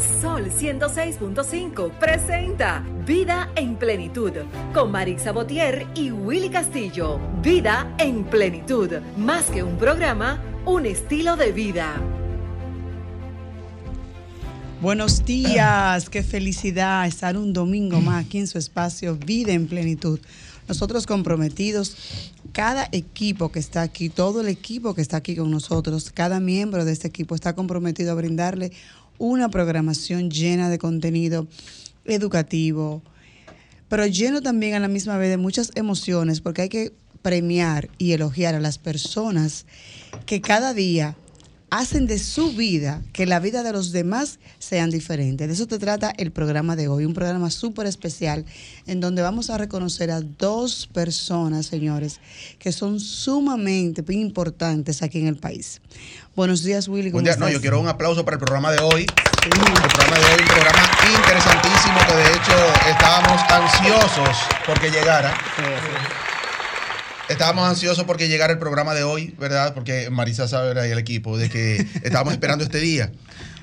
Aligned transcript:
Sol 0.00 0.50
106.5 0.50 1.90
presenta 1.98 2.82
Vida 3.06 3.50
en 3.54 3.76
Plenitud 3.76 4.32
con 4.72 4.90
Marix 4.90 5.24
Sabotier 5.24 5.86
y 5.94 6.10
Willy 6.10 6.48
Castillo. 6.48 7.20
Vida 7.42 7.94
en 7.98 8.24
Plenitud, 8.24 8.90
más 9.18 9.50
que 9.50 9.62
un 9.62 9.76
programa, 9.76 10.42
un 10.64 10.86
estilo 10.86 11.36
de 11.36 11.52
vida. 11.52 12.00
Buenos 14.80 15.26
días, 15.26 16.08
qué 16.08 16.22
felicidad 16.22 17.06
estar 17.06 17.36
un 17.36 17.52
domingo 17.52 18.00
más 18.00 18.24
aquí 18.24 18.38
en 18.38 18.46
su 18.46 18.56
espacio 18.56 19.16
Vida 19.16 19.52
en 19.52 19.66
Plenitud. 19.66 20.18
Nosotros 20.66 21.04
comprometidos, 21.04 21.96
cada 22.52 22.88
equipo 22.92 23.50
que 23.50 23.58
está 23.58 23.82
aquí, 23.82 24.08
todo 24.08 24.40
el 24.40 24.48
equipo 24.48 24.94
que 24.94 25.02
está 25.02 25.18
aquí 25.18 25.36
con 25.36 25.50
nosotros, 25.50 26.10
cada 26.10 26.40
miembro 26.40 26.84
de 26.84 26.92
este 26.92 27.08
equipo 27.08 27.34
está 27.34 27.54
comprometido 27.54 28.12
a 28.12 28.14
brindarle 28.14 28.72
una 29.20 29.50
programación 29.50 30.30
llena 30.30 30.70
de 30.70 30.78
contenido 30.78 31.46
educativo, 32.06 33.02
pero 33.88 34.06
lleno 34.06 34.40
también 34.40 34.74
a 34.74 34.80
la 34.80 34.88
misma 34.88 35.18
vez 35.18 35.28
de 35.28 35.36
muchas 35.36 35.72
emociones, 35.74 36.40
porque 36.40 36.62
hay 36.62 36.68
que 36.70 36.92
premiar 37.20 37.90
y 37.98 38.12
elogiar 38.12 38.54
a 38.54 38.60
las 38.60 38.78
personas 38.78 39.66
que 40.24 40.40
cada 40.40 40.72
día 40.72 41.16
hacen 41.70 42.06
de 42.06 42.18
su 42.18 42.52
vida 42.52 43.02
que 43.12 43.26
la 43.26 43.40
vida 43.40 43.62
de 43.62 43.72
los 43.72 43.92
demás 43.92 44.38
sean 44.58 44.90
diferentes. 44.90 45.48
De 45.48 45.54
eso 45.54 45.66
te 45.66 45.78
trata 45.78 46.12
el 46.16 46.32
programa 46.32 46.76
de 46.76 46.88
hoy, 46.88 47.04
un 47.04 47.14
programa 47.14 47.50
súper 47.50 47.86
especial 47.86 48.44
en 48.86 49.00
donde 49.00 49.22
vamos 49.22 49.50
a 49.50 49.58
reconocer 49.58 50.10
a 50.10 50.20
dos 50.20 50.88
personas, 50.92 51.66
señores, 51.66 52.20
que 52.58 52.72
son 52.72 53.00
sumamente 53.00 54.04
importantes 54.12 55.02
aquí 55.02 55.20
en 55.20 55.28
el 55.28 55.36
país. 55.36 55.80
Buenos 56.34 56.62
días, 56.62 56.88
Willy. 56.88 57.10
Buen 57.10 57.24
día. 57.24 57.36
No, 57.36 57.48
yo 57.48 57.60
quiero 57.60 57.80
un 57.80 57.88
aplauso 57.88 58.24
para 58.24 58.36
el 58.36 58.40
programa 58.40 58.72
de 58.72 58.78
hoy. 58.78 59.06
El 59.42 59.50
programa 59.50 60.18
de 60.18 60.24
hoy, 60.26 60.40
un 60.40 60.48
programa 60.48 60.90
interesantísimo 61.18 61.98
que 62.06 62.14
de 62.14 62.36
hecho 62.36 62.90
estábamos 62.90 63.40
ansiosos 63.50 64.36
porque 64.66 64.90
llegara. 64.90 65.34
Estábamos 67.30 67.68
ansiosos 67.68 68.04
porque 68.06 68.28
llegara 68.28 68.52
el 68.52 68.58
programa 68.58 68.92
de 68.92 69.04
hoy, 69.04 69.36
¿verdad? 69.38 69.72
Porque 69.72 70.10
Marisa 70.10 70.48
sabe 70.48 70.88
y 70.88 70.90
el 70.90 70.98
equipo 70.98 71.38
de 71.38 71.48
que 71.48 71.86
estábamos 72.02 72.32
esperando 72.32 72.64
este 72.64 72.80
día. 72.80 73.12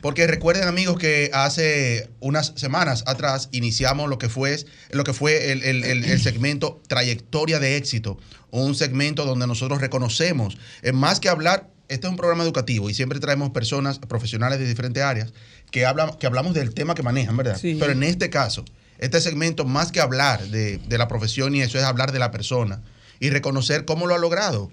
Porque 0.01 0.25
recuerden, 0.25 0.69
amigos, 0.69 0.97
que 0.97 1.29
hace 1.33 2.09
unas 2.21 2.53
semanas 2.55 3.03
atrás 3.07 3.49
iniciamos 3.51 4.09
lo 4.09 4.19
que 4.19 4.29
fue, 4.29 4.57
lo 4.91 5.03
que 5.03 5.11
fue 5.11 5.51
el, 5.51 5.63
el, 5.63 5.83
el, 5.83 6.21
segmento 6.21 6.81
Trayectoria 6.87 7.59
de 7.59 7.75
Éxito, 7.75 8.17
un 8.51 8.73
segmento 8.73 9.25
donde 9.25 9.47
nosotros 9.47 9.81
reconocemos, 9.81 10.57
más 10.93 11.19
que 11.19 11.27
hablar, 11.27 11.69
este 11.89 12.07
es 12.07 12.11
un 12.11 12.15
programa 12.15 12.45
educativo 12.45 12.89
y 12.89 12.93
siempre 12.93 13.19
traemos 13.19 13.49
personas 13.49 13.99
profesionales 13.99 14.59
de 14.59 14.67
diferentes 14.67 15.03
áreas 15.03 15.33
que, 15.71 15.85
hablan, 15.85 16.13
que 16.13 16.25
hablamos 16.25 16.53
del 16.53 16.73
tema 16.73 16.95
que 16.95 17.03
manejan, 17.03 17.35
¿verdad? 17.35 17.57
Sí. 17.59 17.75
Pero 17.77 17.91
en 17.91 18.03
este 18.03 18.29
caso, 18.29 18.63
este 18.97 19.19
segmento, 19.19 19.65
más 19.65 19.91
que 19.91 19.99
hablar 19.99 20.41
de, 20.47 20.77
de 20.77 20.97
la 20.97 21.09
profesión 21.09 21.53
y 21.53 21.63
eso, 21.63 21.77
es 21.77 21.83
hablar 21.83 22.13
de 22.13 22.19
la 22.19 22.31
persona 22.31 22.81
y 23.19 23.29
reconocer 23.29 23.85
cómo 23.85 24.07
lo 24.07 24.15
ha 24.15 24.17
logrado. 24.17 24.69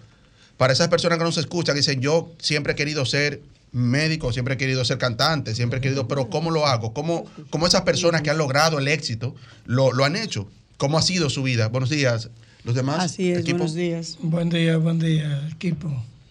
Para 0.57 0.73
esas 0.73 0.89
personas 0.89 1.19
que 1.19 1.25
nos 1.25 1.37
escuchan, 1.37 1.77
dicen, 1.77 2.01
yo 2.01 2.33
siempre 2.39 2.75
he 2.75 2.77
querido 2.77 3.05
ser 3.05 3.43
médico, 3.73 4.33
siempre 4.33 4.55
he 4.55 4.57
querido 4.57 4.85
ser 4.85 4.99
cantante, 4.99 5.55
siempre 5.55 5.79
he 5.79 5.83
querido, 5.83 6.07
pero 6.07 6.31
¿cómo 6.31 6.51
lo 6.51 6.67
hago? 6.67 6.95
¿Cómo, 6.95 7.25
cómo 7.51 7.67
esas 7.67 7.83
personas 7.83 8.23
que 8.23 8.31
han 8.31 8.39
logrado 8.39 8.79
el 8.79 8.87
éxito 8.89 9.35
lo, 9.67 9.93
lo, 9.93 10.05
han 10.05 10.15
hecho? 10.17 10.49
¿Cómo 10.77 10.97
ha 10.97 11.03
sido 11.03 11.29
su 11.29 11.43
vida? 11.43 11.69
Buenos 11.69 11.91
días. 11.91 12.31
¿Los 12.63 12.77
demás? 12.77 13.01
Así 13.01 13.33
es, 13.33 13.41
equipo? 13.41 13.59
buenos 13.59 13.75
días. 13.75 14.17
Buen 14.21 14.49
día, 14.49 14.77
buen 14.77 15.01
día, 15.01 15.49
equipo. 15.53 15.91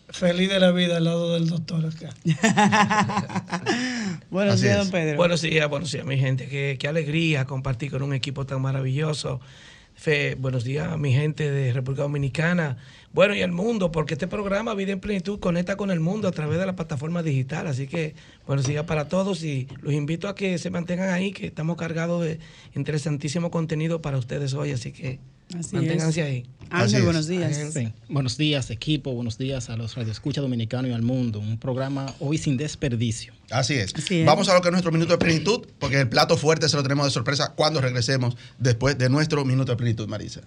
Feliz 0.10 0.50
de 0.50 0.60
la 0.60 0.72
vida 0.72 0.98
al 0.98 1.04
lado 1.04 1.34
del 1.34 1.50
doctor 1.50 1.86
acá. 1.86 2.14
buenos 4.30 4.56
Así 4.56 4.64
días, 4.64 4.78
es. 4.78 4.84
don 4.84 4.92
Pedro. 4.92 5.18
Buenos 5.18 5.42
días, 5.42 5.70
buenos 5.70 5.92
días, 5.92 6.06
mi 6.06 6.18
gente. 6.18 6.48
Qué, 6.48 6.78
qué 6.80 6.88
alegría 6.88 7.46
compartir 7.46 7.92
con 7.92 8.04
un 8.04 8.14
equipo 8.14 8.46
tan 8.46 8.62
maravilloso. 8.62 9.42
Fe, 10.04 10.36
buenos 10.36 10.66
días, 10.66 11.00
mi 11.00 11.14
gente 11.14 11.50
de 11.50 11.72
República 11.72 12.02
Dominicana. 12.02 12.76
Bueno, 13.14 13.36
y 13.36 13.42
el 13.42 13.54
mundo, 13.54 13.90
porque 13.90 14.16
este 14.16 14.28
programa 14.28 14.74
Vida 14.74 14.92
en 14.92 15.00
Plenitud 15.00 15.40
conecta 15.40 15.78
con 15.78 15.92
el 15.92 16.02
mundo 16.02 16.28
a 16.28 16.34
través 16.34 16.60
de 16.60 16.66
la 16.66 16.76
plataforma 16.76 17.24
digital. 17.24 17.68
Así 17.68 17.88
que 17.88 18.14
buenos 18.46 18.68
días 18.68 18.84
para 18.84 19.08
todos 19.08 19.46
y 19.46 19.70
los 19.80 19.94
invito 19.94 20.28
a 20.28 20.36
que 20.36 20.58
se 20.58 20.70
mantengan 20.70 21.10
ahí, 21.10 21.32
que 21.32 21.46
estamos 21.46 21.78
cargados 21.78 22.22
de 22.22 22.40
interesantísimo 22.76 23.50
contenido 23.50 24.02
para 24.02 24.18
ustedes 24.18 24.54
hoy. 24.54 24.72
Así 24.72 24.92
que 24.92 25.22
Así 25.58 25.76
manténganse 25.76 26.22
es. 26.22 26.28
ahí. 26.28 26.46
Así 26.70 26.84
Ángel, 26.84 27.00
es. 27.00 27.06
buenos 27.06 27.28
días. 27.28 27.58
Ángel. 27.58 27.72
Sí. 27.72 27.94
Buenos 28.10 28.38
días, 28.38 28.70
equipo. 28.72 29.14
Buenos 29.14 29.38
días 29.38 29.70
a 29.70 29.78
los 29.78 29.96
radioescuchas 29.96 30.42
dominicanos 30.42 30.90
y 30.90 30.94
al 30.94 31.04
mundo. 31.04 31.40
Un 31.40 31.60
programa 31.60 32.08
hoy 32.20 32.38
sin 32.38 32.58
desperdicio. 32.58 33.34
Así 33.52 33.76
es. 33.76 33.94
Así 33.96 34.22
es. 34.22 34.26
Vamos 34.26 34.50
a 34.50 34.56
lo 34.56 34.62
que 34.62 34.70
es 34.70 34.72
nuestro 34.72 34.92
minuto 34.92 35.12
de 35.14 35.18
plenitud, 35.20 35.68
porque 35.80 36.00
el 36.00 36.10
plato 36.10 36.38
fuerte 36.38 36.68
se 36.70 36.76
lo 36.76 36.84
tenemos 36.84 37.06
de 37.06 37.12
sorpresa 37.12 37.54
cuando 37.56 37.82
regresemos 37.82 38.36
después 38.58 38.98
de 38.98 39.10
nuestro 39.10 39.46
minuto 39.46 39.72
de 39.74 39.78
plenitud, 39.78 40.08
Marisa. 40.08 40.42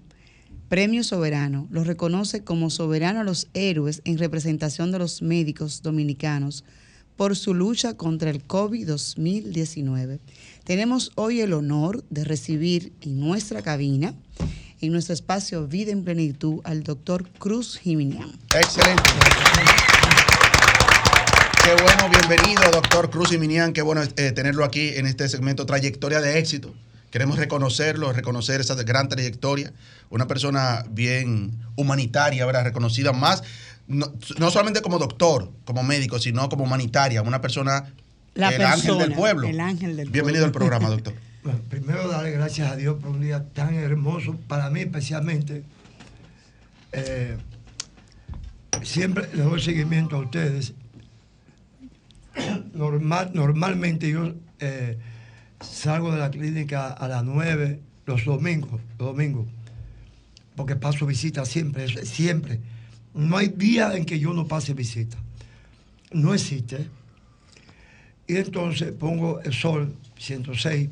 Premio 0.69 1.03
Soberano 1.03 1.67
lo 1.71 1.83
reconoce 1.83 2.43
como 2.43 2.69
soberano 2.69 3.21
a 3.21 3.23
los 3.23 3.47
héroes 3.55 4.01
en 4.05 4.19
representación 4.19 4.91
de 4.91 4.99
los 4.99 5.21
médicos 5.23 5.81
dominicanos 5.81 6.63
por 7.17 7.35
su 7.35 7.53
lucha 7.53 7.95
contra 7.95 8.29
el 8.29 8.45
COVID-2019. 8.45 10.19
Tenemos 10.63 11.11
hoy 11.15 11.41
el 11.41 11.53
honor 11.53 12.03
de 12.09 12.23
recibir 12.23 12.93
en 13.01 13.19
nuestra 13.19 13.61
cabina, 13.61 14.13
en 14.81 14.91
nuestro 14.91 15.13
espacio 15.13 15.67
Vida 15.67 15.91
en 15.91 16.03
Plenitud, 16.03 16.61
al 16.63 16.83
doctor 16.83 17.27
Cruz 17.39 17.77
Jiminián. 17.77 18.31
Excelente. 18.53 19.03
Qué 21.65 21.73
bueno, 21.81 22.09
bienvenido, 22.09 22.61
doctor 22.71 23.09
Cruz 23.09 23.31
y 23.31 23.39
Minian. 23.39 23.73
Qué 23.73 23.81
bueno 23.81 24.03
eh, 24.03 24.31
tenerlo 24.33 24.63
aquí 24.63 24.89
en 24.89 25.07
este 25.07 25.27
segmento 25.27 25.65
Trayectoria 25.65 26.21
de 26.21 26.37
Éxito. 26.37 26.75
Queremos 27.09 27.39
reconocerlo, 27.39 28.13
reconocer 28.13 28.61
esa 28.61 28.75
gran 28.75 29.09
trayectoria. 29.09 29.73
Una 30.11 30.27
persona 30.27 30.85
bien 30.91 31.57
humanitaria, 31.75 32.45
¿verdad? 32.45 32.65
Reconocida 32.65 33.13
más, 33.13 33.41
no, 33.87 34.11
no 34.39 34.51
solamente 34.51 34.81
como 34.81 34.97
doctor, 34.99 35.51
como 35.65 35.83
médico, 35.83 36.19
sino 36.19 36.47
como 36.49 36.63
humanitaria. 36.63 37.21
Una 37.21 37.41
persona, 37.41 37.93
La 38.33 38.49
el 38.49 38.61
ángel 38.63 38.97
del 38.97 39.13
pueblo. 39.13 39.47
el 39.47 39.59
ángel 39.59 39.95
del 39.97 40.09
Bienvenido 40.09 40.45
pueblo. 40.45 40.45
al 40.45 40.51
programa, 40.51 40.89
doctor. 40.89 41.13
Bueno, 41.45 41.59
primero 41.69 42.07
darle 42.07 42.31
gracias 42.31 42.71
a 42.71 42.75
Dios 42.75 42.97
por 42.99 43.11
un 43.11 43.21
día 43.21 43.43
tan 43.53 43.75
hermoso, 43.75 44.35
para 44.47 44.71
mí 44.71 44.79
especialmente. 44.79 45.61
Eh, 46.91 47.37
siempre 48.81 49.29
le 49.31 49.43
doy 49.43 49.61
seguimiento 49.61 50.15
a 50.15 50.21
ustedes. 50.21 50.73
Normal, 52.73 53.29
normalmente 53.35 54.09
yo 54.09 54.33
eh, 54.59 54.97
salgo 55.61 56.11
de 56.11 56.17
la 56.17 56.31
clínica 56.31 56.87
a 56.87 57.07
las 57.07 57.23
9 57.23 57.79
los 58.05 58.25
domingos, 58.25 58.81
los 58.99 59.07
domingos, 59.09 59.47
porque 60.55 60.75
paso 60.75 61.05
visita 61.05 61.45
siempre, 61.45 61.87
siempre. 62.05 62.59
No 63.15 63.37
hay 63.37 63.47
día 63.47 63.95
en 63.95 64.05
que 64.05 64.19
yo 64.19 64.33
no 64.33 64.47
pase 64.47 64.73
visita. 64.73 65.17
No 66.11 66.33
existe. 66.33 66.87
Y 68.27 68.35
entonces 68.37 68.91
pongo 68.91 69.39
el 69.41 69.53
sol 69.53 69.95
106 70.19 70.89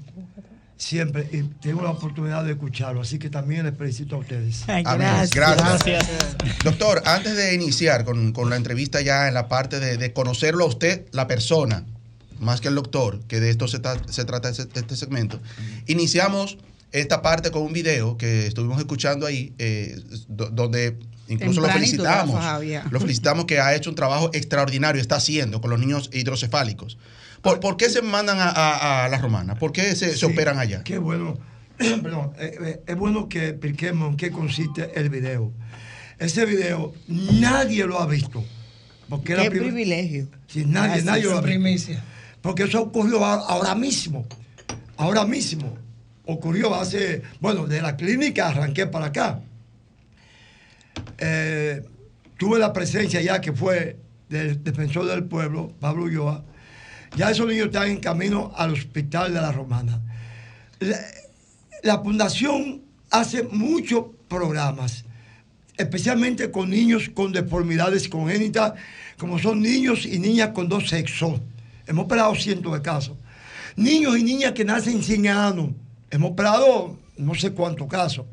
siempre 0.78 1.28
y 1.32 1.44
tengo 1.62 1.82
la 1.84 1.92
oportunidad 1.92 2.44
de 2.44 2.52
escucharlo, 2.54 3.02
así 3.02 3.18
que 3.18 3.30
también 3.30 3.66
les 3.66 3.78
felicito 3.78 4.16
a 4.16 4.20
ustedes. 4.20 4.64
Ay, 4.68 4.84
Amén. 4.86 5.08
gracias. 5.34 5.34
Gracias. 5.86 6.08
Doctor, 6.64 7.02
antes 7.06 7.36
de 7.38 7.54
iniciar 7.56 8.04
con, 8.06 8.34
con 8.34 8.50
la 8.50 8.58
entrevista 8.58 9.02
ya 9.02 9.28
en 9.28 9.34
la 9.34 9.48
parte 9.48 9.80
de, 9.80 9.98
de 9.98 10.12
conocerlo 10.14 10.66
a 10.66 10.68
usted, 10.68 11.06
la 11.12 11.28
persona, 11.28 11.86
más 12.40 12.60
que 12.60 12.68
el 12.68 12.76
doctor, 12.76 13.22
que 13.28 13.40
de 13.40 13.50
esto 13.50 13.68
se, 13.68 13.82
tra- 13.82 14.06
se 14.10 14.26
trata 14.26 14.50
este, 14.50 14.68
este 14.80 14.96
segmento, 14.98 15.40
iniciamos 15.88 16.58
esta 16.94 17.22
parte 17.22 17.52
con 17.52 17.64
un 17.64 17.74
video 17.74 18.18
que 18.18 18.48
estuvimos 18.48 18.80
escuchando 18.80 19.26
ahí, 19.26 19.54
eh, 19.58 20.00
do- 20.30 20.50
donde 20.50 20.98
incluso 21.28 21.60
lo 21.62 21.68
felicitamos. 21.70 22.42
Lo 22.92 23.00
felicitamos 23.00 23.46
que 23.46 23.60
ha 23.60 23.76
hecho 23.76 23.90
un 23.90 23.96
trabajo 23.96 24.30
extraordinario, 24.34 25.02
está 25.02 25.16
haciendo 25.18 25.60
con 25.60 25.70
los 25.72 25.80
niños 25.80 26.10
hidrocefálicos. 26.14 26.98
¿Por, 27.42 27.60
por 27.60 27.76
qué 27.76 27.90
se 27.90 28.02
mandan 28.02 28.40
a, 28.40 28.50
a- 28.50 29.06
a 29.06 29.10
la 29.10 29.18
romana? 29.18 29.56
¿Por 29.56 29.74
qué 29.74 29.96
se, 29.96 30.16
se 30.16 30.26
operan 30.26 30.60
allá? 30.60 30.84
Qué 30.84 30.98
bueno. 30.98 31.38
Perdón, 31.78 32.32
eh, 32.40 32.58
eh, 32.64 32.82
es 32.88 32.96
bueno 32.96 33.28
que 33.28 33.50
expliquemos 33.50 34.12
en 34.12 34.18
qué 34.18 34.32
consiste 34.32 34.92
el 34.96 35.10
video. 35.10 35.52
Ese 36.20 36.46
video 36.46 36.94
nadie 37.08 37.86
lo 37.86 38.00
ha 38.00 38.06
visto. 38.06 38.44
Porque 39.10 39.36
Qué 39.36 39.50
privilegio. 39.50 40.28
Sí, 40.48 40.64
nadie, 40.66 41.02
Gracias. 41.02 41.06
nadie 41.06 41.24
lo 41.24 41.32
ha 41.32 41.42
visto. 41.42 41.44
Primicia. 41.44 42.04
Porque 42.42 42.64
eso 42.64 42.82
ocurrió 42.84 43.26
ahora 43.26 43.74
mismo. 43.76 44.26
Ahora 44.96 45.26
mismo. 45.26 45.76
Ocurrió 46.26 46.74
hace, 46.74 47.22
bueno, 47.42 47.68
de 47.68 47.82
la 47.82 47.98
clínica 47.98 48.48
arranqué 48.48 48.88
para 48.88 49.08
acá. 49.08 49.42
Eh, 51.18 51.82
tuve 52.38 52.60
la 52.60 52.72
presencia 52.72 53.22
ya 53.22 53.42
que 53.42 53.52
fue 53.52 53.98
del 54.30 54.64
defensor 54.64 55.06
del 55.06 55.26
pueblo, 55.26 55.74
Pablo 55.80 56.04
Ulloa. 56.06 56.44
Ya 57.16 57.30
esos 57.30 57.48
niños 57.48 57.68
están 57.68 57.90
en 57.90 58.00
camino 58.00 58.52
al 58.56 58.72
hospital 58.74 59.34
de 59.34 59.42
la 59.42 59.52
Romana. 59.52 60.02
La, 60.80 60.98
la 61.84 62.00
fundación 62.00 62.82
hace 63.12 63.44
muchos 63.44 64.06
programas, 64.28 65.06
especialmente 65.78 66.50
con 66.50 66.70
niños 66.70 67.10
con 67.14 67.32
deformidades 67.32 68.08
congénitas, 68.08 68.74
como 69.18 69.38
son 69.38 69.62
niños 69.62 70.06
y 70.06 70.20
niñas 70.20 70.50
con 70.50 70.70
dos 70.70 70.90
sexos. 70.90 71.40
Hemos 71.86 72.06
operado 72.06 72.34
cientos 72.36 72.74
de 72.74 72.82
casos. 72.82 73.18
Niños 73.76 74.18
y 74.18 74.24
niñas 74.24 74.54
que 74.54 74.64
nacen 74.64 75.04
sin 75.04 75.28
ano. 75.28 75.76
Hemos 76.14 76.30
operado 76.30 76.96
no 77.18 77.34
sé 77.34 77.54
cuántos 77.54 77.88
casos. 77.88 78.28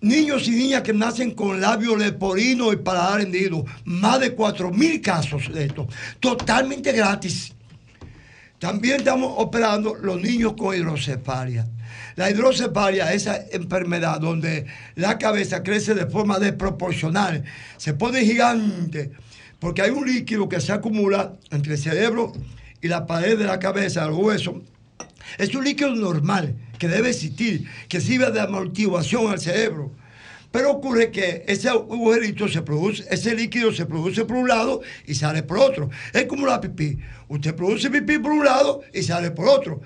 Niños 0.00 0.48
y 0.48 0.52
niñas 0.52 0.80
que 0.80 0.94
nacen 0.94 1.32
con 1.32 1.60
labio 1.60 1.94
leporino 1.94 2.72
y 2.72 2.76
paladar 2.76 3.20
hendido. 3.20 3.62
Más 3.84 4.18
de 4.20 4.34
4.000 4.34 5.02
casos 5.02 5.52
de 5.52 5.66
esto. 5.66 5.86
Totalmente 6.18 6.92
gratis. 6.92 7.52
También 8.58 9.00
estamos 9.00 9.34
operando 9.36 9.96
los 9.96 10.18
niños 10.18 10.54
con 10.54 10.74
hidrocefalia. 10.74 11.68
La 12.16 12.30
hidrocefalia 12.30 13.12
es 13.12 13.26
esa 13.26 13.38
enfermedad 13.52 14.18
donde 14.18 14.64
la 14.94 15.18
cabeza 15.18 15.62
crece 15.62 15.94
de 15.94 16.06
forma 16.06 16.38
desproporcional, 16.38 17.44
se 17.76 17.92
pone 17.92 18.24
gigante, 18.24 19.12
porque 19.58 19.82
hay 19.82 19.90
un 19.90 20.06
líquido 20.06 20.48
que 20.48 20.60
se 20.60 20.72
acumula 20.72 21.34
entre 21.50 21.74
el 21.74 21.78
cerebro 21.78 22.32
y 22.80 22.88
la 22.88 23.06
pared 23.06 23.38
de 23.38 23.44
la 23.44 23.58
cabeza, 23.58 24.06
el 24.06 24.12
hueso. 24.12 24.62
Es 25.36 25.54
un 25.54 25.64
líquido 25.64 25.94
normal 25.94 26.56
que 26.78 26.88
debe 26.88 27.10
existir, 27.10 27.68
que 27.88 28.00
sirve 28.00 28.30
de 28.30 28.40
amortiguación 28.40 29.30
al 29.30 29.40
cerebro. 29.40 29.92
Pero 30.50 30.70
ocurre 30.70 31.10
que 31.10 31.44
ese 31.46 31.68
agujerito 31.68 32.48
se 32.48 32.62
produce, 32.62 33.04
ese 33.10 33.34
líquido 33.34 33.72
se 33.72 33.84
produce 33.84 34.24
por 34.24 34.36
un 34.36 34.48
lado 34.48 34.80
y 35.06 35.14
sale 35.14 35.42
por 35.42 35.58
otro. 35.58 35.90
Es 36.12 36.24
como 36.24 36.46
la 36.46 36.60
pipí. 36.60 36.98
Usted 37.28 37.54
produce 37.54 37.90
pipí 37.90 38.18
por 38.18 38.32
un 38.32 38.44
lado 38.44 38.80
y 38.94 39.02
sale 39.02 39.30
por 39.30 39.48
otro. 39.48 39.80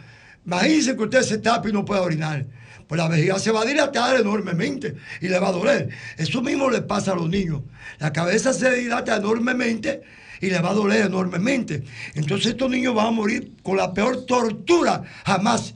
Imagínese 0.46 0.96
que 0.96 1.02
usted 1.02 1.22
se 1.22 1.38
tapa 1.38 1.68
y 1.68 1.72
no 1.72 1.84
puede 1.84 2.00
orinar. 2.00 2.46
Pues 2.86 3.00
la 3.00 3.08
vejiga 3.08 3.38
se 3.38 3.50
va 3.50 3.62
a 3.62 3.64
dilatar 3.64 4.20
enormemente 4.20 4.94
y 5.20 5.28
le 5.28 5.38
va 5.38 5.48
a 5.48 5.52
doler. 5.52 5.88
Eso 6.16 6.42
mismo 6.42 6.70
le 6.70 6.82
pasa 6.82 7.12
a 7.12 7.16
los 7.16 7.28
niños. 7.28 7.62
La 7.98 8.12
cabeza 8.12 8.52
se 8.52 8.70
dilata 8.70 9.16
enormemente 9.16 10.02
y 10.40 10.50
le 10.50 10.60
va 10.60 10.70
a 10.70 10.74
doler 10.74 11.06
enormemente. 11.06 11.82
Entonces 12.14 12.52
estos 12.52 12.70
niños 12.70 12.94
van 12.94 13.06
a 13.06 13.10
morir 13.10 13.52
con 13.62 13.76
la 13.76 13.92
peor 13.94 14.26
tortura 14.26 15.02
jamás 15.24 15.74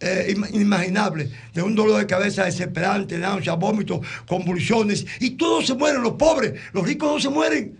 eh, 0.00 0.34
im- 0.36 0.46
inimaginable, 0.54 1.30
de 1.54 1.62
un 1.62 1.74
dolor 1.74 1.98
de 2.00 2.06
cabeza 2.06 2.44
desesperante, 2.44 3.18
náusea, 3.18 3.54
vómitos, 3.54 4.00
convulsiones, 4.26 5.06
y 5.20 5.30
todos 5.30 5.66
se 5.66 5.74
mueren, 5.74 6.02
los 6.02 6.12
pobres, 6.14 6.54
los 6.72 6.86
ricos 6.86 7.12
no 7.12 7.20
se 7.20 7.28
mueren, 7.30 7.76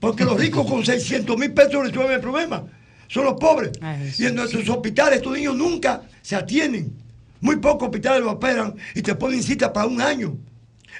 porque 0.00 0.24
los 0.24 0.38
ricos 0.38 0.66
con 0.66 0.84
600 0.84 1.36
mil 1.38 1.52
pesos 1.52 1.86
resuelven 1.86 2.14
el 2.14 2.20
problema, 2.20 2.64
son 3.08 3.24
los 3.24 3.34
pobres. 3.34 3.70
Ay, 3.80 4.12
y 4.18 4.26
en 4.26 4.34
nuestros 4.34 4.68
hospitales 4.68 5.18
estos 5.18 5.32
niños 5.34 5.54
nunca 5.56 6.02
se 6.22 6.34
atienden, 6.36 6.92
muy 7.40 7.56
pocos 7.56 7.88
hospitales 7.88 8.22
lo 8.22 8.32
operan 8.32 8.74
y 8.94 9.02
te 9.02 9.14
ponen 9.14 9.42
cita 9.42 9.72
para 9.72 9.86
un 9.86 10.00
año, 10.00 10.36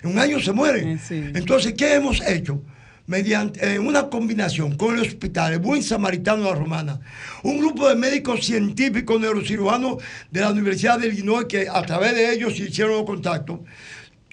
en 0.02 0.11
un 0.11 0.19
año 0.19 0.38
se 0.41 0.52
mueren. 0.52 0.88
Eh, 0.91 1.00
sí. 1.06 1.25
Entonces, 1.34 1.75
¿qué 1.76 1.94
hemos 1.94 2.20
hecho? 2.26 2.62
Mediante 3.08 3.75
eh, 3.75 3.78
una 3.78 4.10
combinación 4.10 4.76
con 4.76 4.94
el 4.94 5.00
hospital, 5.00 5.55
el 5.55 5.60
Buen 5.60 5.82
Samaritano 5.82 6.44
de 6.44 6.50
la 6.50 6.55
Romana, 6.55 7.00
un 7.43 7.58
grupo 7.58 7.88
de 7.88 7.94
médicos 7.94 8.44
científicos 8.44 9.19
neurocirujanos 9.19 9.96
de 10.31 10.40
la 10.43 10.50
Universidad 10.50 10.99
de 10.99 11.08
Illinois 11.08 11.46
que 11.46 11.69
a 11.70 11.81
través 11.82 12.14
de 12.14 12.34
ellos 12.34 12.55
se 12.55 12.64
hicieron 12.64 12.93
los 12.96 13.05
contactos. 13.05 13.60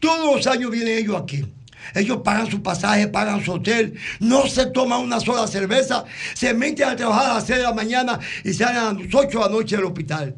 Todos 0.02 0.36
los 0.36 0.48
años 0.48 0.72
vienen 0.72 0.98
ellos 0.98 1.16
aquí. 1.22 1.46
Ellos 1.94 2.18
pagan 2.22 2.52
su 2.52 2.62
pasaje, 2.62 3.08
pagan 3.08 3.46
su 3.46 3.54
hotel, 3.54 3.98
no 4.20 4.46
se 4.48 4.66
toman 4.66 5.00
una 5.00 5.22
sola 5.22 5.48
cerveza, 5.48 6.04
se 6.34 6.54
meten 6.54 6.90
a 6.90 6.98
trabajar 6.98 7.28
a 7.28 7.34
las 7.36 7.48
6 7.48 7.60
de 7.60 7.64
la 7.64 7.74
mañana 7.74 8.20
y 8.44 8.54
salen 8.54 8.78
a 8.78 8.92
las 8.92 9.14
8 9.14 9.28
de 9.30 9.46
la 9.46 9.50
noche 9.50 9.78
del 9.78 9.86
hospital. 9.86 10.36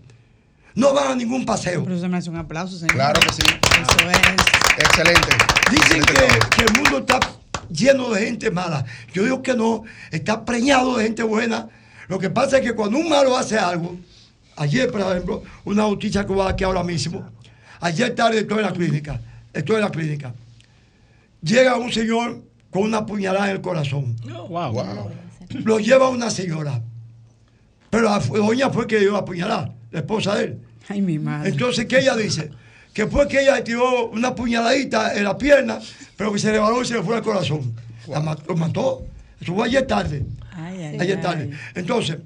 No 0.75 0.93
van 0.93 1.13
a 1.13 1.15
ningún 1.15 1.43
paseo. 1.43 1.83
Pero 1.85 1.99
se 1.99 2.07
me 2.07 2.17
hace 2.17 2.29
un 2.29 2.35
aplauso, 2.35 2.77
señor. 2.77 2.93
Claro 2.93 3.19
que 3.19 3.33
sí. 3.33 3.41
Eso 3.41 4.09
es. 4.11 4.77
Excelente. 4.77 5.29
Dicen 5.71 5.97
Excelente 5.97 6.13
que, 6.13 6.19
trabajo. 6.19 6.49
que 6.55 6.63
el 6.65 6.73
mundo 6.73 6.97
está 6.99 7.19
lleno 7.69 8.09
de 8.09 8.25
gente 8.25 8.51
mala. 8.51 8.85
Yo 9.13 9.23
digo 9.23 9.41
que 9.41 9.53
no, 9.53 9.83
está 10.11 10.45
preñado 10.45 10.97
de 10.97 11.05
gente 11.05 11.23
buena. 11.23 11.67
Lo 12.07 12.19
que 12.19 12.29
pasa 12.29 12.57
es 12.57 12.63
que 12.63 12.73
cuando 12.73 12.97
un 12.97 13.09
malo 13.09 13.37
hace 13.37 13.57
algo, 13.57 13.97
ayer, 14.55 14.91
por 14.91 15.01
ejemplo, 15.01 15.43
una 15.65 15.83
noticia 15.83 16.25
que 16.25 16.33
voy 16.33 16.41
a 16.41 16.43
dar 16.45 16.53
aquí 16.53 16.63
ahora 16.63 16.83
mismo, 16.83 17.29
ayer 17.79 18.15
tarde 18.15 18.39
estoy 18.39 18.57
en 18.57 18.63
la 18.63 18.73
clínica, 18.73 19.21
estoy 19.53 19.75
en 19.75 19.81
la 19.81 19.91
clínica. 19.91 20.33
Llega 21.41 21.75
un 21.75 21.91
señor 21.91 22.41
con 22.71 22.83
una 22.83 23.05
puñalada 23.05 23.49
en 23.49 23.57
el 23.57 23.61
corazón. 23.61 24.15
Wow. 24.23 24.71
Wow. 24.71 25.11
Lo 25.63 25.79
lleva 25.79 26.09
una 26.09 26.29
señora. 26.29 26.81
Pero 27.89 28.03
la 28.09 28.19
doña 28.19 28.69
fue 28.69 28.85
que 28.87 28.99
dio 28.99 29.15
a 29.15 29.19
apuñalar, 29.19 29.73
la 29.91 29.99
esposa 29.99 30.35
de 30.35 30.43
él. 30.43 30.61
Ay, 30.89 31.01
mi 31.01 31.19
madre. 31.19 31.49
Entonces, 31.49 31.85
¿qué 31.85 31.99
ella 31.99 32.15
dice? 32.15 32.51
Que 32.97 33.05
fue 33.05 33.27
que 33.27 33.39
ella 33.41 33.57
le 33.57 33.61
tiró 33.61 34.07
una 34.09 34.33
puñaladita 34.33 35.13
en 35.15 35.23
la 35.23 35.37
pierna, 35.37 35.77
pero 36.15 36.33
que 36.33 36.39
se 36.39 36.51
le 36.51 36.57
baló 36.57 36.81
y 36.81 36.85
se 36.85 36.95
le 36.95 37.03
fue 37.03 37.15
al 37.17 37.21
corazón. 37.21 37.75
La 38.07 38.19
ma- 38.19 38.35
lo 38.47 38.55
mató. 38.57 39.05
Eso 39.39 39.53
fue 39.53 39.67
ayer 39.67 39.85
tarde. 39.85 40.25
Ay, 40.51 40.81
ay, 40.81 40.97
Ayer 40.99 41.17
ay. 41.17 41.21
tarde. 41.21 41.51
Entonces, 41.75 42.17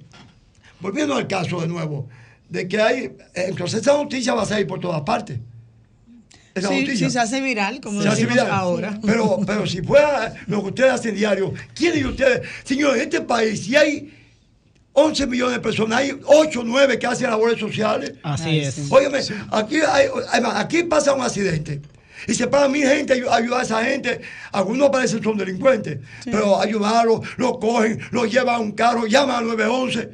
volviendo 0.80 1.13
al 1.16 1.28
caso 1.28 1.60
de 1.60 1.68
nuevo, 1.68 2.08
de 2.48 2.70
que 2.70 2.80
hay. 2.82 3.12
Entonces, 3.34 3.82
esa 3.82 3.92
noticia 3.96 4.34
va 4.34 4.44
a 4.44 4.46
salir 4.46 4.66
por 4.66 4.80
todas 4.80 5.01
partes. 5.01 5.40
Esa 6.56 6.70
Sí, 6.70 6.80
noticia. 6.84 7.08
sí, 7.08 7.12
se 7.13 7.20
hace 7.20 7.42
viral, 7.42 7.82
como 7.82 8.01
Se 8.01 8.08
hace 8.08 8.22
decimos 8.25 8.36
viral. 8.46 8.51
ahora. 8.58 8.98
Pero, 9.06 9.40
pero 9.46 9.68
si 9.68 9.82
fuera 9.82 10.34
lo 10.48 10.62
que 10.62 10.68
ustedes 10.70 10.92
hacen 10.94 11.16
diario, 11.16 11.54
¿quiénes 11.75 12.01
de 12.04 12.08
ustedes? 12.08 12.42
Señor, 12.63 12.96
en 12.96 13.01
este 13.01 13.20
país, 13.20 13.62
si 13.62 13.75
hay 13.75 14.21
11 14.93 15.27
millones 15.27 15.55
de 15.55 15.62
personas, 15.62 16.00
hay 16.00 16.19
8 16.25 16.60
o 16.60 16.63
9 16.63 17.00
que 17.00 17.07
hacen 17.07 17.29
labores 17.29 17.60
sociales. 17.60 18.13
Así 18.24 18.60
es. 18.60 18.74
sí. 18.75 18.88
Óyeme, 18.89 19.19
aquí, 19.51 19.77
hay, 19.77 20.07
además, 20.31 20.53
aquí 20.57 20.83
pasa 20.83 21.13
un 21.13 21.21
accidente. 21.21 21.81
Y 22.27 22.33
se 22.36 22.45
para 22.48 22.67
mil 22.67 22.88
gente 22.88 23.24
a 23.27 23.36
ayudar 23.36 23.62
a 23.62 23.63
esa 23.63 23.83
gente. 23.83 24.21
Algunos 24.51 24.89
parecen 24.89 25.24
son 25.24 25.38
delincuentes, 25.38 26.00
pero 26.25 26.60
ayudarlos, 26.60 27.21
los 27.38 27.57
cogen, 27.57 28.00
los 28.12 28.31
llevan 28.31 28.55
a 28.55 28.60
un 28.60 28.74
carro, 28.74 29.07
llaman 29.07 29.38
al 29.38 29.48
911. 29.48 30.10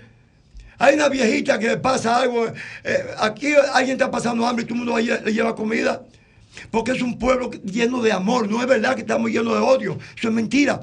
Hay 0.80 0.94
una 0.96 1.10
viejita 1.10 1.58
que 1.58 1.68
le 1.68 1.78
pasa 1.78 2.18
algo. 2.18 2.46
eh, 2.84 3.06
aquí 3.20 3.54
alguien 3.74 3.98
está 3.98 4.12
pasando 4.12 4.46
hambre 4.46 4.64
y 4.64 4.68
todo 4.68 4.80
el 4.80 4.86
mundo 4.86 4.98
le 5.00 5.22
le 5.22 5.34
lleva 5.34 5.56
comida. 5.56 6.04
Porque 6.72 6.92
es 6.92 7.02
un 7.02 7.18
pueblo 7.20 7.52
lleno 7.52 8.02
de 8.02 8.12
amor. 8.12 8.50
No 8.50 8.62
es 8.62 8.68
verdad 8.68 8.96
que 8.96 9.02
estamos 9.02 9.30
llenos 9.30 9.54
de 9.54 9.60
odio. 9.60 9.98
Eso 10.18 10.30
es 10.30 10.34
mentira. 10.34 10.80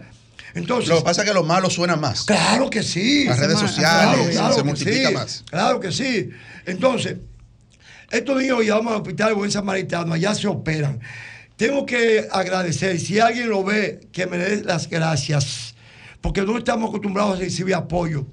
Entonces, 0.54 0.88
Lo 0.88 0.98
que 0.98 1.04
pasa 1.04 1.22
es 1.22 1.28
que 1.28 1.34
los 1.34 1.46
malos 1.46 1.74
suenan 1.74 2.00
más. 2.00 2.24
Claro 2.24 2.70
que 2.70 2.82
sí. 2.82 3.24
Las 3.24 3.38
redes 3.38 3.58
sociales 3.58 4.30
claro, 4.30 4.54
se 4.54 4.62
multiplica 4.62 5.08
sí, 5.08 5.14
más. 5.14 5.44
Claro 5.50 5.80
que 5.80 5.90
sí. 5.90 6.30
Entonces, 6.64 7.16
estos 8.10 8.40
niños 8.40 8.60
llevamos 8.60 8.92
al 8.92 9.00
hospital 9.00 9.34
Buen 9.34 9.50
Samaritano, 9.50 10.14
allá 10.14 10.34
se 10.34 10.46
operan. 10.46 11.00
Tengo 11.56 11.84
que 11.86 12.28
agradecer, 12.30 12.98
si 13.00 13.18
alguien 13.18 13.48
lo 13.48 13.64
ve, 13.64 14.08
que 14.12 14.26
me 14.26 14.38
dé 14.38 14.62
las 14.62 14.88
gracias, 14.88 15.74
porque 16.20 16.42
no 16.42 16.56
estamos 16.56 16.88
acostumbrados 16.88 17.36
a 17.36 17.40
recibir 17.40 17.74
apoyo. 17.74 18.26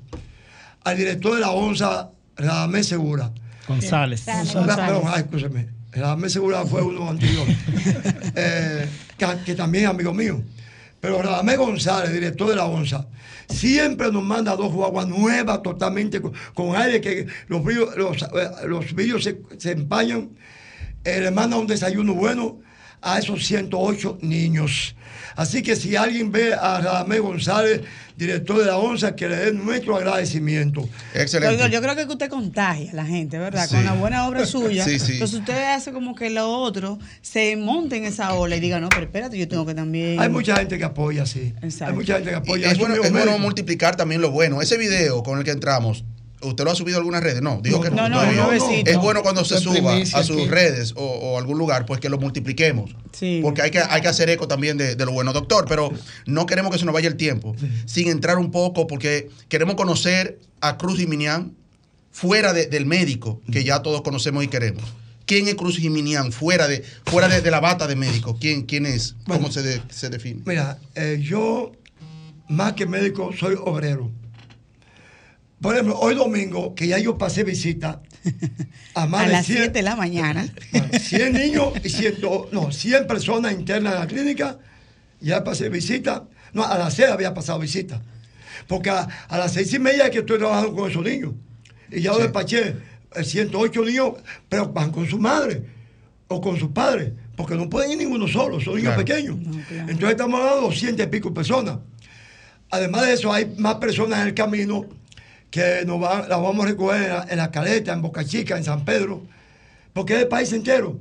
Al 0.84 0.98
director 0.98 1.36
de 1.36 1.42
la 1.42 1.52
ONSA, 1.52 2.12
Radamés 2.36 2.88
Segura. 2.88 3.32
González. 3.68 4.22
Perdón, 4.22 4.66
perdón, 4.66 5.04
ay, 5.08 5.22
escúcheme. 5.22 5.70
Radamés 5.92 6.34
Segura 6.34 6.66
fue 6.66 6.82
uno 6.84 7.10
anterior. 7.10 7.48
Eh, 8.34 8.88
que, 9.18 9.28
que 9.46 9.56
también 9.56 9.84
es 9.84 9.90
amigo 9.90 10.14
mío. 10.14 10.42
Pero 11.02 11.22
Radamés 11.22 11.58
González, 11.58 12.14
director 12.14 12.48
de 12.48 12.56
la 12.56 12.66
ONSA, 12.66 13.08
siempre 13.50 14.12
nos 14.12 14.24
manda 14.24 14.56
dos 14.56 14.72
guaguas 14.72 15.08
nuevas 15.08 15.62
totalmente 15.64 16.22
con, 16.22 16.76
aire 16.76 17.02
que 17.02 17.26
los 17.48 17.64
los, 17.98 18.22
eh, 18.22 18.68
los 18.68 18.86
se, 19.24 19.42
se 19.58 19.72
empañan. 19.72 20.30
Eh, 21.04 21.20
le 21.20 21.32
manda 21.32 21.58
un 21.58 21.66
desayuno 21.66 22.14
bueno 22.14 22.60
a 23.02 23.20
esos 23.20 23.46
108 23.46 24.20
niños. 24.22 24.96
Así 25.36 25.62
que 25.64 25.76
si 25.76 25.96
alguien 25.96 26.32
ve 26.32 26.54
a 26.54 26.82
Radamés 26.82 27.22
González, 27.22 27.82
director 28.18 28.60
de 28.60 28.66
la 28.66 28.78
ONSA, 28.78 29.16
que 29.16 29.30
le 29.30 29.36
dé 29.38 29.54
nuestro 29.54 29.96
agradecimiento. 29.96 30.88
Excelente. 31.16 31.56
Doctor, 31.56 31.72
yo 31.72 31.82
creo 31.82 31.96
que 31.96 32.04
usted 32.14 32.30
contagia 32.30 32.92
a 32.92 32.96
la 32.96 33.06
gente, 33.06 33.40
¿verdad? 33.40 33.66
Sí. 33.68 33.76
Con 33.76 33.86
la 33.86 33.94
buena 33.94 34.28
obra 34.28 34.46
suya. 34.46 34.84
Sí, 34.84 35.00
sí. 35.00 35.14
Entonces 35.14 35.40
usted 35.40 35.74
hace 35.74 35.94
como 35.94 36.16
que 36.16 36.30
los 36.30 36.46
otros 36.46 37.00
se 37.22 37.56
monten 37.56 38.04
en 38.04 38.12
esa 38.12 38.34
ola 38.34 38.58
y 38.58 38.60
digan, 38.60 38.82
no, 38.82 38.90
pero 38.90 39.04
espérate, 39.04 39.38
yo 39.38 39.48
tengo 39.48 39.66
que 39.66 39.74
también. 39.74 40.20
Hay 40.20 40.30
mucha 40.30 40.58
gente 40.58 40.78
que 40.78 40.84
apoya, 40.84 41.26
sí. 41.26 41.54
Exacto. 41.62 41.86
Hay 41.92 41.94
mucha 41.98 42.16
gente 42.16 42.30
que 42.30 42.36
Y 42.36 42.40
apoya. 42.40 42.72
es 42.72 42.78
bueno, 42.78 43.32
es 43.34 43.40
multiplicar 43.40 43.96
también 43.96 44.22
lo 44.22 44.32
bueno. 44.32 44.62
Ese 44.62 44.78
video 44.78 45.24
con 45.24 45.38
el 45.40 45.44
que 45.46 45.52
entramos, 45.52 46.04
¿usted 46.42 46.64
lo 46.64 46.72
ha 46.72 46.76
subido 46.76 46.98
a 46.98 47.00
algunas 47.00 47.22
redes? 47.24 47.42
No, 47.42 47.60
dijo 47.62 47.78
No, 47.78 47.84
que 47.84 47.90
no. 47.92 48.10
no, 48.10 48.24
no, 48.26 48.32
nuevecito. 48.32 48.90
Es 48.90 48.98
bueno 48.98 49.22
cuando 49.24 49.44
se 49.46 49.60
suba 49.60 49.96
a 49.98 50.24
sus 50.24 50.38
aquí. 50.38 50.48
redes 50.48 50.94
o, 50.96 51.04
o 51.04 51.38
algún 51.38 51.58
lugar, 51.58 51.86
pues 51.86 52.00
que 52.00 52.10
lo 52.10 52.18
multipliquemos. 52.18 52.96
Sí. 53.14 53.40
Porque 53.42 53.62
hay 53.62 53.72
que, 53.72 53.80
hay 53.80 54.02
que 54.02 54.08
hacer 54.08 54.30
eco 54.30 54.48
también 54.48 54.78
de, 54.78 54.96
de 54.96 55.06
lo 55.06 55.12
bueno, 55.12 55.34
doctor. 55.34 55.66
Pero 55.68 55.92
no 56.26 56.46
queremos 56.46 56.72
que 56.72 56.80
se 56.80 56.86
nos 56.86 56.94
vaya 56.94 57.08
el 57.08 57.16
tiempo 57.16 57.56
sin 57.86 58.08
entrar 58.10 58.38
un 58.38 58.52
poco, 58.52 58.88
porque 58.88 59.30
queremos 59.50 59.76
conocer 59.76 60.40
a 60.62 60.78
Cruz 60.78 60.98
Jiminián 60.98 61.54
fuera 62.12 62.54
de- 62.54 62.68
del 62.68 62.86
médico, 62.86 63.42
que 63.52 63.64
ya 63.64 63.82
todos 63.82 64.02
conocemos 64.02 64.44
y 64.44 64.48
queremos. 64.48 64.84
¿Quién 65.26 65.48
es 65.48 65.56
Cruz 65.56 65.78
Jiminián 65.78 66.32
fuera 66.34 66.68
de, 66.68 66.84
fuera 67.06 67.30
de, 67.30 67.40
de 67.42 67.52
la 67.52 67.62
bata 67.62 67.88
de 67.88 67.96
médico? 67.96 68.38
¿Quién, 68.40 68.64
quién 68.64 68.86
es? 68.86 69.16
¿Cómo 69.26 69.40
Bueno. 69.40 69.54
se, 69.54 69.62
de- 69.62 69.82
se 69.90 70.10
define? 70.10 70.42
Mira, 70.46 70.78
eh, 70.96 71.20
yo, 71.22 71.72
más 72.50 72.74
que 72.74 72.86
médico, 72.86 73.32
soy 73.40 73.56
obrero. 73.64 74.12
Por 75.62 75.74
ejemplo, 75.76 75.98
hoy 76.00 76.16
domingo, 76.16 76.74
que 76.74 76.88
ya 76.88 76.98
yo 76.98 77.18
pasé 77.18 77.44
visita 77.44 78.02
a 78.96 79.06
más 79.06 79.22
a 79.22 79.26
de 79.28 79.32
las 79.34 79.46
100 79.46 79.58
7 79.60 79.72
de 79.74 79.82
la 79.84 79.96
mañana. 79.96 80.48
bueno, 80.72 80.88
100 81.00 81.34
niños 81.34 81.74
y 81.84 81.90
100, 81.90 82.16
no, 82.52 82.72
100 82.72 83.08
personas 83.08 83.54
internas 83.54 83.94
en 83.94 84.00
la 84.00 84.08
clínica, 84.08 84.58
ya 85.20 85.44
pasé 85.44 85.70
visita. 85.70 86.24
No, 86.54 86.66
a 86.66 86.78
las 86.78 86.96
6 86.96 87.10
había 87.10 87.34
pasado 87.34 87.60
visita. 87.60 88.02
Porque 88.68 88.90
a, 88.90 89.08
a 89.28 89.38
las 89.38 89.54
6 89.54 89.74
y 89.74 89.80
media 89.80 90.06
es 90.06 90.12
que 90.12 90.20
estoy 90.20 90.40
trabajando 90.40 90.74
con 90.74 90.90
esos 90.90 91.04
niños. 91.04 91.34
Y 91.92 92.02
ya 92.02 92.12
lo 92.12 92.18
Sí. 92.18 92.24
despaché, 92.24 92.76
eh, 93.16 93.24
108 93.24 93.84
niños, 93.86 94.14
pero 94.50 94.68
van 94.70 94.92
con 94.92 95.08
su 95.08 95.20
madre 95.20 95.64
o 96.28 96.40
con 96.42 96.58
sus 96.58 96.70
padres, 96.72 97.12
porque 97.36 97.56
no 97.56 97.70
pueden 97.70 97.92
ir 97.92 97.98
ninguno 98.00 98.28
solo, 98.28 98.60
son 98.60 98.76
niños 98.76 98.94
Claro. 98.96 99.06
pequeños. 99.06 99.38
No, 99.38 99.52
claro. 99.68 99.90
Entonces 99.90 100.10
estamos 100.12 100.40
hablando 100.40 100.62
de 100.62 100.68
200 100.68 101.06
y 101.06 101.10
pico 101.10 101.34
personas. 101.34 101.78
Además 102.70 103.06
de 103.06 103.14
eso, 103.14 103.32
hay 103.34 103.54
más 103.58 103.76
personas 103.76 104.22
en 104.22 104.28
el 104.30 104.34
camino 104.34 104.86
que 105.52 105.84
nos 105.86 106.00
van, 106.00 106.30
las 106.30 106.42
vamos 106.42 106.66
a 106.66 106.70
recoger 106.70 107.04
en 107.04 107.10
la, 107.10 107.28
en 107.30 107.38
la 107.38 107.52
Caleta, 107.52 107.94
en 107.94 108.02
Boca 108.02 108.26
Chica, 108.26 108.58
en 108.58 108.64
San 108.64 108.84
Pedro, 108.84 109.22
porque 109.94 110.16
es 110.16 110.22
el 110.22 110.28
país 110.28 110.52
entero. 110.54 110.98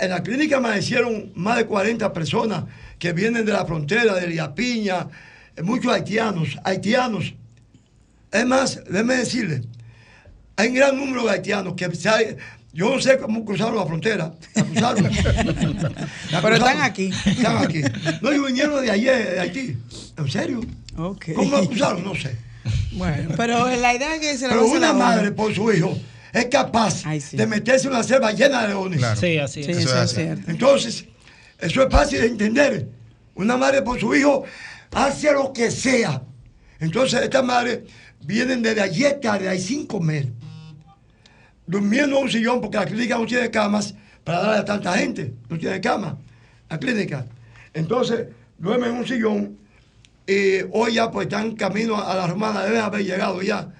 En 0.00 0.10
la 0.10 0.22
clínica 0.22 0.58
amanecieron 0.58 1.32
más 1.34 1.56
de 1.56 1.66
40 1.66 2.12
personas 2.12 2.64
que 2.98 3.12
vienen 3.12 3.46
de 3.46 3.52
la 3.52 3.64
frontera, 3.64 4.14
de 4.14 4.26
Liapiña, 4.28 5.08
eh, 5.56 5.62
muchos 5.62 5.92
haitianos, 5.92 6.58
haitianos. 6.62 7.34
Es 8.30 8.46
más, 8.46 8.82
déjeme 8.84 9.14
decirle, 9.14 9.62
hay 10.56 10.68
un 10.68 10.74
gran 10.74 10.96
número 10.96 11.24
de 11.24 11.30
haitianos 11.30 11.74
que 11.74 11.88
yo 12.72 12.90
no 12.90 13.00
sé 13.00 13.16
cómo 13.16 13.42
cruzaron 13.42 13.76
la 13.76 13.86
frontera. 13.86 14.34
La 14.54 14.64
cruzaron. 14.64 15.04
La 16.30 16.42
Pero 16.42 16.56
están 16.56 16.82
aquí. 16.82 17.10
Están 17.24 17.64
aquí. 17.64 17.80
No, 18.20 18.30
ellos 18.30 18.46
vinieron 18.46 18.84
de 18.84 18.90
ayer, 18.90 19.30
de 19.30 19.40
Haití. 19.40 19.78
¿En 20.18 20.30
serio? 20.30 20.60
¿Cómo 20.94 21.58
la 21.58 21.66
cruzaron? 21.66 22.04
No 22.04 22.14
sé. 22.14 22.36
Bueno, 22.92 23.34
pero 23.36 23.68
la 23.68 23.94
idea 23.94 24.14
es 24.14 24.20
que 24.20 24.36
se 24.38 24.48
la 24.48 24.54
Pero 24.54 24.66
una 24.66 24.88
la 24.88 24.92
madre 24.92 25.32
por 25.32 25.54
su 25.54 25.72
hijo 25.72 25.96
es 26.32 26.46
capaz 26.46 27.02
Ay, 27.06 27.20
sí. 27.20 27.36
de 27.36 27.46
meterse 27.46 27.86
en 27.86 27.94
una 27.94 28.02
selva 28.02 28.32
llena 28.32 28.62
de 28.62 28.68
leones. 28.68 28.98
Claro. 28.98 29.20
Sí, 29.20 29.38
así 29.38 29.62
Sí, 29.64 29.70
es. 29.70 29.76
Eso 29.78 29.88
eso 29.88 29.88
es 29.88 29.94
es 29.96 30.00
así. 30.12 30.14
cierto. 30.16 30.50
Entonces, 30.50 31.04
eso 31.58 31.82
es 31.82 31.88
fácil 31.90 32.20
de 32.20 32.26
entender. 32.26 32.88
Una 33.34 33.56
madre 33.56 33.82
por 33.82 33.98
su 34.00 34.14
hijo 34.14 34.44
hace 34.92 35.32
lo 35.32 35.52
que 35.52 35.70
sea. 35.70 36.22
Entonces, 36.80 37.22
estas 37.22 37.44
madres 37.44 37.80
vienen 38.22 38.62
desde 38.62 38.80
ayer 38.82 39.18
tarde, 39.20 39.48
hay 39.48 39.60
sin 39.60 39.86
comer, 39.86 40.28
durmiendo 41.66 42.16
en 42.18 42.22
un 42.24 42.30
sillón 42.30 42.60
porque 42.60 42.76
la 42.78 42.86
clínica 42.86 43.18
no 43.18 43.26
tiene 43.26 43.50
camas 43.50 43.94
para 44.24 44.40
darle 44.40 44.58
a 44.58 44.64
tanta 44.64 44.92
gente. 44.98 45.34
No 45.48 45.58
tiene 45.58 45.80
cama, 45.80 46.18
la 46.68 46.78
clínica. 46.78 47.26
Entonces, 47.72 48.26
duermen 48.58 48.90
en 48.90 48.96
un 48.96 49.06
sillón 49.06 49.58
y 50.26 50.64
hoy 50.72 50.94
ya 50.94 51.10
pues 51.10 51.26
están 51.26 51.54
camino 51.54 52.02
a 52.02 52.14
la 52.14 52.26
romana, 52.26 52.64
deben 52.64 52.80
haber 52.80 53.04
llegado 53.04 53.42
ya. 53.42 53.72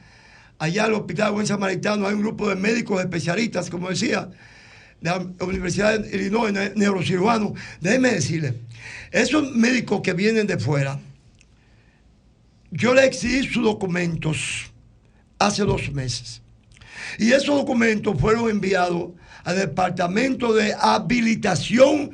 Allá 0.59 0.85
al 0.85 0.95
Hospital 0.95 1.33
Buen 1.33 1.47
Samaritano 1.47 2.07
hay 2.07 2.15
un 2.15 2.23
grupo 2.23 2.49
de 2.49 2.57
médicos 2.57 3.01
especialistas, 3.01 3.69
como 3.69 3.91
decía, 3.91 4.31
de 5.01 5.11
la 5.11 5.45
Universidad 5.45 5.99
de 5.99 6.17
Illinois, 6.17 6.53
ne- 6.53 6.73
neurocirujanos. 6.77 7.53
Déjenme 7.81 8.13
decirle, 8.13 8.55
esos 9.11 9.53
médicos 9.53 10.01
que 10.03 10.15
vienen 10.15 10.47
de 10.47 10.59
fuera, 10.59 10.99
yo 12.71 12.95
le 12.95 13.05
exigí 13.05 13.47
sus 13.47 13.63
documentos 13.65 14.71
hace 15.39 15.63
dos 15.65 15.93
meses. 15.93 16.43
Y 17.19 17.33
esos 17.33 17.57
documentos 17.57 18.19
fueron 18.19 18.49
enviados 18.51 19.11
al 19.45 19.57
Departamento 19.57 20.55
de 20.55 20.75
Habilitación 20.79 22.13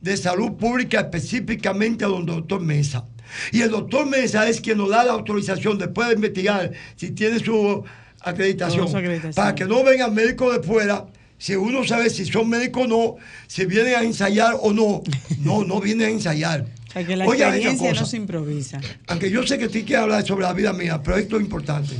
de 0.00 0.16
Salud 0.16 0.52
Pública, 0.52 1.00
específicamente 1.00 2.04
a 2.04 2.08
don 2.08 2.26
doctor 2.26 2.60
Mesa. 2.60 3.04
Y 3.52 3.62
el 3.62 3.70
doctor 3.70 4.06
Mesa 4.06 4.48
es 4.48 4.60
quien 4.60 4.78
nos 4.78 4.90
da 4.90 5.04
la 5.04 5.12
autorización 5.12 5.78
después 5.78 6.08
de 6.08 6.14
investigar 6.14 6.72
si 6.96 7.10
tiene 7.10 7.38
su 7.38 7.84
acreditación. 8.20 8.86
Toda 8.86 8.90
su 8.90 8.96
acreditación. 8.96 9.34
Para 9.34 9.54
que 9.54 9.64
no 9.64 9.82
vengan 9.84 10.14
médicos 10.14 10.54
de 10.56 10.62
fuera, 10.62 11.06
si 11.38 11.56
uno 11.56 11.84
sabe 11.84 12.08
si 12.08 12.24
son 12.24 12.48
médicos 12.48 12.84
o 12.84 12.86
no, 12.86 13.16
si 13.48 13.66
vienen 13.66 13.94
a 13.94 14.02
ensayar 14.02 14.54
o 14.60 14.72
no. 14.72 15.02
No, 15.40 15.64
no 15.64 15.80
vienen 15.80 16.06
a 16.06 16.10
ensayar. 16.10 16.66
O 16.88 16.92
sea, 16.92 17.06
que 17.06 17.16
la 17.16 17.24
esta 17.24 17.48
experiencia 17.48 17.94
no 17.94 18.06
se 18.06 18.16
improvisa. 18.16 18.80
Aunque 19.08 19.30
yo 19.30 19.46
sé 19.46 19.58
que 19.58 19.66
tú 19.66 19.78
quieres 19.84 19.98
hablar 19.98 20.26
sobre 20.26 20.44
la 20.44 20.52
vida 20.52 20.72
mía, 20.72 21.02
pero 21.02 21.16
esto 21.16 21.36
es 21.36 21.42
importante. 21.42 21.94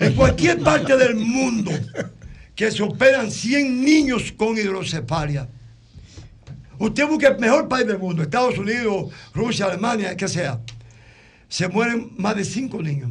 En 0.00 0.12
cualquier 0.14 0.58
parte 0.58 0.96
del 0.96 1.14
mundo 1.14 1.70
que 2.54 2.70
se 2.72 2.82
operan 2.82 3.30
100 3.30 3.84
niños 3.84 4.32
con 4.32 4.58
hidrocefalia, 4.58 5.48
usted 6.78 7.06
busca 7.06 7.28
el 7.28 7.38
mejor 7.38 7.68
país 7.68 7.86
del 7.86 7.98
mundo, 7.98 8.22
Estados 8.22 8.58
Unidos, 8.58 9.12
Rusia, 9.34 9.66
Alemania, 9.66 10.16
que 10.16 10.28
sea, 10.28 10.60
se 11.48 11.68
mueren 11.68 12.12
más 12.16 12.36
de 12.36 12.44
5 12.44 12.82
niños. 12.82 13.10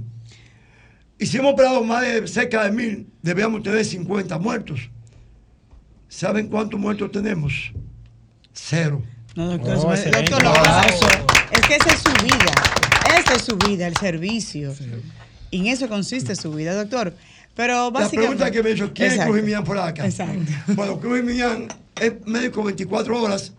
Y 1.19 1.25
si 1.25 1.37
hemos 1.37 1.53
operado 1.53 1.83
más 1.83 2.01
de 2.03 2.27
cerca 2.27 2.63
de 2.63 2.71
mil, 2.71 3.07
debíamos 3.23 3.63
tener 3.63 3.83
50 3.83 4.37
muertos. 4.37 4.79
¿Saben 6.07 6.47
cuántos 6.47 6.79
muertos 6.79 7.11
tenemos? 7.11 7.71
Cero. 8.53 9.01
No, 9.35 9.47
doctor, 9.49 9.77
Oh, 9.83 9.91
excelente. 9.93 10.31
doctor, 10.31 10.53
es 11.51 11.61
que 11.61 11.75
esa 11.75 11.89
es 11.93 11.99
su 11.99 12.23
vida. 12.23 12.51
Esa 13.19 13.33
es 13.35 13.41
su 13.43 13.57
vida, 13.57 13.87
el 13.87 13.95
servicio. 13.97 14.73
Y 15.51 15.59
en 15.59 15.67
eso 15.67 15.87
consiste 15.87 16.35
su 16.35 16.51
vida, 16.51 16.73
doctor. 16.75 17.15
Pero 17.57 17.73
La 17.85 17.89
básicamente. 17.89 18.35
pregunta 18.37 18.51
que 18.51 18.63
me 18.63 18.71
hizo, 18.71 18.93
¿quién 18.93 19.11
es. 19.11 19.19
Cruz 19.25 19.35
Jiminián 19.35 19.63
por 19.63 19.77
acá? 19.79 20.05
Exacto. 20.05 20.39
Bueno, 20.75 20.99
Cruz 20.99 21.19
Jiminián 21.19 21.67
es 21.99 22.13
médico 22.25 22.63
24 22.63 23.21
horas, 23.21 23.51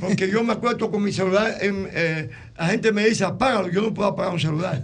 porque 0.00 0.28
yo 0.30 0.42
me 0.42 0.54
acuerdo 0.54 0.90
con 0.90 1.02
mi 1.04 1.12
celular, 1.12 1.54
en, 1.60 1.88
eh, 1.92 2.30
la 2.58 2.66
gente 2.68 2.90
me 2.90 3.06
dice, 3.06 3.22
apágalo, 3.24 3.68
yo 3.70 3.82
no 3.82 3.92
puedo 3.94 4.08
apagar 4.08 4.32
un 4.32 4.40
celular. 4.40 4.82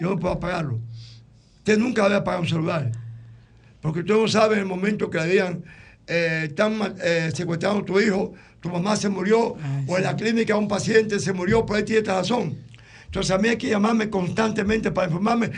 Yo 0.00 0.10
no 0.10 0.18
puedo 0.18 0.34
apagarlo. 0.34 0.78
Usted 1.58 1.78
nunca 1.78 2.02
debe 2.04 2.16
apagar 2.16 2.40
un 2.40 2.48
celular, 2.48 2.92
porque 3.80 4.00
usted 4.00 4.14
no 4.14 4.28
sabe 4.28 4.54
en 4.54 4.60
el 4.60 4.66
momento 4.66 5.08
que 5.10 5.18
le 5.18 5.26
digan, 5.26 5.64
eh, 6.06 6.44
están 6.48 6.78
eh, 7.02 7.30
secuestrando 7.34 7.80
a 7.80 7.84
tu 7.84 7.98
hijo, 7.98 8.34
tu 8.60 8.68
mamá 8.68 8.94
se 8.96 9.08
murió, 9.08 9.56
Ay, 9.62 9.84
o 9.88 9.96
en 9.96 10.04
la 10.04 10.16
clínica 10.16 10.54
un 10.56 10.68
paciente 10.68 11.18
se 11.18 11.32
murió, 11.32 11.64
por 11.64 11.76
ahí 11.78 11.82
tiene 11.84 12.00
esta 12.00 12.14
razón. 12.18 12.56
Entonces 13.08 13.30
a 13.34 13.38
mí 13.38 13.48
hay 13.48 13.56
que 13.56 13.70
llamarme 13.70 14.10
constantemente 14.10 14.90
para 14.90 15.06
informarme 15.06 15.50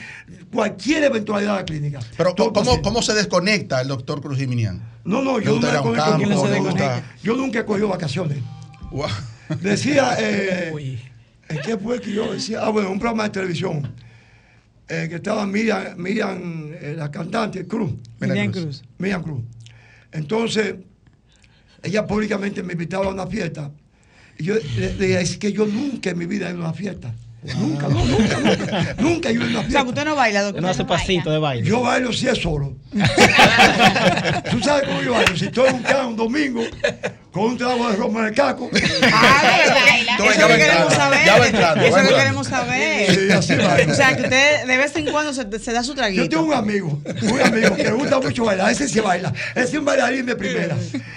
cualquier 0.52 1.02
eventualidad 1.02 1.54
de 1.54 1.58
la 1.58 1.64
clínica. 1.64 1.98
Pero 2.16 2.32
¿cómo, 2.36 2.52
paciente. 2.52 2.82
cómo 2.82 3.02
se 3.02 3.12
desconecta 3.12 3.80
el 3.80 3.88
doctor 3.88 4.20
Cruz 4.22 4.38
Jiminián? 4.38 4.80
No, 5.04 5.20
no, 5.20 5.36
¿Le 5.38 5.46
yo, 5.46 5.50
no 5.50 5.56
gusta 5.56 5.66
me 5.66 5.72
ir 5.72 5.76
a 5.76 5.82
un 5.82 5.92
desconecto, 5.94 6.10
campo? 6.12 6.28
no 6.28 6.42
se 6.46 6.52
¿Le 6.52 6.58
gusta- 6.60 6.74
desconecta. 6.78 7.16
yo 7.24 7.36
nunca 7.36 7.58
he 7.58 7.64
cogido 7.64 7.88
vacaciones. 7.88 8.38
Decía, 9.60 10.14
eh. 10.20 10.98
¿en 11.48 11.58
qué 11.62 11.76
fue 11.76 12.00
que 12.00 12.12
yo 12.12 12.32
decía? 12.32 12.60
Ah, 12.62 12.70
bueno, 12.70 12.90
un 12.90 13.00
programa 13.00 13.24
de 13.24 13.30
televisión 13.30 13.92
eh, 14.88 15.06
que 15.08 15.16
estaba 15.16 15.44
Miriam, 15.44 15.96
Miriam 15.96 16.70
eh, 16.74 16.94
la 16.96 17.10
cantante, 17.10 17.66
Cruz, 17.66 17.90
Miriam 18.20 18.52
Cruz. 18.52 18.64
Cruz. 18.64 18.82
Miriam 18.98 19.22
Cruz. 19.24 19.42
Entonces, 20.12 20.76
ella 21.82 22.06
públicamente 22.06 22.62
me 22.62 22.74
invitaba 22.74 23.06
a 23.06 23.08
una 23.10 23.26
fiesta. 23.26 23.72
Y 24.38 24.44
yo 24.44 24.54
le 24.54 24.94
le 24.94 25.06
dije, 25.06 25.20
es 25.20 25.36
que 25.36 25.52
yo 25.52 25.66
nunca 25.66 26.10
en 26.10 26.18
mi 26.18 26.26
vida 26.26 26.46
he 26.48 26.50
ido 26.52 26.60
a 26.60 26.64
una 26.66 26.72
fiesta. 26.74 27.12
Nunca, 27.42 27.88
no, 27.88 28.04
nunca, 28.04 28.38
nunca. 28.38 28.94
Nunca 28.98 29.30
yo 29.30 29.40
en 29.42 29.48
una 29.48 29.60
O 29.60 29.62
sea, 29.62 29.62
que 29.62 29.70
fiesta. 29.70 29.82
usted 29.88 30.04
no 30.04 30.14
baila, 30.14 30.42
doctor. 30.42 30.62
No 30.62 30.68
hace 30.68 30.84
pasito 30.84 31.30
de 31.30 31.38
baile. 31.38 31.66
Yo 31.66 31.80
bailo 31.80 32.12
si 32.12 32.28
es 32.28 32.38
solo. 32.38 32.74
¿Tú 34.50 34.60
sabes 34.60 34.86
cómo 34.86 35.00
yo 35.02 35.12
bailo? 35.12 35.36
Si 35.36 35.46
estoy 35.46 35.68
en 35.70 35.76
un 35.76 35.82
carro 35.82 36.08
un 36.08 36.16
domingo 36.16 36.62
con 37.32 37.42
un 37.44 37.58
trago 37.58 37.88
de 37.90 37.96
Roma 37.96 38.20
en 38.20 38.26
el 38.26 38.34
caco. 38.34 38.70
Ah, 39.12 39.60
eso 40.14 40.30
es 40.30 40.38
lo 40.38 40.48
va 40.48 40.54
que 40.56 40.58
queremos 40.64 40.92
saber. 40.94 41.24
ya 41.24 41.38
va 41.38 41.46
entrando, 41.46 41.84
Eso 41.84 41.92
va 41.94 41.98
es 42.00 42.04
lo 42.04 42.10
que 42.10 42.16
queremos 42.22 42.46
saber. 42.46 43.14
Sí, 43.14 43.30
así 43.32 43.54
bailo. 43.54 43.92
O 43.92 43.94
sea, 43.94 44.16
que 44.16 44.22
usted 44.22 44.66
de 44.66 44.76
vez 44.76 44.96
en 44.96 45.06
cuando 45.10 45.32
se, 45.32 45.58
se 45.58 45.72
da 45.72 45.82
su 45.82 45.94
traguito. 45.94 46.22
Yo 46.24 46.28
tengo 46.28 46.42
un 46.44 46.54
amigo, 46.54 47.00
un 47.22 47.40
amigo 47.40 47.76
que 47.76 47.84
le 47.84 47.92
gusta 47.92 48.20
mucho 48.20 48.44
bailar, 48.44 48.70
ese 48.72 48.88
sí 48.88 49.00
baila, 49.00 49.32
ese 49.54 49.64
es 49.64 49.74
un 49.74 49.84
bailarín 49.84 50.26
de 50.26 50.36
primera. 50.36 50.76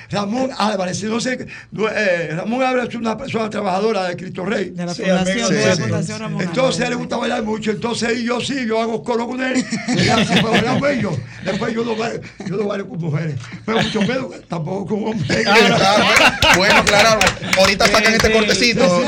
Ramón 0.09 0.51
Álvarez, 0.57 1.03
no 1.03 1.19
sé, 1.19 1.47
eh, 1.95 2.29
Ramón 2.35 2.61
Álvarez 2.63 2.89
es 2.89 2.95
una 2.95 3.17
persona 3.17 3.49
trabajadora 3.49 4.05
de 4.05 4.15
Cristo 4.15 4.45
Rey. 4.45 4.69
De 4.69 4.85
la 4.85 4.93
Sí, 4.93 5.01
fundación, 5.03 5.33
amigo, 5.33 5.49
de 5.49 5.65
la 5.65 5.71
sí, 5.71 5.75
sí. 5.77 5.81
fundación 5.83 6.19
Ramón. 6.19 6.41
Entonces 6.43 6.81
a 6.81 6.83
él 6.85 6.89
le 6.91 6.95
gusta 6.97 7.17
bailar 7.17 7.43
mucho, 7.43 7.71
entonces 7.71 8.21
yo 8.21 8.39
sí, 8.39 8.65
yo 8.67 8.79
hago 8.81 9.03
coro 9.03 9.27
con 9.27 9.41
él, 9.41 9.65
y 9.87 10.07
así 10.09 10.35
fue 10.39 10.51
bailando 10.51 10.87
ellos. 10.87 11.15
Después 11.43 11.73
yo 11.73 11.83
no 11.83 11.95
bailo, 11.95 12.21
yo 12.45 12.57
no 12.57 12.65
bailo 12.67 12.87
con 12.87 12.99
mujeres, 12.99 13.35
pero 13.65 13.81
mucho 13.81 14.01
menos 14.01 14.27
tampoco 14.47 14.85
con 14.87 15.07
hombres. 15.09 15.43
Claro, 15.43 16.02
bueno, 16.57 16.83
claro. 16.85 17.19
Ahorita 17.57 17.87
sacan 17.87 18.13
este 18.13 18.31
cortecito. 18.31 18.85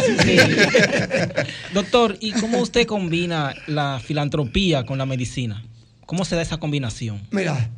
Doctor, 1.73 2.17
¿y 2.19 2.31
cómo 2.33 2.59
usted 2.59 2.85
combina 2.85 3.53
la 3.67 3.99
filantropía 4.03 4.85
con 4.85 4.97
la 4.97 5.05
medicina? 5.05 5.63
¿Cómo 6.05 6.25
se 6.25 6.35
da 6.35 6.41
esa 6.41 6.57
combinación? 6.57 7.21
Mira, 7.31 7.69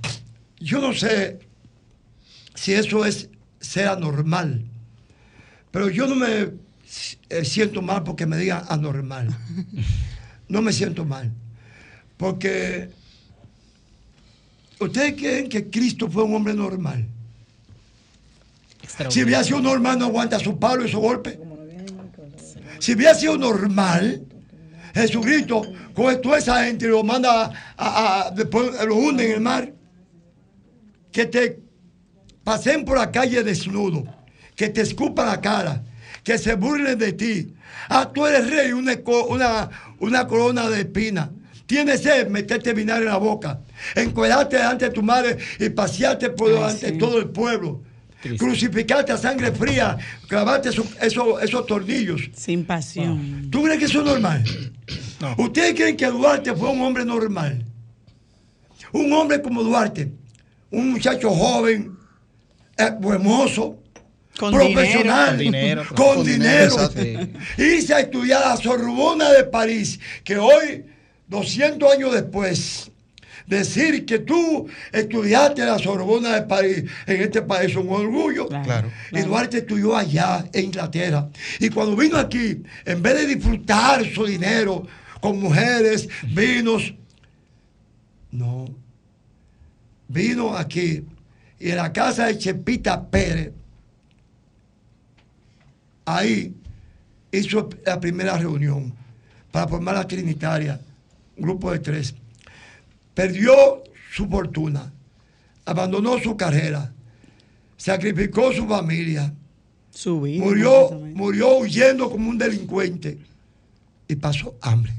yo 0.60 0.80
no 0.80 0.94
sé 0.94 1.40
si 2.56 2.74
eso 2.74 3.06
es 3.06 3.30
ser 3.60 3.88
anormal, 3.88 4.66
pero 5.72 5.90
yo 5.90 6.08
no 6.08 6.16
me 6.16 6.52
eh, 7.30 7.46
siento 7.46 7.82
mal 7.82 8.04
porque 8.04 8.26
me 8.26 8.38
digan 8.38 8.64
anormal. 8.70 9.36
No 10.50 10.62
me 10.62 10.72
siento 10.72 11.04
mal. 11.04 11.30
Porque 12.16 12.90
ustedes 14.80 15.14
creen 15.16 15.50
que 15.50 15.70
Cristo 15.70 16.10
fue 16.10 16.24
un 16.24 16.36
hombre 16.36 16.54
normal. 16.54 17.06
Si 19.12 19.24
hubiera 19.24 19.44
sido 19.44 19.62
normal, 19.62 20.00
no 20.00 20.06
aguanta 20.06 20.40
su 20.40 20.58
palo 20.60 20.86
y 20.86 20.90
su 20.92 21.00
golpe. 21.00 21.40
Si 22.80 22.94
hubiera 22.94 23.14
sido 23.16 23.38
normal, 23.38 24.24
Jesucristo 24.94 25.62
coge 25.94 26.18
toda 26.18 26.38
esa 26.38 26.64
gente 26.64 26.86
y 26.86 26.90
lo 26.90 27.04
manda 27.04 27.46
a, 27.46 27.52
a- 27.78 28.28
a- 28.28 28.32
después 28.32 28.72
lo 28.86 28.96
hunde 28.96 29.26
en 29.26 29.32
el 29.34 29.42
mar. 29.42 29.72
Que 31.12 31.26
te 31.26 31.60
pasen 32.44 32.86
por 32.86 32.98
la 32.98 33.12
calle 33.12 33.44
desnudo, 33.44 34.04
que 34.56 34.70
te 34.70 34.82
escupan 34.82 35.28
la 35.28 35.42
cara, 35.42 35.84
que 36.24 36.38
se 36.38 36.56
burlen 36.56 36.98
de 36.98 37.14
ti. 37.14 37.54
Ah, 37.90 38.12
tú 38.14 38.26
eres 38.26 38.50
rey, 38.50 38.72
una, 38.72 38.94
una, 39.30 39.70
una 40.00 40.28
corona 40.28 40.70
de 40.70 40.82
espina. 40.82 41.32
Tienes 41.66 42.02
sed, 42.04 42.28
meterte 42.30 42.74
vinagre 42.74 43.06
en 43.06 43.12
la 43.12 43.18
boca, 43.18 43.60
encuadrarte 43.96 44.56
delante 44.58 44.86
de 44.86 44.92
tu 44.92 45.04
madre 45.04 45.38
y 45.60 45.70
pasearte 45.70 46.30
por 46.30 46.50
delante 46.50 46.86
de 46.86 46.98
todo 46.98 47.18
el 47.18 47.30
pueblo. 47.30 47.82
Triste. 48.28 48.46
Crucificarte 48.46 49.12
a 49.12 49.18
sangre 49.18 49.52
fría, 49.52 49.98
clavarte 50.28 50.70
esos, 50.70 50.86
esos, 51.02 51.42
esos 51.42 51.66
tornillos. 51.66 52.30
Sin 52.36 52.66
pasión. 52.66 53.50
¿Tú 53.50 53.64
crees 53.64 53.80
que 53.80 53.86
eso 53.86 54.00
es 54.00 54.06
normal? 54.06 54.44
No. 55.20 55.36
¿Ustedes 55.38 55.74
creen 55.74 55.98
que 55.98 56.06
Duarte 56.08 56.54
fue 56.56 56.70
un 56.70 56.82
hombre 56.82 57.04
normal? 57.06 57.66
Un 58.94 59.12
hombre 59.14 59.42
como 59.42 59.64
Duarte, 59.64 60.12
un 60.72 60.92
muchacho 60.92 61.30
joven, 61.32 61.98
eh, 62.78 62.84
hermoso, 62.84 63.80
Con 64.38 64.54
profesional, 64.54 65.38
dinero. 65.38 65.84
con 65.96 66.16
Con 66.18 66.26
dinero, 66.26 66.76
irse 67.58 67.94
a 67.94 68.00
estudiar 68.02 68.44
a 68.44 68.56
Sorbona 68.58 69.32
de 69.32 69.44
París, 69.46 70.00
que 70.24 70.38
hoy, 70.38 70.86
200 71.28 71.92
años 71.92 72.14
después, 72.14 72.92
decir 73.48 74.06
que 74.06 74.20
tú 74.20 74.68
estudiaste 74.92 75.62
en 75.62 75.70
la 75.70 75.80
Sorbona 75.80 76.36
de 76.36 76.42
París 76.44 76.84
en 77.08 77.22
este 77.22 77.42
país 77.42 77.72
es 77.72 77.78
un 77.78 77.90
orgullo. 77.90 78.48
Claro. 78.48 78.92
Y 79.12 79.22
Duarte 79.22 79.60
estudió 79.60 79.96
allá 79.96 80.46
en 80.54 80.66
Inglaterra. 80.66 81.30
Y 81.60 81.70
cuando 81.70 81.96
vino 81.96 82.18
aquí, 82.18 82.62
en 82.86 83.02
vez 83.02 83.16
de 83.16 83.36
disfrutar 83.36 84.06
su 84.06 84.26
dinero 84.26 84.86
con 85.22 85.40
mujeres, 85.40 86.08
vinos, 86.34 86.94
no. 88.32 88.68
Vino 90.10 90.56
aquí 90.56 91.04
y 91.60 91.72
en 91.72 91.78
la 91.78 91.92
casa 91.92 92.28
de 92.28 92.38
Chepita 92.38 93.10
Pérez, 93.10 93.52
ahí 96.06 96.54
hizo 97.32 97.70
la 97.86 98.00
primera 98.00 98.38
reunión 98.38 98.94
para 99.52 99.68
formar 99.68 99.96
la 99.96 100.08
Trinitaria, 100.08 100.80
un 101.36 101.44
grupo 101.44 101.72
de 101.72 101.80
tres. 101.80 102.14
Perdió 103.18 103.82
su 104.14 104.30
fortuna, 104.30 104.94
abandonó 105.66 106.20
su 106.20 106.38
carrera, 106.38 106.94
sacrificó 107.76 108.54
su 108.54 108.68
familia, 108.68 109.34
Su 109.90 110.22
vida. 110.22 110.46
murió, 110.46 110.92
murió 110.92 111.58
huyendo 111.58 112.12
como 112.12 112.30
un 112.30 112.38
delincuente 112.38 113.18
y 114.08 114.16
pasó 114.18 114.56
hambre. 114.62 114.94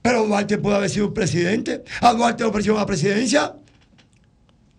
Pero 0.00 0.26
Duarte 0.26 0.56
puede 0.56 0.76
haber 0.78 0.88
sido 0.88 1.12
presidente. 1.12 1.84
A 2.00 2.14
Duarte 2.14 2.42
le 2.42 2.48
ofrecieron 2.48 2.80
la 2.80 2.86
presidencia. 2.86 3.54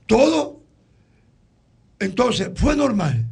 Todo. 0.08 0.60
Entonces, 2.00 2.50
fue 2.56 2.76
normal. 2.76 3.28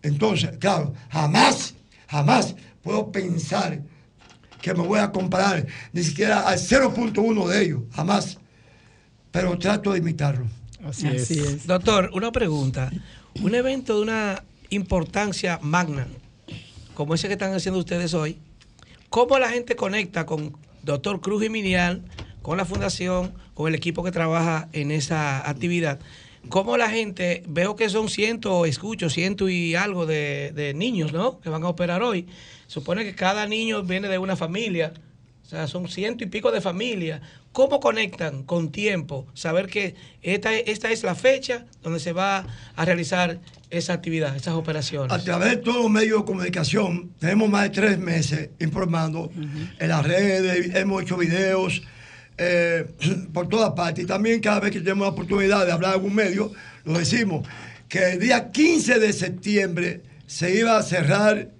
Entonces, 0.00 0.56
claro, 0.56 0.94
jamás, 1.10 1.74
jamás 2.08 2.56
puedo 2.82 3.12
pensar 3.12 3.82
que 4.64 4.72
me 4.72 4.82
voy 4.82 4.98
a 4.98 5.12
comparar 5.12 5.66
ni 5.92 6.02
siquiera 6.02 6.48
al 6.48 6.58
0.1 6.58 7.48
de 7.48 7.62
ellos. 7.62 7.82
Jamás. 7.92 8.38
Pero 9.30 9.58
trato 9.58 9.92
de 9.92 9.98
imitarlo. 9.98 10.46
Así, 10.82 11.06
Así 11.06 11.38
es. 11.38 11.46
es. 11.46 11.66
Doctor, 11.66 12.08
una 12.14 12.32
pregunta. 12.32 12.90
Un 13.42 13.54
evento 13.54 13.96
de 13.96 14.02
una 14.02 14.44
importancia 14.70 15.58
magna, 15.60 16.06
como 16.94 17.14
ese 17.14 17.26
que 17.26 17.34
están 17.34 17.52
haciendo 17.52 17.78
ustedes 17.78 18.14
hoy, 18.14 18.38
¿cómo 19.10 19.38
la 19.38 19.50
gente 19.50 19.76
conecta 19.76 20.24
con 20.24 20.56
Doctor 20.82 21.20
Cruz 21.20 21.44
y 21.44 21.50
Minial, 21.50 22.02
con 22.40 22.56
la 22.56 22.64
fundación, 22.64 23.34
con 23.52 23.68
el 23.68 23.74
equipo 23.74 24.02
que 24.02 24.12
trabaja 24.12 24.70
en 24.72 24.92
esa 24.92 25.46
actividad? 25.46 25.98
¿Cómo 26.48 26.76
la 26.76 26.88
gente, 26.88 27.42
veo 27.46 27.76
que 27.76 27.88
son 27.88 28.08
ciento, 28.08 28.66
escucho 28.66 29.10
ciento 29.10 29.48
y 29.48 29.74
algo 29.74 30.06
de, 30.06 30.52
de 30.54 30.74
niños, 30.74 31.12
¿no? 31.12 31.40
Que 31.40 31.50
van 31.50 31.64
a 31.64 31.68
operar 31.68 32.02
hoy. 32.02 32.26
Supone 32.66 33.04
que 33.04 33.14
cada 33.14 33.46
niño 33.46 33.82
viene 33.82 34.08
de 34.08 34.18
una 34.18 34.36
familia, 34.36 34.92
o 35.44 35.48
sea, 35.48 35.66
son 35.68 35.88
ciento 35.88 36.24
y 36.24 36.26
pico 36.26 36.50
de 36.50 36.60
familias. 36.60 37.20
¿Cómo 37.52 37.78
conectan 37.78 38.42
con 38.42 38.72
tiempo? 38.72 39.26
Saber 39.34 39.68
que 39.68 39.94
esta, 40.22 40.54
esta 40.54 40.90
es 40.90 41.04
la 41.04 41.14
fecha 41.14 41.66
donde 41.82 42.00
se 42.00 42.12
va 42.12 42.46
a 42.74 42.84
realizar 42.84 43.38
esa 43.70 43.92
actividad, 43.92 44.34
esas 44.34 44.54
operaciones. 44.54 45.12
A 45.12 45.22
través 45.22 45.50
de 45.50 45.56
todos 45.58 45.82
los 45.82 45.90
medios 45.90 46.20
de 46.20 46.24
comunicación, 46.24 47.12
tenemos 47.18 47.48
más 47.48 47.64
de 47.64 47.70
tres 47.70 47.98
meses 47.98 48.50
informando 48.58 49.30
en 49.78 49.88
las 49.88 50.04
redes, 50.04 50.74
hemos 50.74 51.02
hecho 51.02 51.16
videos 51.16 51.82
eh, 52.38 52.86
por 53.32 53.48
todas 53.48 53.72
partes. 53.72 54.04
Y 54.04 54.06
también 54.06 54.40
cada 54.40 54.60
vez 54.60 54.70
que 54.72 54.80
tenemos 54.80 55.06
la 55.06 55.12
oportunidad 55.12 55.66
de 55.66 55.72
hablar 55.72 55.92
en 55.92 55.94
algún 56.00 56.14
medio, 56.14 56.52
lo 56.84 56.98
decimos, 56.98 57.46
que 57.88 58.12
el 58.12 58.20
día 58.20 58.50
15 58.50 58.98
de 58.98 59.12
septiembre 59.12 60.02
se 60.26 60.54
iba 60.54 60.76
a 60.76 60.82
cerrar 60.82 61.50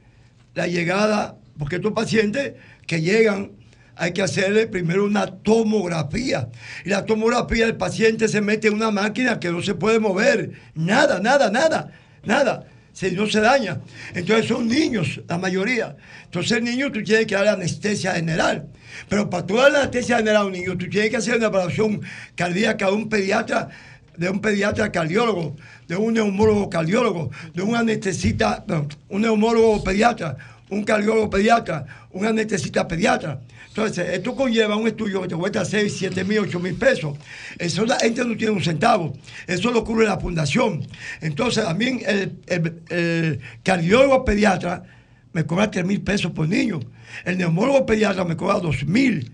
la 0.54 0.66
llegada, 0.66 1.36
porque 1.58 1.76
estos 1.76 1.92
pacientes 1.92 2.54
que 2.86 3.00
llegan 3.00 3.52
hay 3.96 4.12
que 4.12 4.22
hacerle 4.22 4.66
primero 4.66 5.04
una 5.04 5.26
tomografía. 5.26 6.48
Y 6.84 6.88
la 6.88 7.04
tomografía, 7.04 7.66
el 7.66 7.76
paciente 7.76 8.28
se 8.28 8.40
mete 8.40 8.68
en 8.68 8.74
una 8.74 8.90
máquina 8.90 9.38
que 9.38 9.50
no 9.50 9.62
se 9.62 9.74
puede 9.74 10.00
mover. 10.00 10.50
Nada, 10.74 11.20
nada, 11.20 11.50
nada, 11.50 11.92
nada. 12.24 12.66
Si 12.94 13.10
no 13.10 13.26
se 13.26 13.40
daña. 13.40 13.80
Entonces 14.14 14.46
son 14.46 14.68
niños, 14.68 15.20
la 15.28 15.36
mayoría. 15.36 15.96
Entonces 16.24 16.52
el 16.52 16.64
niño 16.64 16.92
tú 16.92 17.02
tienes 17.02 17.26
que 17.26 17.34
darle 17.34 17.50
anestesia 17.50 18.14
general. 18.14 18.68
Pero 19.08 19.28
para 19.28 19.44
tú 19.44 19.56
darle 19.56 19.78
anestesia 19.78 20.18
general 20.18 20.42
a 20.42 20.44
un 20.46 20.52
niño, 20.52 20.78
tú 20.78 20.88
tienes 20.88 21.10
que 21.10 21.16
hacer 21.16 21.36
una 21.36 21.46
evaluación 21.46 22.00
cardíaca 22.36 22.86
de 22.86 22.92
un 22.92 23.08
pediatra, 23.08 23.68
de 24.16 24.30
un 24.30 24.40
pediatra 24.40 24.92
cardiólogo, 24.92 25.56
de 25.88 25.96
un 25.96 26.14
neumólogo 26.14 26.70
cardiólogo, 26.70 27.30
de 27.52 27.62
un 27.62 27.74
anestesista, 27.74 28.64
un 29.08 29.22
neumólogo 29.22 29.82
pediatra, 29.82 30.36
un 30.70 30.84
cardiólogo 30.84 31.28
pediatra, 31.28 31.84
un 32.12 32.24
anestesista 32.24 32.86
pediatra. 32.86 33.40
Entonces, 33.76 34.08
esto 34.10 34.36
conlleva 34.36 34.76
un 34.76 34.86
estudio 34.86 35.20
que 35.22 35.26
te 35.28 35.34
cuesta 35.34 35.64
6, 35.64 35.92
7 35.98 36.22
mil, 36.22 36.38
8 36.38 36.60
mil 36.60 36.74
pesos. 36.76 37.18
Eso 37.58 37.84
la 37.84 37.98
gente 37.98 38.24
no 38.24 38.36
tiene 38.36 38.52
un 38.52 38.62
centavo. 38.62 39.14
Eso 39.48 39.72
lo 39.72 39.82
cubre 39.82 40.06
la 40.06 40.16
fundación. 40.20 40.86
Entonces, 41.20 41.64
también 41.64 42.00
el, 42.06 42.38
el- 42.46 42.82
el 42.88 43.40
cardiólogo 43.64 44.24
pediatra 44.24 44.84
me 45.32 45.44
cobra 45.44 45.72
3 45.72 45.84
mil 45.84 46.00
pesos 46.02 46.30
por 46.30 46.48
niño. 46.48 46.78
El 47.24 47.36
neumólogo 47.36 47.84
pediatra 47.84 48.24
me 48.24 48.36
cobra 48.36 48.60
2 48.60 48.86
mil. 48.86 49.32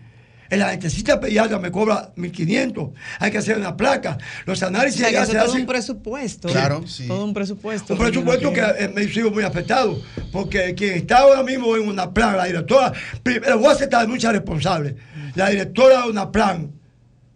El 0.51 0.63
anestesista 0.63 1.21
pediatra 1.21 1.61
me 1.61 1.71
cobra 1.71 2.13
1.500. 2.17 2.93
Hay 3.21 3.31
que 3.31 3.39
hacer 3.39 3.57
una 3.57 3.77
placa. 3.77 4.19
Los 4.47 4.61
O 4.61 4.67
análisis 4.67 5.01
sea, 5.01 5.09
que 5.09 5.15
ya 5.15 5.23
eso 5.23 5.33
se 5.33 5.39
es 5.39 5.45
todo 5.45 5.55
un 5.55 5.67
presupuesto. 5.67 6.49
Claro, 6.49 6.87
sí. 6.89 7.07
Todo 7.07 7.25
un 7.25 7.33
presupuesto. 7.33 7.95
Un 7.95 8.01
presupuesto 8.01 8.53
que 8.53 8.61
eh, 8.61 8.91
me 8.93 9.07
sido 9.07 9.31
muy 9.31 9.45
afectado, 9.45 10.03
porque 10.33 10.75
quien 10.75 10.95
está 10.95 11.19
ahora 11.19 11.45
mismo 11.45 11.77
en 11.77 11.89
una 11.89 12.13
plan, 12.13 12.37
la 12.37 12.47
directora, 12.47 12.93
primero 13.23 13.59
voy 13.59 13.69
a 13.69 13.73
aceptar 13.73 14.09
mucha 14.09 14.33
responsable. 14.33 14.97
La 15.37 15.51
directora 15.51 16.03
de 16.03 16.11
una 16.11 16.31
plan, 16.33 16.73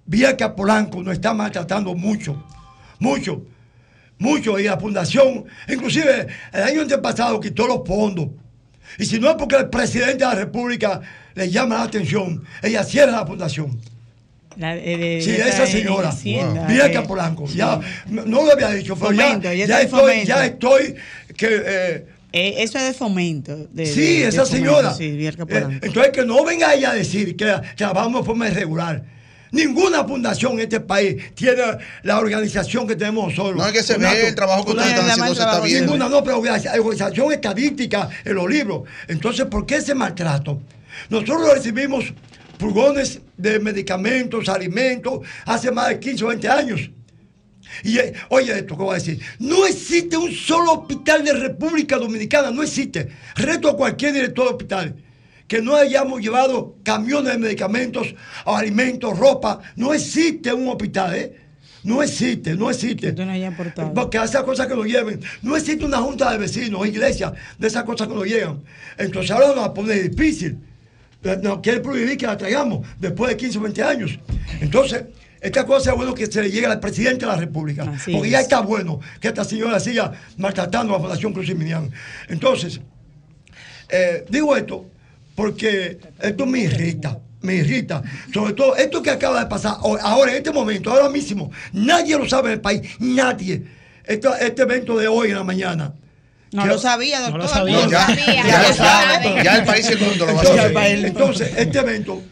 Vieca 0.07 0.55
Polanco, 0.55 1.03
nos 1.03 1.14
está 1.14 1.33
maltratando 1.33 1.94
mucho, 1.94 2.44
mucho, 2.98 3.44
mucho. 4.18 4.59
Y 4.59 4.64
la 4.64 4.79
fundación, 4.79 5.44
inclusive 5.68 6.27
el 6.53 6.62
año 6.62 6.83
antepasado 6.83 7.38
quitó 7.38 7.68
los 7.68 7.87
fondos. 7.87 8.29
Y 8.98 9.07
si 9.07 9.20
no 9.20 9.31
es 9.31 9.37
porque 9.37 9.57
el 9.57 9.70
presidente 9.70 10.18
de 10.18 10.24
la 10.24 10.35
República 10.35 11.00
le 11.35 11.51
llama 11.51 11.77
la 11.77 11.83
atención, 11.85 12.44
ella 12.62 12.85
cierra 12.85 13.12
la 13.12 13.27
fundación. 13.27 13.79
La- 14.57 14.75
de- 14.77 15.20
Sí, 15.23 15.33
esa 15.33 15.64
es 15.64 15.70
señora. 15.70 16.11
Hacienda, 16.11 16.66
eh, 17.03 17.03
Polanco. 17.09 17.47
Ya, 17.49 17.81
no 18.07 18.25
lo 18.44 18.53
había 18.53 18.70
dicho, 18.70 18.94
pero 18.94 19.11
ya, 19.12 19.27
Fomento, 19.27 19.53
ya 19.53 19.81
estoy, 19.81 20.25
ya 20.25 20.47
estoy 20.47 20.94
que 21.37 21.47
eh, 21.66 22.07
eh, 22.33 22.55
eso 22.59 22.79
es 22.79 22.85
de 22.85 22.94
fomento. 22.94 23.57
de- 23.73 23.87
sí, 23.87 24.01
de- 24.18 24.23
de 24.23 24.29
esa 24.29 24.44
fomento, 24.47 24.68
señora. 24.70 24.94
Sí, 24.94 25.05
Eh, 25.27 25.79
entonces 25.83 26.12
que 26.12 26.25
no 26.25 26.44
venga 26.44 26.73
ella 26.73 26.90
a 26.90 26.94
decir 26.94 27.37
que 27.37 27.53
trabajamos 27.77 28.20
de 28.23 28.27
forma 28.27 28.49
irregular. 28.49 29.03
Ninguna 29.51 30.05
fundación 30.05 30.55
en 30.55 30.61
este 30.61 30.81
país 30.81 31.16
tiene 31.35 31.62
la 32.03 32.18
organización 32.18 32.87
que 32.88 32.97
tenemos 32.97 33.29
nosotros. 33.31 33.57
No, 33.57 33.66
es 33.66 33.73
que 33.73 33.83
se 33.85 33.97
ve 33.99 34.29
el 34.29 34.35
trabajo 34.35 34.64
que 34.64 34.70
ustedes 34.73 34.90
están 34.90 35.11
haciendo, 35.11 35.27
se 35.27 35.33
está 35.33 35.44
trabajo, 35.44 35.64
viendo. 35.64 35.92
Ninguna, 35.92 36.09
no, 36.11 36.25
pero 36.25 36.38
organización 36.38 36.81
organización 36.81 37.33
estadística 37.33 38.09
en 38.25 38.35
los 38.35 38.49
libros. 38.51 38.83
Entonces, 39.09 39.47
¿por 39.47 39.64
qué 39.66 39.77
ese 39.77 39.94
maltrato? 39.94 40.61
Nosotros 41.09 41.54
recibimos 41.54 42.12
furgones 42.59 43.20
de 43.37 43.59
medicamentos, 43.59 44.48
alimentos, 44.48 45.20
hace 45.44 45.70
más 45.70 45.88
de 45.88 46.00
15 46.00 46.24
o 46.24 46.28
20 46.28 46.48
años. 46.48 46.90
Y 47.83 47.98
eh, 47.98 48.12
oye 48.28 48.57
esto 48.57 48.76
que 48.76 48.83
voy 48.83 48.92
a 48.92 48.98
decir, 48.98 49.20
no 49.38 49.66
existe 49.66 50.16
un 50.16 50.33
solo 50.33 50.72
hospital 50.72 51.24
de 51.24 51.33
República 51.33 51.96
Dominicana, 51.96 52.50
no 52.50 52.62
existe. 52.62 53.09
Reto 53.37 53.68
a 53.68 53.76
cualquier 53.76 54.12
director 54.12 54.46
de 54.46 54.50
hospital 54.50 54.96
que 55.48 55.61
no 55.61 55.74
hayamos 55.74 56.20
llevado 56.20 56.76
camiones 56.83 57.33
de 57.33 57.38
medicamentos, 57.38 58.14
alimentos, 58.46 59.18
ropa. 59.18 59.61
No 59.76 59.92
existe 59.92 60.52
un 60.52 60.68
hospital, 60.68 61.14
¿eh? 61.14 61.40
No 61.83 62.02
existe, 62.02 62.54
no 62.54 62.70
existe. 62.70 63.12
No 63.12 63.30
haya. 63.30 63.54
Porque 63.94 64.16
esas 64.16 64.42
cosas 64.42 64.66
que 64.66 64.74
nos 64.74 64.87
lleven. 64.87 65.20
No 65.42 65.54
existe 65.54 65.85
una 65.85 65.98
junta 65.98 66.33
de 66.33 66.38
vecinos, 66.38 66.87
iglesia, 66.87 67.35
de 67.59 67.66
esas 67.66 67.85
cosas 67.85 68.09
que 68.09 68.14
nos 68.14 68.24
llegan. 68.24 68.62
Entonces 68.96 69.30
ahora 69.30 69.48
nos 69.48 69.59
va 69.59 69.64
a 69.66 69.74
poner 69.74 70.11
difícil. 70.11 70.59
Nos 71.42 71.60
quiere 71.60 71.80
prohibir 71.80 72.16
que 72.18 72.26
la 72.26 72.37
traigamos 72.37 72.87
después 73.00 73.30
de 73.30 73.37
15 73.37 73.58
o 73.58 73.60
20 73.62 73.82
años. 73.82 74.18
Entonces, 74.60 75.04
esta 75.40 75.64
cosa 75.66 75.90
es 75.90 75.96
bueno 75.96 76.14
que 76.14 76.26
se 76.26 76.42
le 76.42 76.50
llegue 76.50 76.66
al 76.66 76.80
presidente 76.80 77.24
de 77.24 77.32
la 77.32 77.37
República. 77.37 77.82
Así 77.84 78.12
porque 78.12 78.28
es. 78.28 78.32
ya 78.32 78.40
está 78.40 78.60
bueno 78.60 79.00
que 79.20 79.28
esta 79.28 79.44
señora 79.44 79.80
siga 79.80 80.12
maltratando 80.37 80.92
a 80.94 80.96
la 80.96 81.02
Fundación 81.02 81.32
Cruz 81.32 81.48
y 81.48 81.54
Minian. 81.54 81.90
Entonces, 82.28 82.80
eh, 83.88 84.24
digo 84.28 84.56
esto 84.56 84.87
porque 85.34 85.98
esto 86.20 86.46
me 86.46 86.60
irrita, 86.60 87.18
me 87.42 87.54
irrita. 87.56 88.02
Sobre 88.32 88.52
todo 88.52 88.76
esto 88.76 89.02
que 89.02 89.10
acaba 89.10 89.40
de 89.40 89.46
pasar 89.46 89.76
ahora, 89.80 90.30
en 90.30 90.38
este 90.38 90.52
momento, 90.52 90.90
ahora 90.90 91.08
mismo, 91.08 91.50
nadie 91.72 92.16
lo 92.16 92.28
sabe 92.28 92.48
en 92.48 92.54
el 92.54 92.60
país, 92.60 92.82
nadie. 93.00 93.62
Esto- 94.04 94.34
este 94.37 94.62
evento 94.62 94.96
de 94.96 95.08
hoy 95.08 95.30
en 95.30 95.37
la 95.37 95.44
mañana. 95.44 95.92
No 96.55 96.67
lo 96.67 96.79
sabía, 96.79 97.19
No 97.19 97.25
doctor. 97.27 97.40
lo 97.43 97.49
sabía. 97.49 97.77
No, 97.85 97.90
ya, 97.90 98.07
sabía, 98.07 98.27
ya, 98.27 98.43
ya 98.47 98.62
ya- 98.69 98.73
sabe. 98.75 99.45
ya 99.45 99.57
el 99.57 99.64
país 99.64 99.88
y 99.90 99.93
el 99.93 99.99
mundo 99.99 100.27
lo 100.27 100.35
va 100.35 100.40
a 100.40 100.45
Entonces, 100.45 100.73
saber. 100.73 101.05
entonces, 101.05 101.53
este 101.57 101.79
evento 101.81 102.23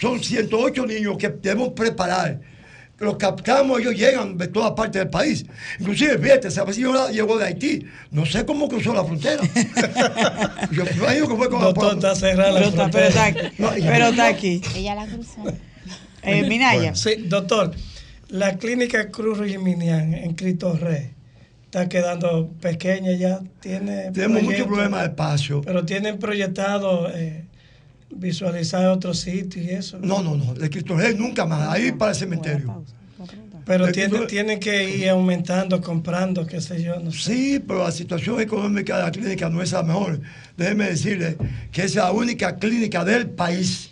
son 0.00 0.22
108 0.22 0.86
niños 0.86 1.16
que 1.16 1.28
debemos 1.28 1.70
preparar. 1.74 2.40
Los 2.98 3.16
captamos, 3.16 3.78
ellos 3.80 3.94
llegan 3.94 4.36
de 4.36 4.48
todas 4.48 4.72
partes 4.72 5.00
del 5.02 5.08
país. 5.10 5.46
Inclusive, 5.78 6.18
fíjate, 6.18 6.48
esa 6.48 6.70
señora 6.72 7.10
llegó 7.12 7.38
de 7.38 7.46
Haití. 7.46 7.86
No 8.10 8.26
sé 8.26 8.44
cómo 8.44 8.68
cruzó 8.68 8.92
la 8.92 9.04
frontera. 9.04 9.40
Yo 10.72 10.84
me 10.84 10.90
imagino 10.90 11.28
que 11.28 11.36
fue 11.36 11.48
con 11.48 11.60
Doctor, 11.60 11.94
está 11.94 12.16
cerrada 12.16 12.50
la 12.50 12.58
Pero 12.58 12.68
está, 12.70 12.90
pero 12.90 13.06
está 13.06 13.22
frontera. 13.22 13.48
aquí. 13.48 13.62
No, 13.62 13.72
ella- 13.72 13.90
pero 13.92 14.06
está 14.08 14.26
aquí. 14.26 14.60
Ella 14.74 14.94
la 14.96 15.06
cruzó. 15.06 15.44
Eh, 16.22 16.42
Minaya. 16.48 16.94
Sí, 16.96 17.10
doctor, 17.26 17.72
la 18.30 18.56
clínica 18.58 19.08
Cruz 19.10 19.38
Regiminian 19.38 20.12
en 20.14 20.34
Cristo 20.34 20.76
Rey 20.76 21.12
está 21.68 21.86
quedando 21.86 22.48
pequeña 22.60 23.12
ya, 23.12 23.40
tiene 23.60 24.10
Tenemos 24.12 24.42
muchos 24.42 24.66
problemas 24.66 25.00
de 25.00 25.06
espacio. 25.08 25.60
Pero 25.60 25.84
tienen 25.84 26.18
proyectado 26.18 27.10
eh, 27.14 27.44
visualizar 28.10 28.86
otro 28.86 29.12
sitio 29.12 29.62
y 29.62 29.70
eso. 29.70 29.98
No, 30.00 30.22
no, 30.22 30.34
no. 30.34 30.54
De 30.54 30.70
Cristo 30.70 30.96
Rey 30.96 31.14
nunca 31.14 31.44
más. 31.44 31.68
Ahí 31.68 31.92
para 31.92 32.12
el 32.12 32.16
cementerio. 32.16 32.84
Pero 33.66 33.92
tienen, 33.92 34.26
tienen 34.26 34.58
que 34.58 34.96
ir 34.96 35.10
aumentando, 35.10 35.82
comprando, 35.82 36.46
qué 36.46 36.58
sé 36.58 36.82
yo, 36.82 36.98
no 37.00 37.12
sé. 37.12 37.34
Sí, 37.34 37.58
pero 37.66 37.84
la 37.84 37.92
situación 37.92 38.40
económica 38.40 38.96
de 38.96 39.02
la 39.02 39.10
clínica 39.10 39.50
no 39.50 39.60
es 39.60 39.72
la 39.72 39.82
mejor. 39.82 40.22
Déjeme 40.56 40.86
decirle 40.86 41.36
que 41.70 41.82
es 41.82 41.94
la 41.94 42.10
única 42.12 42.56
clínica 42.56 43.04
del 43.04 43.28
país 43.28 43.90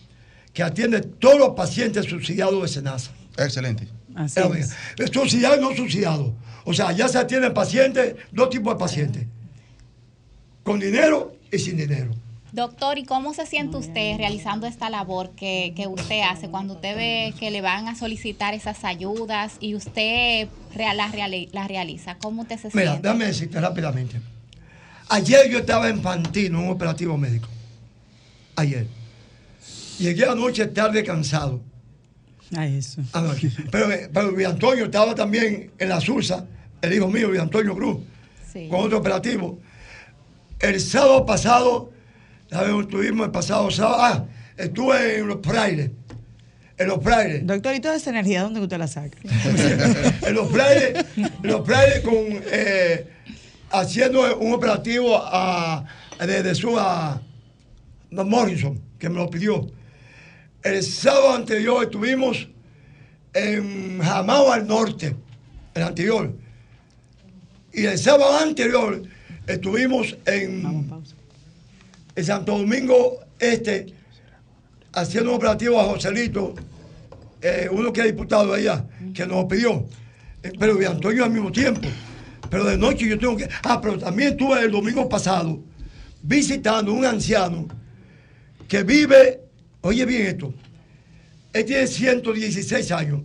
que 0.55 0.63
atiende 0.63 1.03
todos 1.03 1.39
los 1.39 1.51
pacientes 1.51 2.07
subsidiados 2.07 2.63
de 2.63 2.69
SENASA. 2.69 3.11
Excelente. 3.37 3.87
Así. 4.15 4.41
Es 4.97 5.11
subsidiado 5.13 5.57
y 5.57 5.61
no 5.61 5.77
subsidiado. 5.77 6.35
O 6.67 6.75
sea, 6.75 6.93
ya 6.93 7.09
se 7.09 7.17
atienden 7.17 7.55
pacientes, 7.55 8.17
dos 8.33 8.51
tipos 8.51 8.75
de 8.75 8.79
pacientes. 8.79 9.27
Con 10.65 10.79
dinero 10.81 11.35
y 11.51 11.59
sin 11.59 11.77
dinero. 11.77 12.11
Doctor, 12.53 12.99
¿y 12.99 13.05
cómo 13.05 13.35
se 13.35 13.47
siente 13.47 13.77
usted 13.77 14.17
realizando 14.17 14.67
esta 14.67 14.91
labor 14.91 15.31
que, 15.31 15.73
que 15.77 15.87
usted 15.87 16.23
hace 16.23 16.49
cuando 16.49 16.75
usted 16.75 16.97
ve 16.97 17.35
que 17.39 17.51
le 17.51 17.61
van 17.61 17.87
a 17.87 17.95
solicitar 17.95 18.53
esas 18.55 18.83
ayudas 18.85 19.59
y 19.61 19.75
usted 19.75 20.49
real- 20.75 20.97
las 20.97 21.13
reali- 21.13 21.49
las 21.53 21.69
realiza? 21.69 22.17
¿Cómo 22.19 22.43
usted 22.43 22.59
se 22.59 22.69
Mira, 22.73 22.93
siente? 22.93 23.09
déjame 23.09 23.27
decirte 23.27 23.61
rápidamente. 23.61 24.21
Ayer 25.09 25.49
yo 25.51 25.59
estaba 25.59 25.89
en 25.89 26.01
Pantino, 26.03 26.59
en 26.59 26.65
un 26.65 26.71
operativo 26.71 27.17
médico. 27.17 27.49
Ayer. 28.57 28.87
Llegué 29.99 30.25
anoche 30.25 30.67
tarde 30.67 31.05
cansado. 31.05 31.61
Ay, 32.57 32.77
eso. 32.79 33.03
Anoche. 33.13 33.51
Pero, 33.71 33.87
pero 34.13 34.31
Luis 34.31 34.47
Antonio 34.47 34.87
estaba 34.87 35.15
también 35.15 35.71
en 35.79 35.89
la 35.89 36.01
Sursa, 36.01 36.47
el 36.83 36.93
hijo 36.93 37.09
mío, 37.09 37.29
Luis 37.29 37.41
Antonio 37.41 37.75
Cruz, 37.75 37.99
Sí. 38.53 38.69
con 38.69 38.81
otro 38.81 38.99
operativo. 38.99 39.59
El 40.61 40.81
sábado 40.81 41.27
pasado, 41.27 41.91
¿sabes 42.51 42.69
dónde 42.71 42.85
estuvimos 42.85 43.27
el 43.27 43.33
pasado 43.33 43.71
sábado? 43.71 43.97
Ah, 44.01 44.25
estuve 44.57 45.19
en 45.19 45.29
los 45.29 45.39
frailes. 45.43 45.91
En 46.79 46.89
los 46.89 47.03
frailes. 47.03 47.47
Doctor, 47.47 47.75
¿y 47.75 47.81
toda 47.81 47.97
esa 47.97 48.11
energía 48.11 48.43
dónde 48.43 48.61
usted 48.61 48.79
la 48.79 48.87
saca? 48.87 49.17
en 49.25 50.35
los 50.35 50.51
frailes, 50.51 51.05
en 51.17 51.31
los 51.51 51.67
frailes 51.67 52.01
con, 52.01 52.15
eh, 52.51 53.07
haciendo 53.71 54.39
un 54.39 54.53
operativo 54.55 55.17
a, 55.23 55.85
de, 56.21 56.43
de 56.43 56.55
su 56.55 56.79
a, 56.79 57.13
a 57.15 58.25
Morrison, 58.25 58.81
que 58.99 59.09
me 59.09 59.17
lo 59.17 59.29
pidió. 59.29 59.71
El 60.63 60.83
sábado 60.83 61.35
anterior 61.35 61.85
estuvimos 61.85 62.49
en 63.35 64.01
Jamao 64.01 64.51
al 64.53 64.67
norte, 64.67 65.15
el 65.75 65.83
anterior. 65.83 66.33
Y 67.77 67.85
el 67.85 67.99
sábado 67.99 68.39
anterior 68.39 69.03
estuvimos 69.47 70.17
en, 70.25 70.91
en 72.17 72.25
Santo 72.25 72.57
Domingo 72.57 73.19
Este, 73.39 73.93
haciendo 74.95 75.33
un 75.33 75.37
operativo 75.37 75.79
a 75.79 75.85
Joselito, 75.85 76.55
eh, 77.43 77.69
uno 77.71 77.93
que 77.93 78.01
es 78.01 78.07
diputado 78.07 78.55
allá, 78.55 78.83
que 79.13 79.27
nos 79.27 79.45
pidió. 79.45 79.87
Eh, 80.43 80.53
pero 80.59 80.77
de 80.77 80.87
Antonio 80.87 81.25
al 81.25 81.31
mismo 81.31 81.53
tiempo. 81.53 81.87
Pero 82.49 82.65
de 82.65 82.79
noche 82.79 83.07
yo 83.07 83.19
tengo 83.19 83.37
que. 83.37 83.47
Ah, 83.63 83.79
pero 83.79 83.99
también 83.99 84.31
estuve 84.31 84.59
el 84.61 84.71
domingo 84.71 85.07
pasado 85.07 85.61
visitando 86.23 86.95
un 86.95 87.05
anciano 87.05 87.69
que 88.67 88.85
vive. 88.85 89.43
Oye 89.83 90.07
bien 90.07 90.29
esto. 90.29 90.55
Él 91.53 91.67
tiene 91.67 91.87
116 91.87 92.91
años. 92.93 93.21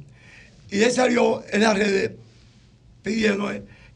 Y 0.70 0.84
él 0.84 0.92
salió 0.92 1.42
en 1.50 1.62
las 1.62 1.78
redes 1.78 2.12
pidiendo 3.02 3.50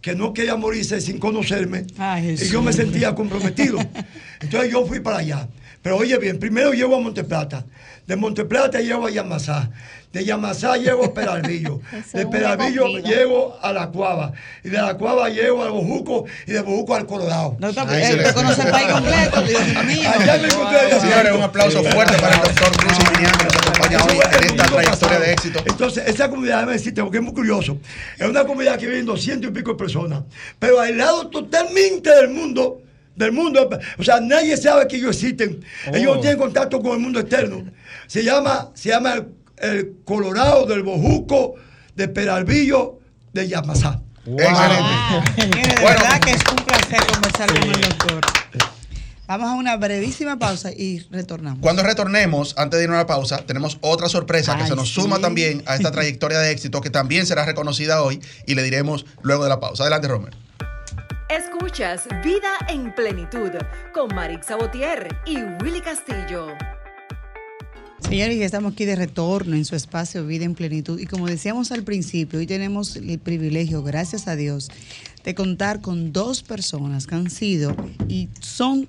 que 0.05 0.13
no 0.13 0.35
quería 0.35 0.55
morirse 0.55 1.01
sin 1.01 1.17
conocerme. 1.17 1.87
Ay, 1.97 2.35
y 2.39 2.47
yo 2.49 2.61
me 2.61 2.71
sentía 2.71 3.15
comprometido. 3.15 3.79
Entonces 4.39 4.71
yo 4.71 4.85
fui 4.85 4.99
para 4.99 5.17
allá. 5.17 5.49
Pero 5.81 5.97
oye 5.97 6.15
bien, 6.19 6.37
primero 6.37 6.73
llego 6.73 6.95
a 6.95 6.99
Monteplata. 6.99 7.65
De 8.07 8.15
Monteplata 8.15 8.79
llego 8.81 9.07
a 9.07 9.09
Yamasá. 9.11 9.69
De 10.13 10.23
Yamasá 10.23 10.77
llego 10.77 11.05
a 11.05 11.13
Peralvillo. 11.13 11.81
De 12.13 12.25
Peralvillo 12.27 12.85
llego 12.99 13.57
a 13.61 13.73
La 13.73 13.87
Cuava. 13.89 14.31
Y 14.63 14.69
de 14.69 14.77
La 14.77 14.95
Cuava 14.95 15.27
llego 15.29 15.63
al 15.63 15.71
Bojuco 15.71 16.25
y 16.47 16.51
de 16.51 16.61
Bojuco 16.61 16.95
al 16.95 17.05
Colorado. 17.05 17.57
Se 18.07 18.15
le- 18.15 18.21
usted 18.21 18.33
conoce 18.35 18.61
el 18.61 18.69
país 18.69 18.87
completo, 18.87 19.41
Dios 19.41 19.61
mío. 19.85 20.09
Allá 20.19 20.37
me 20.37 20.47
encontré 20.47 20.89
el 20.91 21.01
Señores, 21.01 21.31
un 21.33 21.41
aplauso 21.41 21.83
fuerte 21.83 22.17
para 22.19 22.35
el 22.35 22.41
doctor 22.43 22.77
Cruz 22.77 22.97
y 22.99 23.15
Minian 23.17 23.37
que 23.37 23.43
nos 23.45 23.55
acompaña 23.57 24.03
hoy 24.05 24.19
en 24.39 24.43
esta 24.45 24.65
trayectoria 24.67 25.19
de 25.19 25.31
éxito. 25.33 25.63
Entonces, 25.65 26.03
esa 26.07 26.29
comunidad, 26.29 26.55
déjame 26.57 26.73
decirte, 26.73 27.01
porque 27.01 27.17
es 27.17 27.23
muy 27.23 27.33
curioso, 27.33 27.77
es 28.17 28.27
una 28.29 28.45
comunidad 28.45 28.77
que 28.77 28.87
viven 28.87 29.05
200 29.05 29.49
y 29.49 29.53
pico 29.53 29.71
de 29.71 29.77
personas, 29.77 30.21
pero 30.59 30.79
aislado 30.79 31.27
totalmente 31.29 32.09
del 32.15 32.29
mundo, 32.29 32.81
del 33.15 33.31
mundo, 33.31 33.69
o 33.97 34.03
sea, 34.03 34.19
nadie 34.21 34.55
sabe 34.57 34.87
que 34.87 34.97
ellos 34.97 35.15
existen, 35.15 35.63
ellos 35.93 36.15
no 36.15 36.21
tienen 36.21 36.37
contacto 36.39 36.81
con 36.81 36.93
el 36.93 36.99
mundo 36.99 37.19
externo. 37.19 37.63
Se 38.07 38.23
llama, 38.23 38.71
se 38.73 38.89
llama 38.89 39.13
el, 39.13 39.27
el 39.57 39.95
Colorado 40.05 40.65
del 40.65 40.83
Bojuco 40.83 41.55
de 41.95 42.07
Peralvillo 42.07 42.99
de 43.33 43.47
Yamasá. 43.47 44.01
Excelente. 44.25 45.55
Mire, 45.55 45.75
de 45.75 45.81
Bueno. 45.81 45.99
verdad 46.01 46.19
que 46.21 46.31
es 46.31 46.41
un 46.49 46.65
placer 46.65 46.99
conversar 47.07 47.47
con 47.47 47.63
el 47.69 47.81
doctor. 47.81 48.21
Vamos 49.27 49.49
a 49.49 49.53
una 49.55 49.75
brevísima 49.77 50.37
pausa 50.37 50.71
y 50.71 50.99
retornamos. 51.09 51.59
Cuando 51.59 51.81
retornemos, 51.81 52.53
antes 52.59 52.77
de 52.77 52.83
ir 52.83 52.91
a 52.91 52.93
una 52.93 53.07
pausa, 53.07 53.37
tenemos 53.45 53.79
otra 53.81 54.07
sorpresa 54.07 54.55
que 54.55 54.67
se 54.67 54.75
nos 54.75 54.89
suma 54.89 55.17
también 55.19 55.63
a 55.65 55.75
esta 55.75 55.91
trayectoria 55.91 56.37
de 56.39 56.51
éxito 56.51 56.79
que 56.79 56.91
también 56.91 57.25
será 57.25 57.43
reconocida 57.43 58.03
hoy 58.03 58.21
y 58.45 58.53
le 58.53 58.61
diremos 58.61 59.05
luego 59.23 59.43
de 59.43 59.49
la 59.49 59.59
pausa. 59.59 59.81
Adelante, 59.83 60.07
Romer. 60.07 60.35
Escuchas 61.27 62.03
Vida 62.23 62.51
en 62.69 62.93
Plenitud 62.93 63.49
con 63.95 64.13
Marix 64.13 64.45
Sabotier 64.45 65.15
y 65.25 65.37
Willy 65.63 65.81
Castillo. 65.81 66.49
Señores, 68.09 68.37
ya 68.39 68.45
estamos 68.45 68.73
aquí 68.73 68.85
de 68.85 68.95
retorno 68.95 69.55
en 69.55 69.65
su 69.65 69.75
espacio 69.75 70.25
Vida 70.25 70.45
en 70.45 70.53
Plenitud. 70.55 70.99
Y 70.99 71.05
como 71.05 71.27
decíamos 71.27 71.71
al 71.71 71.83
principio, 71.83 72.39
hoy 72.39 72.47
tenemos 72.47 72.95
el 72.95 73.19
privilegio, 73.19 73.83
gracias 73.83 74.27
a 74.27 74.35
Dios, 74.35 74.69
de 75.23 75.35
contar 75.35 75.81
con 75.81 76.13
dos 76.13 76.43
personas 76.43 77.07
que 77.07 77.15
han 77.15 77.29
sido 77.29 77.75
y 78.07 78.29
son 78.39 78.87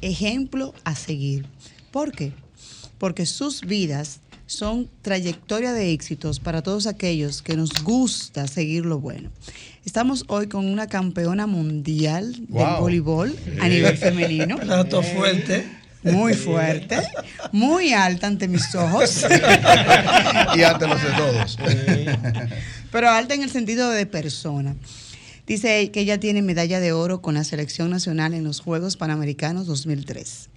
ejemplo 0.00 0.74
a 0.84 0.94
seguir. 0.94 1.44
¿Por 1.90 2.12
qué? 2.12 2.32
Porque 2.98 3.26
sus 3.26 3.62
vidas 3.62 4.20
son 4.46 4.88
trayectoria 5.02 5.72
de 5.72 5.92
éxitos 5.92 6.38
para 6.38 6.62
todos 6.62 6.86
aquellos 6.86 7.42
que 7.42 7.56
nos 7.56 7.82
gusta 7.82 8.46
seguir 8.46 8.86
lo 8.86 9.00
bueno. 9.00 9.30
Estamos 9.84 10.24
hoy 10.28 10.46
con 10.46 10.66
una 10.66 10.86
campeona 10.86 11.46
mundial 11.48 12.32
del 12.32 12.46
Wow. 12.48 12.80
voleibol 12.80 13.36
a 13.60 13.68
nivel 13.68 13.96
femenino. 13.98 14.56
Plato 14.60 15.02
fuerte. 15.02 15.66
Muy 16.12 16.34
fuerte, 16.34 17.02
muy 17.52 17.92
alta 17.92 18.26
ante 18.26 18.48
mis 18.48 18.74
ojos, 18.74 19.24
y 20.56 20.62
ante 20.62 20.86
los 20.86 21.02
de 21.02 21.10
todos. 21.10 21.58
pero 22.92 23.10
alta 23.10 23.34
en 23.34 23.42
el 23.42 23.50
sentido 23.50 23.90
de 23.90 24.06
persona. 24.06 24.76
Dice 25.46 25.90
que 25.92 26.00
ella 26.00 26.18
tiene 26.18 26.42
medalla 26.42 26.80
de 26.80 26.92
oro 26.92 27.22
con 27.22 27.34
la 27.34 27.44
selección 27.44 27.90
nacional 27.90 28.34
en 28.34 28.42
los 28.42 28.60
Juegos 28.60 28.96
Panamericanos 28.96 29.66
2003, 29.66 30.48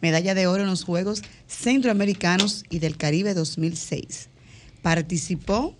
medalla 0.00 0.34
de 0.34 0.46
oro 0.48 0.64
en 0.64 0.68
los 0.68 0.84
Juegos 0.84 1.22
Centroamericanos 1.46 2.64
y 2.68 2.80
del 2.80 2.96
Caribe 2.96 3.34
2006. 3.34 4.28
Participó 4.82 5.76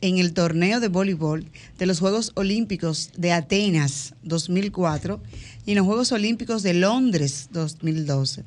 en 0.00 0.18
el 0.18 0.34
torneo 0.34 0.80
de 0.80 0.88
voleibol 0.88 1.46
de 1.78 1.86
los 1.86 1.98
Juegos 1.98 2.32
Olímpicos 2.34 3.10
de 3.16 3.32
Atenas 3.32 4.14
2004 4.22 5.22
y 5.66 5.72
en 5.72 5.78
los 5.78 5.86
Juegos 5.86 6.12
Olímpicos 6.12 6.62
de 6.62 6.74
Londres 6.74 7.48
2012. 7.52 8.44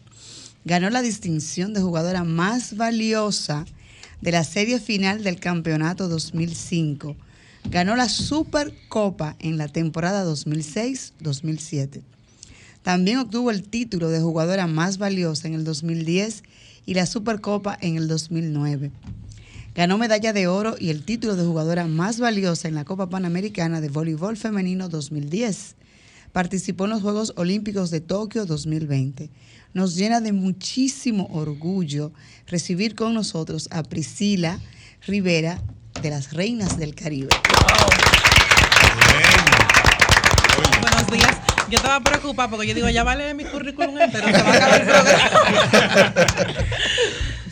Ganó 0.65 0.89
la 0.89 1.01
distinción 1.01 1.73
de 1.73 1.81
jugadora 1.81 2.23
más 2.23 2.75
valiosa 2.75 3.65
de 4.21 4.31
la 4.31 4.43
serie 4.43 4.79
final 4.79 5.23
del 5.23 5.39
campeonato 5.39 6.07
2005. 6.07 7.15
Ganó 7.69 7.95
la 7.95 8.09
Supercopa 8.09 9.35
en 9.39 9.57
la 9.57 9.67
temporada 9.67 10.25
2006-2007. 10.25 12.01
También 12.83 13.17
obtuvo 13.17 13.51
el 13.51 13.63
título 13.63 14.09
de 14.09 14.21
jugadora 14.21 14.67
más 14.67 14.97
valiosa 14.97 15.47
en 15.47 15.55
el 15.55 15.63
2010 15.63 16.43
y 16.85 16.93
la 16.93 17.05
Supercopa 17.05 17.77
en 17.81 17.97
el 17.97 18.07
2009. 18.07 18.91
Ganó 19.75 19.97
medalla 19.97 20.33
de 20.33 20.47
oro 20.47 20.75
y 20.79 20.89
el 20.89 21.03
título 21.03 21.35
de 21.35 21.45
jugadora 21.45 21.87
más 21.87 22.19
valiosa 22.19 22.67
en 22.67 22.75
la 22.75 22.85
Copa 22.85 23.09
Panamericana 23.09 23.79
de 23.81 23.89
Voleibol 23.89 24.35
Femenino 24.35 24.89
2010. 24.89 25.76
Participó 26.37 26.85
en 26.85 26.91
los 26.91 27.01
Juegos 27.01 27.33
Olímpicos 27.35 27.89
de 27.89 27.99
Tokio 27.99 28.45
2020. 28.45 29.31
Nos 29.73 29.95
llena 29.95 30.21
de 30.21 30.33
muchísimo 30.33 31.27
orgullo 31.33 32.11
recibir 32.45 32.93
con 32.93 33.15
nosotros 33.15 33.67
a 33.71 33.81
Priscila 33.81 34.59
Rivera 35.07 35.59
de 35.99 36.11
las 36.11 36.33
Reinas 36.33 36.77
del 36.77 36.93
Caribe. 36.93 37.29
Buenos 40.79 41.11
días. 41.11 41.37
Yo 41.71 41.77
estaba 41.77 42.01
preocupada 42.01 42.51
porque 42.51 42.67
yo 42.67 42.75
digo, 42.75 42.89
ya 42.89 43.03
vale 43.03 43.33
mi 43.33 43.43
currículum 43.43 43.97
entero, 43.97 44.27
se 44.27 44.43
va 44.43 44.51
a 44.51 44.53
acabar 44.53 44.79
el 44.79 44.87
programa. 44.87 46.53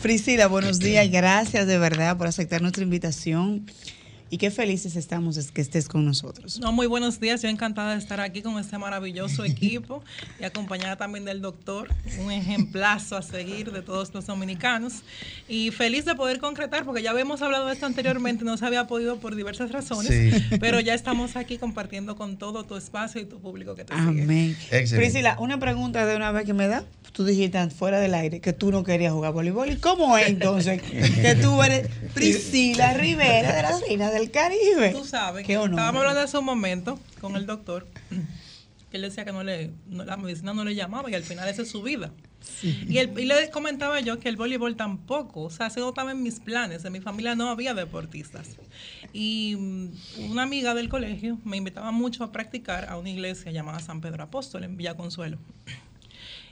Priscila, 0.00 0.46
buenos 0.46 0.78
días. 0.78 1.10
Gracias 1.10 1.66
de 1.66 1.76
verdad 1.78 2.16
por 2.16 2.28
aceptar 2.28 2.62
nuestra 2.62 2.84
invitación 2.84 3.66
y 4.30 4.38
qué 4.38 4.50
felices 4.50 4.96
estamos 4.96 5.36
de 5.36 5.44
que 5.52 5.60
estés 5.60 5.88
con 5.88 6.04
nosotros. 6.04 6.58
No, 6.60 6.72
muy 6.72 6.86
buenos 6.86 7.20
días. 7.20 7.42
Yo 7.42 7.48
encantada 7.48 7.92
de 7.92 7.98
estar 7.98 8.20
aquí 8.20 8.42
con 8.42 8.58
este 8.58 8.76
maravilloso 8.78 9.44
equipo 9.44 10.02
y 10.40 10.44
acompañada 10.44 10.96
también 10.96 11.24
del 11.24 11.40
doctor, 11.40 11.88
un 12.20 12.32
ejemplazo 12.32 13.16
a 13.16 13.22
seguir 13.22 13.70
de 13.72 13.82
todos 13.82 14.12
los 14.12 14.26
dominicanos. 14.26 14.94
Y 15.48 15.70
feliz 15.70 16.04
de 16.04 16.14
poder 16.14 16.40
concretar, 16.40 16.84
porque 16.84 17.02
ya 17.02 17.10
habíamos 17.12 17.40
hablado 17.42 17.66
de 17.66 17.74
esto 17.74 17.86
anteriormente, 17.86 18.44
no 18.44 18.56
se 18.56 18.66
había 18.66 18.86
podido 18.86 19.18
por 19.18 19.36
diversas 19.36 19.70
razones, 19.70 20.06
Sí. 20.06 20.56
pero 20.60 20.80
ya 20.80 20.94
estamos 20.94 21.36
aquí 21.36 21.58
compartiendo 21.58 22.16
con 22.16 22.36
todo 22.36 22.64
tu 22.64 22.76
espacio 22.76 23.20
y 23.20 23.26
tu 23.26 23.38
público 23.38 23.74
que 23.74 23.84
te 23.84 23.94
sigue. 23.94 24.22
Amén. 24.22 24.56
Excelente. 24.70 24.96
Priscila, 24.96 25.36
una 25.38 25.58
pregunta 25.58 26.04
de 26.06 26.16
una 26.16 26.32
vez 26.32 26.44
que 26.46 26.54
me 26.54 26.66
da. 26.66 26.84
Tú 27.12 27.24
dijiste 27.24 27.70
fuera 27.70 27.98
del 27.98 28.12
aire 28.12 28.40
que 28.40 28.52
tú 28.52 28.70
no 28.70 28.84
querías 28.84 29.10
jugar 29.10 29.32
voleibol. 29.32 29.70
¿Y 29.70 29.76
cómo 29.76 30.18
es 30.18 30.26
entonces 30.28 30.82
que 30.82 31.34
tú 31.40 31.62
eres 31.62 31.88
Priscila 32.12 32.92
Rivera 32.92 33.54
de 33.56 33.62
las 33.62 33.80
Reinas 33.80 34.12
del 34.18 34.30
Caribe? 34.30 34.90
Tú 34.92 35.04
sabes, 35.04 35.46
Qué 35.46 35.56
honor. 35.56 35.70
estábamos 35.70 36.00
hablando 36.00 36.20
hace 36.22 36.38
un 36.38 36.44
momento 36.44 36.98
con 37.20 37.36
el 37.36 37.46
doctor, 37.46 37.86
que 38.90 38.96
él 38.96 39.02
decía 39.02 39.24
que 39.24 39.32
no 39.32 39.42
le, 39.42 39.70
no- 39.88 40.04
la 40.04 40.16
medicina 40.16 40.52
no 40.54 40.64
le 40.64 40.74
llamaba 40.74 41.10
y 41.10 41.14
al 41.14 41.22
final 41.22 41.48
esa 41.48 41.62
es 41.62 41.70
su 41.70 41.82
vida. 41.82 42.12
Y, 42.62 42.98
él- 42.98 43.12
y 43.18 43.24
le 43.24 43.50
comentaba 43.50 43.98
yo 44.00 44.20
que 44.20 44.28
el 44.28 44.36
voleibol 44.36 44.76
tampoco, 44.76 45.42
o 45.42 45.50
sea, 45.50 45.68
se 45.68 45.80
no 45.80 45.88
estaba 45.88 46.12
en 46.12 46.22
mis 46.22 46.38
planes, 46.38 46.84
en 46.84 46.92
mi 46.92 47.00
familia 47.00 47.34
no 47.34 47.48
había 47.50 47.74
deportistas. 47.74 48.50
Y 49.12 49.56
mm, 49.58 50.30
una 50.30 50.42
amiga 50.44 50.74
del 50.74 50.88
colegio 50.88 51.38
me 51.44 51.56
invitaba 51.56 51.90
mucho 51.90 52.22
a 52.22 52.30
practicar 52.30 52.88
a 52.88 52.96
una 52.98 53.10
iglesia 53.10 53.50
llamada 53.50 53.80
San 53.80 54.00
Pedro 54.00 54.22
Apóstol 54.22 54.62
en 54.62 54.76
Villa 54.76 54.94
Consuelo. 54.94 55.38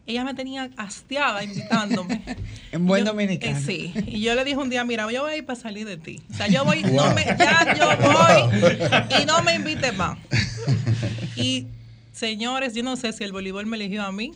Ella 0.06 0.22
me 0.24 0.34
tenía 0.34 0.70
hastiada 0.76 1.42
invitándome. 1.44 2.22
En 2.72 2.86
buen 2.86 3.04
Yo- 3.04 3.12
dominicano. 3.12 3.56
eh, 3.56 3.62
sí. 3.64 3.94
Y 4.06 4.20
yo 4.20 4.34
le 4.34 4.42
dije 4.44 4.56
un 4.56 4.68
día, 4.68 4.84
mira, 4.84 5.10
yo 5.12 5.22
voy 5.22 5.32
a 5.32 5.36
ir 5.36 5.46
para 5.46 5.58
salir 5.58 5.86
de 5.86 5.96
ti. 5.96 6.20
O 6.32 6.34
sea, 6.34 6.48
yo 6.48 6.64
voy, 6.64 6.82
no 6.82 7.14
me, 7.14 7.24
ya 7.24 7.74
yo 7.78 7.86
voy 7.96 9.22
y 9.22 9.26
no 9.26 9.40
me 9.42 9.54
invites 9.54 9.96
más. 9.96 10.18
Y 11.36 11.66
señores, 12.12 12.74
yo 12.74 12.82
no 12.82 12.96
sé 12.96 13.12
si 13.12 13.22
el 13.24 13.30
voleibol 13.32 13.66
me 13.66 13.76
eligió 13.76 14.02
a 14.02 14.10
mí 14.12 14.32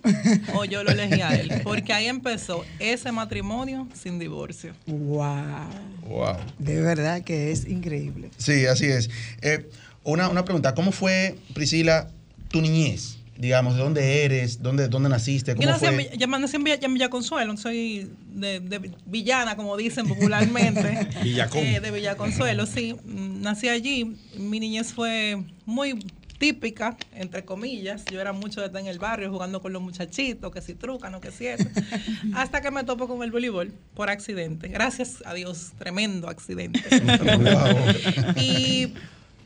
o 0.54 0.64
yo 0.64 0.85
lo 0.85 0.90
elegí 0.92 1.20
a 1.20 1.31
él. 1.35 1.50
Porque 1.64 1.92
ahí 1.92 2.07
empezó 2.07 2.64
ese 2.78 3.11
matrimonio 3.12 3.88
sin 4.00 4.18
divorcio. 4.20 4.72
Wow. 4.87 5.66
Wow. 6.07 6.37
De 6.59 6.81
verdad 6.81 7.22
que 7.22 7.50
es 7.50 7.66
increíble. 7.66 8.31
Sí, 8.37 8.66
así 8.66 8.87
es. 8.87 9.11
Eh, 9.42 9.68
una, 10.04 10.28
una 10.28 10.44
pregunta, 10.44 10.74
¿cómo 10.74 10.92
fue, 10.92 11.37
Priscila, 11.54 12.09
tu 12.50 12.61
niñez? 12.61 13.17
Digamos, 13.38 13.77
¿de 13.77 13.83
dónde 13.83 14.24
eres? 14.24 14.61
¿Dónde, 14.62 14.88
dónde 14.88 15.09
naciste? 15.09 15.53
Yo 15.53 15.57
¿Cómo 15.59 15.68
nací 15.68 15.87
en, 15.87 15.94
fue? 15.94 16.05
Villa- 16.05 16.14
yo 16.16 16.27
nací 16.27 16.57
en 16.57 16.64
Villa, 16.64 16.79
en 16.83 16.94
Villa 16.94 17.09
Consuelo, 17.09 17.57
soy 17.57 18.11
de, 18.35 18.59
de 18.59 18.90
villana, 19.07 19.55
como 19.57 19.77
dicen 19.77 20.09
popularmente. 20.09 21.09
Villacón. 21.22 21.61
Eh, 21.64 21.79
de 21.81 21.90
Villa 21.92 22.16
Consuelo, 22.16 22.66
sí. 22.66 22.94
Mm, 23.05 23.40
Nací 23.42 23.68
allí. 23.68 24.16
Mi 24.37 24.59
niñez 24.59 24.92
fue 24.92 25.40
muy 25.66 26.05
típica, 26.38 26.96
entre 27.14 27.44
comillas. 27.44 28.05
Yo 28.12 28.20
era 28.20 28.33
mucho 28.33 28.61
de 28.61 28.66
estar 28.66 28.81
en 28.81 28.88
el 28.88 28.98
barrio 28.98 29.31
jugando 29.31 29.62
con 29.62 29.72
los 29.72 29.83
muchachitos, 29.83 30.53
que 30.53 30.61
si 30.61 30.74
trucan 30.74 31.14
o 31.14 31.20
que 31.20 31.31
si 31.31 31.46
eso. 31.46 31.68
Hasta 32.35 32.61
que 32.61 32.72
me 32.72 32.83
topo 32.83 33.07
con 33.07 33.22
el 33.22 33.31
voleibol 33.31 33.72
por 33.94 34.11
accidente. 34.11 34.66
Gracias 34.66 35.22
a 35.24 35.33
Dios, 35.35 35.72
tremendo 35.79 36.29
accidente. 36.29 36.83
y 38.37 38.92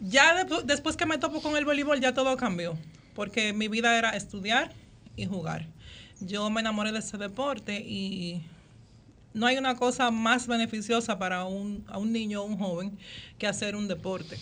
ya 0.00 0.44
de- 0.44 0.62
después 0.64 0.96
que 0.96 1.05
me 1.07 1.18
topo 1.18 1.42
con 1.42 1.57
el 1.59 1.64
voleibol, 1.66 2.00
ya 2.00 2.14
todo 2.14 2.37
cambió. 2.38 2.76
Porque 3.14 3.53
mi 3.53 3.68
vida 3.68 3.96
era 3.98 4.11
estudiar 4.11 4.72
y 5.16 5.27
jugar. 5.27 5.66
Yo 6.20 6.48
me 6.51 6.61
enamoré 6.61 6.92
de 6.92 7.01
ese 7.01 7.18
deporte 7.18 7.81
y 7.81 8.40
no 9.35 9.46
hay 9.46 9.57
una 9.57 9.77
cosa 9.77 10.11
más 10.11 10.46
beneficiosa 10.46 11.18
para 11.18 11.44
un, 11.44 11.85
a 11.88 11.98
un 11.98 12.12
niño 12.12 12.42
o 12.42 12.44
un 12.44 12.57
joven 12.59 12.92
que 13.38 13.46
hacer 13.46 13.77
un 13.77 13.88
deporte. 13.88 14.38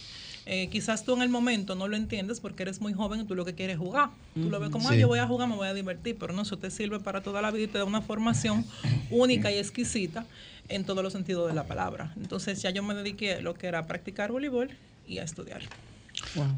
Eh, 0.46 0.68
quizás 0.68 1.04
tú 1.04 1.14
en 1.14 1.22
el 1.22 1.28
momento 1.28 1.74
no 1.74 1.86
lo 1.86 1.96
entiendes 1.96 2.40
porque 2.40 2.62
eres 2.64 2.80
muy 2.80 2.92
joven 2.92 3.20
y 3.20 3.24
tú 3.24 3.34
lo 3.34 3.44
que 3.44 3.54
quieres 3.54 3.74
es 3.74 3.80
jugar. 3.80 4.10
Tú 4.34 4.50
lo 4.50 4.58
ves 4.58 4.70
como, 4.70 4.88
Sí. 4.88 4.94
"Ay, 4.94 5.00
yo 5.00 5.06
voy 5.08 5.18
a 5.20 5.26
jugar, 5.26 5.48
me 5.48 5.54
voy 5.54 5.68
a 5.68 5.74
divertir, 5.74 6.16
pero 6.18 6.32
no, 6.32 6.42
eso 6.42 6.58
te 6.58 6.70
sirve 6.70 6.98
para 6.98 7.22
toda 7.22 7.40
la 7.40 7.50
vida 7.50 7.64
y 7.64 7.68
te 7.68 7.78
da 7.78 7.84
una 7.84 8.00
formación 8.02 8.64
única 9.10 9.50
y 9.52 9.58
exquisita 9.58 10.26
en 10.68 10.84
todos 10.84 11.02
los 11.04 11.12
sentidos 11.12 11.48
de 11.48 11.54
la 11.54 11.64
palabra. 11.64 12.12
Entonces 12.16 12.60
ya 12.62 12.70
yo 12.70 12.82
me 12.82 12.94
dediqué 12.94 13.34
a 13.34 13.40
lo 13.42 13.54
que 13.54 13.66
era 13.68 13.86
practicar 13.86 14.32
voleibol 14.32 14.70
y 15.06 15.18
a 15.18 15.24
estudiar. 15.24 15.62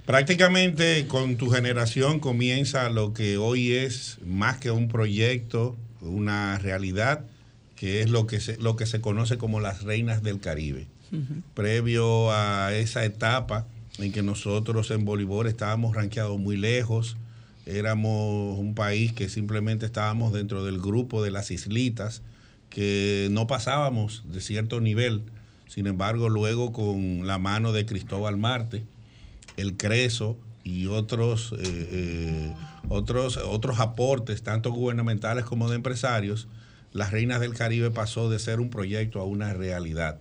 Prácticamente 0.07 1.07
con 1.07 1.37
tu 1.37 1.51
generación 1.51 2.21
comienza 2.21 2.91
lo 2.91 3.13
que 3.13 3.37
hoy 3.37 3.73
es 3.73 4.19
más 4.25 4.59
que 4.59 4.71
un 4.71 4.89
proyecto, 4.89 5.77
una 6.01 6.59
realidad, 6.59 7.25
que 7.77 8.01
es 8.03 8.11
lo 8.11 8.27
que 8.27 8.41
se, 8.41 8.57
lo 8.59 8.77
que 8.77 8.87
se 8.87 9.01
conoce 9.01 9.39
como 9.39 9.61
las 9.61 9.83
reinas 9.83 10.23
del 10.23 10.41
Caribe. 10.41 10.87
Previo 11.55 12.33
a 12.33 12.75
esa 12.75 13.05
etapa 13.05 13.67
en 13.99 14.13
que 14.13 14.23
nosotros 14.23 14.91
en 14.91 15.05
voleibol 15.05 15.47
estábamos 15.47 15.95
rankeados 15.95 16.39
muy 16.39 16.57
lejos, 16.57 17.17
éramos 17.67 18.59
un 18.59 18.75
país 18.75 19.13
que 19.13 19.29
simplemente 19.29 19.87
estábamos 19.87 20.33
dentro 20.33 20.65
del 20.65 20.81
grupo 20.81 21.23
de 21.23 21.31
las 21.31 21.51
islitas, 21.51 22.23
que 22.71 23.29
no 23.31 23.47
pasábamos 23.47 24.25
de 24.33 24.41
cierto 24.41 24.81
nivel. 24.81 25.23
Sin 25.69 25.87
embargo, 25.87 26.29
luego 26.29 26.73
con 26.73 27.27
la 27.27 27.39
mano 27.39 27.73
de 27.73 27.87
Cristóbal 27.87 28.37
Marte, 28.37 28.85
el 29.57 29.77
Creso 29.77 30.39
y 30.65 30.87
otros, 30.87 31.53
eh, 31.59 31.59
eh, 31.63 32.55
otros, 32.89 33.37
otros 33.37 33.81
aportes, 33.81 34.43
tanto 34.43 34.71
gubernamentales 34.73 35.45
como 35.45 35.69
de 35.69 35.77
empresarios, 35.77 36.49
las 36.93 37.11
Reinas 37.11 37.41
del 37.41 37.55
Caribe 37.55 37.91
pasó 37.91 38.29
de 38.29 38.39
ser 38.39 38.61
un 38.61 38.71
proyecto 38.71 39.21
a 39.21 39.25
una 39.25 39.55
realidad. 39.55 40.21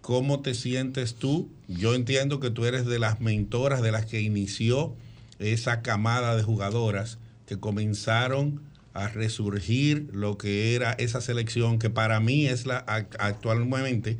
¿Cómo 0.00 0.40
te 0.40 0.54
sientes 0.54 1.14
tú? 1.14 1.48
Yo 1.68 1.94
entiendo 1.94 2.38
que 2.40 2.50
tú 2.50 2.64
eres 2.64 2.86
de 2.86 2.98
las 2.98 3.20
mentoras 3.20 3.82
de 3.82 3.92
las 3.92 4.06
que 4.06 4.20
inició 4.20 4.94
esa 5.38 5.82
camada 5.82 6.36
de 6.36 6.42
jugadoras 6.42 7.18
que 7.46 7.58
comenzaron 7.58 8.60
a 8.94 9.08
resurgir 9.08 10.08
lo 10.12 10.38
que 10.38 10.74
era 10.74 10.92
esa 10.92 11.20
selección 11.20 11.78
que 11.78 11.90
para 11.90 12.18
mí 12.18 12.46
es 12.46 12.66
la 12.66 12.78
actualmente 12.78 14.18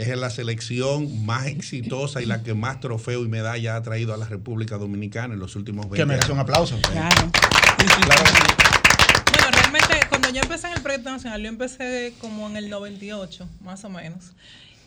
es 0.00 0.16
la 0.16 0.30
selección 0.30 1.24
más 1.26 1.46
exitosa 1.46 2.22
y 2.22 2.26
la 2.26 2.42
que 2.42 2.54
más 2.54 2.80
trofeo 2.80 3.24
y 3.24 3.28
medalla 3.28 3.76
ha 3.76 3.82
traído 3.82 4.14
a 4.14 4.16
la 4.16 4.26
República 4.26 4.76
Dominicana 4.76 5.34
en 5.34 5.40
los 5.40 5.56
últimos 5.56 5.88
20 5.88 5.96
Que 5.96 6.06
merece 6.06 6.32
un 6.32 6.38
aplauso. 6.38 6.78
Claro. 6.90 7.30
Bueno, 9.30 9.50
realmente 9.50 9.94
cuando 10.08 10.30
yo 10.30 10.40
empecé 10.40 10.68
en 10.68 10.74
el 10.74 10.82
proyecto 10.82 11.10
nacional, 11.10 11.42
yo 11.42 11.48
empecé 11.48 12.14
como 12.20 12.48
en 12.48 12.56
el 12.56 12.70
98, 12.70 13.48
más 13.62 13.84
o 13.84 13.88
menos. 13.88 14.32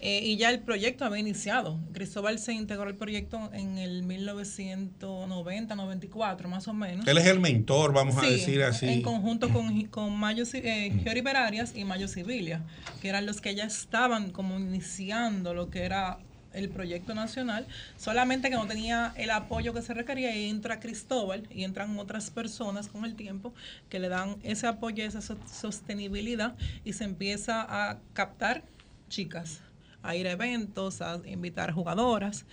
Eh, 0.04 0.22
y 0.26 0.36
ya 0.38 0.50
el 0.50 0.60
proyecto 0.62 1.06
había 1.06 1.20
iniciado. 1.20 1.80
Cristóbal 1.94 2.40
se 2.40 2.54
integró 2.54 2.84
al 2.88 2.96
proyecto 2.96 3.52
en 3.54 3.78
el 3.78 4.02
1990, 4.02 5.76
94, 5.76 6.50
más 6.50 6.68
o 6.68 6.74
menos. 6.74 7.08
Él 7.08 7.18
es 7.20 7.28
el 7.28 7.40
mentor, 7.40 7.94
vamos 7.94 8.18
a 8.18 8.22
decir 8.22 8.64
así. 8.64 8.88
En 8.88 9.04
conjunto 9.04 9.50
con, 9.50 9.86
con 9.88 10.16
Mayo, 10.18 10.44
eh, 10.54 10.92
Giori 11.04 11.22
Berarias 11.22 11.74
y 11.76 11.86
Mayo 11.86 12.08
Civilia, 12.08 12.64
que 13.02 13.10
eran 13.10 13.26
los 13.26 13.42
que 13.42 13.54
ya 13.54 13.66
estaban 13.66 14.32
como 14.32 14.60
iniciando 14.60 15.54
lo 15.54 15.70
que 15.70 15.84
era 15.84 16.18
el 16.54 16.68
proyecto 16.70 17.14
nacional, 17.14 17.66
solamente 17.96 18.50
que 18.50 18.56
no 18.56 18.68
tenía 18.68 19.14
el 19.16 19.30
apoyo 19.30 19.74
que 19.74 19.82
se 19.82 19.94
requería 19.94 20.36
y 20.36 20.50
entra 20.50 20.80
Cristóbal 20.82 21.48
y 21.50 21.64
entran 21.64 21.98
otras 21.98 22.30
personas 22.30 22.88
con 22.90 23.06
el 23.06 23.16
tiempo 23.16 23.54
que 23.88 24.00
le 24.00 24.10
dan 24.10 24.36
ese 24.44 24.68
apoyo, 24.68 25.06
esa 25.06 25.22
so- 25.22 25.38
sostenibilidad 25.50 26.56
y 26.84 26.92
se 26.94 27.06
empieza 27.06 27.62
a 27.62 28.00
captar 28.14 28.64
chicas, 29.08 29.62
a 30.04 30.16
ir 30.16 30.28
a 30.28 30.32
eventos, 30.32 31.02
a 31.02 31.20
invitar 31.26 31.72
jugadoras. 31.72 32.46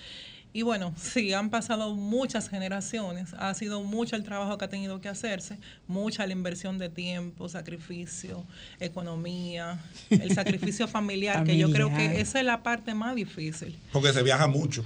Y 0.53 0.63
bueno, 0.63 0.95
sí, 1.01 1.33
han 1.35 1.51
pasado 1.51 1.95
muchas 1.95 2.49
generaciones, 2.49 3.35
ha 3.39 3.53
sido 3.55 3.83
mucho 3.83 4.17
el 4.17 4.25
trabajo 4.25 4.57
que 4.59 4.65
ha 4.65 4.69
tenido 4.69 5.01
que 5.01 5.09
hacerse, 5.09 5.59
mucha 5.87 6.27
la 6.27 6.33
inversión 6.33 6.79
de 6.79 6.89
tiempo, 6.89 7.49
sacrificio, 7.49 8.45
economía, 8.81 9.79
el 10.11 10.35
sacrificio 10.35 10.89
familiar, 10.89 11.45
que 11.45 11.57
yo 11.57 11.71
creo 11.71 11.89
Familiar. 11.91 12.15
que 12.15 12.21
esa 12.23 12.41
es 12.41 12.45
la 12.47 12.63
parte 12.63 12.95
más 12.95 13.15
difícil. 13.15 13.79
Porque 13.93 14.13
se 14.13 14.23
viaja 14.23 14.47
mucho. 14.47 14.85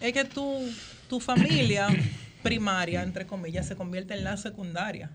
Es 0.00 0.12
que 0.12 0.24
tu, 0.24 0.58
tu 1.08 1.20
familia 1.20 1.88
primaria, 2.42 3.02
entre 3.02 3.26
comillas, 3.26 3.66
se 3.66 3.76
convierte 3.76 4.14
en 4.14 4.24
la 4.24 4.36
secundaria. 4.36 5.10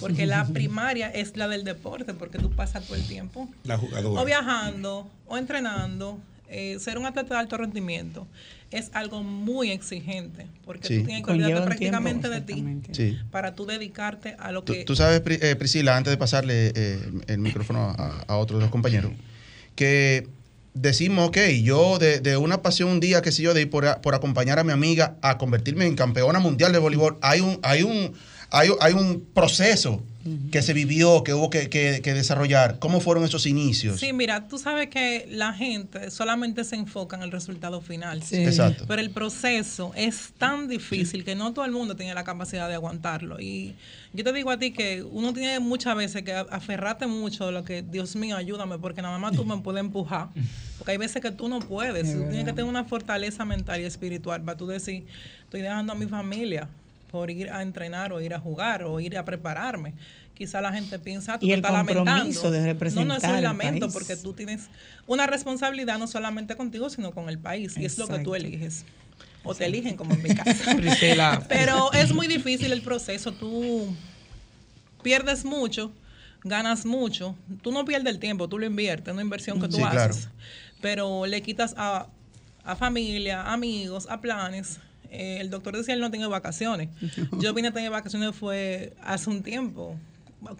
Porque 0.00 0.26
la 0.26 0.46
primaria 0.46 1.08
es 1.10 1.36
la 1.36 1.46
del 1.46 1.62
deporte, 1.62 2.14
porque 2.14 2.38
tú 2.38 2.50
pasas 2.50 2.84
todo 2.84 2.96
el 2.96 3.06
tiempo 3.06 3.48
La 3.64 3.76
jugadora. 3.78 4.20
o 4.20 4.24
viajando 4.24 5.10
o 5.26 5.36
entrenando. 5.36 6.18
Eh, 6.48 6.78
ser 6.80 6.98
un 6.98 7.06
atleta 7.06 7.34
de 7.34 7.40
alto 7.40 7.56
rendimiento 7.56 8.26
es 8.70 8.90
algo 8.92 9.22
muy 9.22 9.70
exigente 9.70 10.46
porque 10.64 10.88
Sí. 10.88 10.98
tú 10.98 11.04
tienes 11.06 11.24
que 11.24 11.30
olvidarte 11.32 11.66
prácticamente 11.66 12.28
tiempo, 12.28 12.68
de 12.80 12.82
ti. 12.88 12.92
Sí. 12.94 13.18
para 13.30 13.54
tú 13.54 13.66
dedicarte 13.66 14.34
a 14.38 14.50
lo 14.52 14.62
Tú, 14.64 14.72
que 14.72 14.84
tú 14.84 14.96
sabes, 14.96 15.20
Pri- 15.20 15.38
eh, 15.40 15.56
Priscila, 15.56 15.96
antes 15.96 16.10
de 16.10 16.16
pasarle 16.16 16.72
eh, 16.74 16.98
el 17.28 17.38
micrófono 17.38 17.94
a, 17.96 18.24
a 18.26 18.36
otro 18.36 18.56
de 18.58 18.62
los 18.62 18.70
compañeros, 18.70 19.12
que 19.76 20.28
decimos, 20.74 21.28
ok, 21.28 21.38
yo 21.62 21.98
de, 21.98 22.20
de 22.20 22.36
una 22.36 22.62
pasión 22.62 22.88
un 22.90 23.00
día, 23.00 23.22
qué 23.22 23.30
sé 23.32 23.42
yo, 23.42 23.54
de 23.54 23.62
ir 23.62 23.70
por, 23.70 23.86
a- 23.86 24.00
por 24.00 24.14
acompañar 24.14 24.58
a 24.58 24.64
mi 24.64 24.72
amiga 24.72 25.16
a 25.22 25.38
convertirme 25.38 25.86
en 25.86 25.94
campeona 25.94 26.40
mundial 26.40 26.72
de 26.72 26.78
voleibol, 26.78 27.16
hay 27.22 27.40
un, 27.40 27.60
hay 27.62 27.82
un, 27.84 28.12
hay, 28.54 28.68
hay 28.80 28.92
un 28.94 29.24
proceso 29.34 30.02
que 30.50 30.62
se 30.62 30.72
vivió, 30.72 31.22
que 31.22 31.34
hubo 31.34 31.50
que, 31.50 31.68
que- 31.68 32.00
que 32.02 32.14
desarrollar. 32.14 32.78
¿Cómo 32.78 33.00
fueron 33.00 33.24
esos 33.24 33.44
inicios? 33.44 34.00
Sí, 34.00 34.14
mira, 34.14 34.48
tú 34.48 34.56
sabes 34.56 34.88
que 34.88 35.28
la 35.30 35.52
gente 35.52 36.10
solamente 36.10 36.64
se 36.64 36.76
enfoca 36.76 37.14
en 37.16 37.22
el 37.24 37.30
resultado 37.30 37.82
final. 37.82 38.22
Sí. 38.22 38.36
Exacto. 38.36 38.86
Pero 38.88 39.02
el 39.02 39.10
proceso 39.10 39.92
es 39.94 40.32
tan 40.38 40.66
difícil 40.66 41.24
que 41.24 41.34
no 41.34 41.52
todo 41.52 41.66
el 41.66 41.72
mundo 41.72 41.94
tiene 41.94 42.14
la 42.14 42.24
capacidad 42.24 42.68
de 42.70 42.74
aguantarlo. 42.74 43.38
Y 43.38 43.74
yo 44.14 44.24
te 44.24 44.32
digo 44.32 44.50
a 44.50 44.58
ti 44.58 44.70
que 44.72 45.02
uno 45.02 45.34
tiene 45.34 45.60
muchas 45.60 45.94
veces 45.94 46.22
que 46.22 46.32
aferrarte 46.32 47.06
mucho 47.06 47.48
a 47.48 47.50
lo 47.52 47.62
que, 47.62 47.82
Dios 47.82 48.16
mío, 48.16 48.34
ayúdame, 48.38 48.78
porque 48.78 49.02
nada 49.02 49.18
más 49.18 49.36
tú 49.36 49.44
me 49.44 49.58
puedes 49.58 49.80
empujar. 49.80 50.28
Porque 50.78 50.92
hay 50.92 50.96
veces 50.98 51.20
que 51.20 51.32
tú 51.32 51.48
no 51.50 51.58
puedes. 51.58 52.10
Tú 52.10 52.20
tienes 52.30 52.44
que 52.46 52.52
tener 52.52 52.64
una 52.64 52.84
fortaleza 52.84 53.44
mental 53.44 53.78
y 53.82 53.84
espiritual 53.84 54.40
para 54.42 54.56
tú 54.56 54.66
decir, 54.66 55.04
estoy 55.42 55.60
dejando 55.60 55.92
a 55.92 55.96
mi 55.96 56.06
familia 56.06 56.66
por 57.14 57.30
ir 57.30 57.48
a 57.48 57.62
entrenar 57.62 58.12
o 58.12 58.20
ir 58.20 58.34
a 58.34 58.40
jugar 58.40 58.82
o 58.82 58.98
ir 58.98 59.16
a 59.16 59.24
prepararme. 59.24 59.94
Quizá 60.34 60.60
la 60.60 60.72
gente 60.72 60.98
piensa, 60.98 61.34
"Ah, 61.34 61.38
tú 61.38 61.46
Y 61.46 61.50
te 61.50 61.54
el 61.54 61.60
estás 61.60 61.70
compromiso 61.72 62.04
lamentando. 62.04 62.50
de 62.50 62.58
No, 62.58 62.64
no 62.64 62.66
es 62.66 62.66
representar 62.66 63.36
un 63.36 63.42
lamento 63.44 63.86
país. 63.86 63.92
porque 63.92 64.16
tú 64.16 64.32
tienes 64.32 64.62
una 65.06 65.28
responsabilidad 65.28 65.96
no 66.00 66.08
solamente 66.08 66.56
contigo, 66.56 66.90
sino 66.90 67.12
con 67.12 67.28
el 67.28 67.38
país. 67.38 67.76
Y 67.78 67.84
es 67.84 67.96
lo 67.98 68.08
que 68.08 68.18
tú 68.18 68.34
eliges. 68.34 68.84
O 69.44 69.54
te 69.54 69.66
eligen, 69.66 69.96
como 69.96 70.12
en 70.14 70.22
mi 70.24 70.34
caso. 70.34 70.50
Priscila. 70.76 71.40
Pero 71.48 71.92
es 71.92 72.12
muy 72.12 72.26
difícil 72.26 72.72
el 72.72 72.82
proceso. 72.82 73.30
Tú 73.30 73.94
pierdes 75.04 75.44
mucho, 75.44 75.92
ganas 76.42 76.84
mucho. 76.84 77.36
Tú 77.62 77.70
no 77.70 77.84
pierdes 77.84 78.12
el 78.12 78.18
tiempo, 78.18 78.48
tú 78.48 78.58
lo 78.58 78.66
inviertes, 78.66 79.12
una 79.14 79.22
inversión 79.22 79.60
que 79.60 79.68
tú 79.68 79.76
Sí, 79.76 79.82
claro. 79.82 80.00
haces. 80.14 80.28
Pero 80.80 81.26
le 81.26 81.42
quitas 81.42 81.74
a, 81.76 82.08
a 82.64 82.74
familia, 82.74 83.52
amigos, 83.52 84.08
a 84.10 84.20
planes. 84.20 84.80
Eh, 85.14 85.40
el 85.40 85.50
doctor 85.50 85.76
decía 85.76 85.94
él 85.94 86.00
no 86.00 86.10
tiene 86.10 86.26
vacaciones. 86.26 86.88
Yo 87.40 87.54
vine 87.54 87.68
a 87.68 87.72
tener 87.72 87.90
vacaciones 87.90 88.34
fue 88.34 88.94
hace 89.02 89.30
un 89.30 89.42
tiempo 89.42 89.96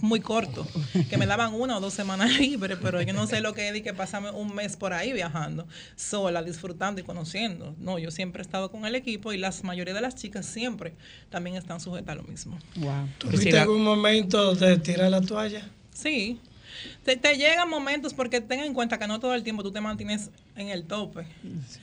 muy 0.01 0.21
corto, 0.21 0.67
que 1.11 1.19
me 1.19 1.27
daban 1.27 1.55
una 1.55 1.77
o 1.77 1.81
dos 1.81 1.95
semanas 1.95 2.31
libres, 2.38 2.79
pero 2.81 3.03
yo 3.03 3.12
no 3.12 3.27
sé 3.27 3.40
lo 3.40 3.55
que 3.55 3.69
es 3.69 3.75
de 3.75 3.83
que 3.83 3.93
pasarme 3.93 4.31
un 4.31 4.55
mes 4.55 4.77
por 4.77 4.93
ahí 4.93 5.12
viajando, 5.12 5.67
sola, 5.97 6.43
disfrutando 6.43 7.01
y 7.01 7.05
conociendo. 7.05 7.75
No, 7.79 7.99
yo 7.99 8.11
siempre 8.11 8.40
he 8.40 8.45
estado 8.45 8.71
con 8.71 8.87
el 8.87 8.95
equipo 8.95 9.33
y 9.33 9.38
la 9.38 9.53
mayoría 9.62 9.95
de 9.95 10.01
las 10.01 10.14
chicas 10.14 10.47
siempre 10.47 10.95
también 11.31 11.57
están 11.57 11.81
sujetas 11.81 12.12
a 12.12 12.14
lo 12.17 12.23
mismo. 12.23 12.59
Wow. 12.77 13.09
¿Tuviste 13.19 13.59
algún 13.59 13.83
momento 13.83 14.55
de 14.55 14.79
tirar 14.79 15.11
la 15.11 15.21
toalla? 15.21 15.69
Sí. 15.93 16.40
Te, 17.04 17.16
te 17.16 17.37
llegan 17.37 17.68
momentos 17.68 18.14
porque 18.14 18.40
ten 18.40 18.60
en 18.60 18.74
cuenta 18.74 18.98
que 18.98 19.06
no 19.06 19.20
todo 19.20 19.34
el 19.34 19.42
tiempo 19.42 19.62
tú 19.62 19.72
te 19.72 19.80
mantienes 19.80 20.30
en 20.56 20.68
el 20.68 20.84
tope. 20.84 21.26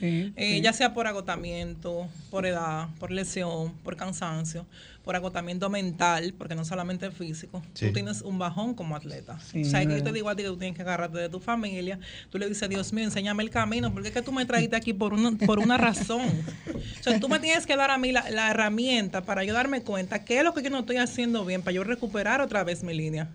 Sí, 0.00 0.32
Eh, 0.36 0.54
sí. 0.56 0.60
Ya 0.62 0.72
sea 0.72 0.94
por 0.94 1.06
agotamiento, 1.06 2.08
por 2.30 2.46
edad, 2.46 2.88
por 2.98 3.10
lesión, 3.10 3.72
por 3.84 3.96
cansancio, 3.96 4.66
por 5.04 5.16
agotamiento 5.16 5.68
mental, 5.68 6.32
porque 6.38 6.54
no 6.54 6.64
solamente 6.64 7.10
físico. 7.10 7.62
Sí. 7.74 7.86
Tú 7.88 7.92
tienes 7.92 8.22
un 8.22 8.38
bajón 8.38 8.74
como 8.74 8.94
atleta. 8.96 9.38
Sí, 9.40 9.62
o 9.62 9.64
sea, 9.64 9.84
que 9.84 9.96
yo 9.96 10.02
te 10.02 10.12
digo 10.12 10.28
a 10.28 10.36
ti 10.36 10.42
que 10.42 10.48
tú 10.48 10.56
tienes 10.56 10.76
que 10.76 10.82
agarrarte 10.82 11.18
de 11.18 11.28
tu 11.28 11.40
familia. 11.40 11.98
Tú 12.30 12.38
le 12.38 12.48
dices, 12.48 12.68
Dios 12.68 12.92
mío, 12.92 13.04
enséñame 13.04 13.42
el 13.42 13.50
camino, 13.50 13.92
porque 13.92 14.08
es 14.08 14.14
que 14.14 14.22
tú 14.22 14.30
me 14.32 14.44
trajiste 14.46 14.76
aquí 14.76 14.92
por 14.92 15.12
una, 15.12 15.32
por 15.46 15.58
una 15.58 15.76
razón. 15.76 16.22
O 17.00 17.02
sea, 17.02 17.18
tú 17.18 17.28
me 17.28 17.40
tienes 17.40 17.66
que 17.66 17.76
dar 17.76 17.90
a 17.90 17.98
mí 17.98 18.12
la, 18.12 18.30
la 18.30 18.50
herramienta 18.50 19.22
para 19.22 19.42
yo 19.44 19.52
darme 19.54 19.82
cuenta 19.82 20.24
qué 20.24 20.38
es 20.38 20.44
lo 20.44 20.54
que 20.54 20.62
yo 20.62 20.70
no 20.70 20.78
estoy 20.80 20.96
haciendo 20.98 21.44
bien, 21.44 21.62
para 21.62 21.72
yo 21.74 21.82
recuperar 21.84 22.40
otra 22.40 22.62
vez 22.64 22.82
mi 22.84 22.94
línea. 22.94 23.28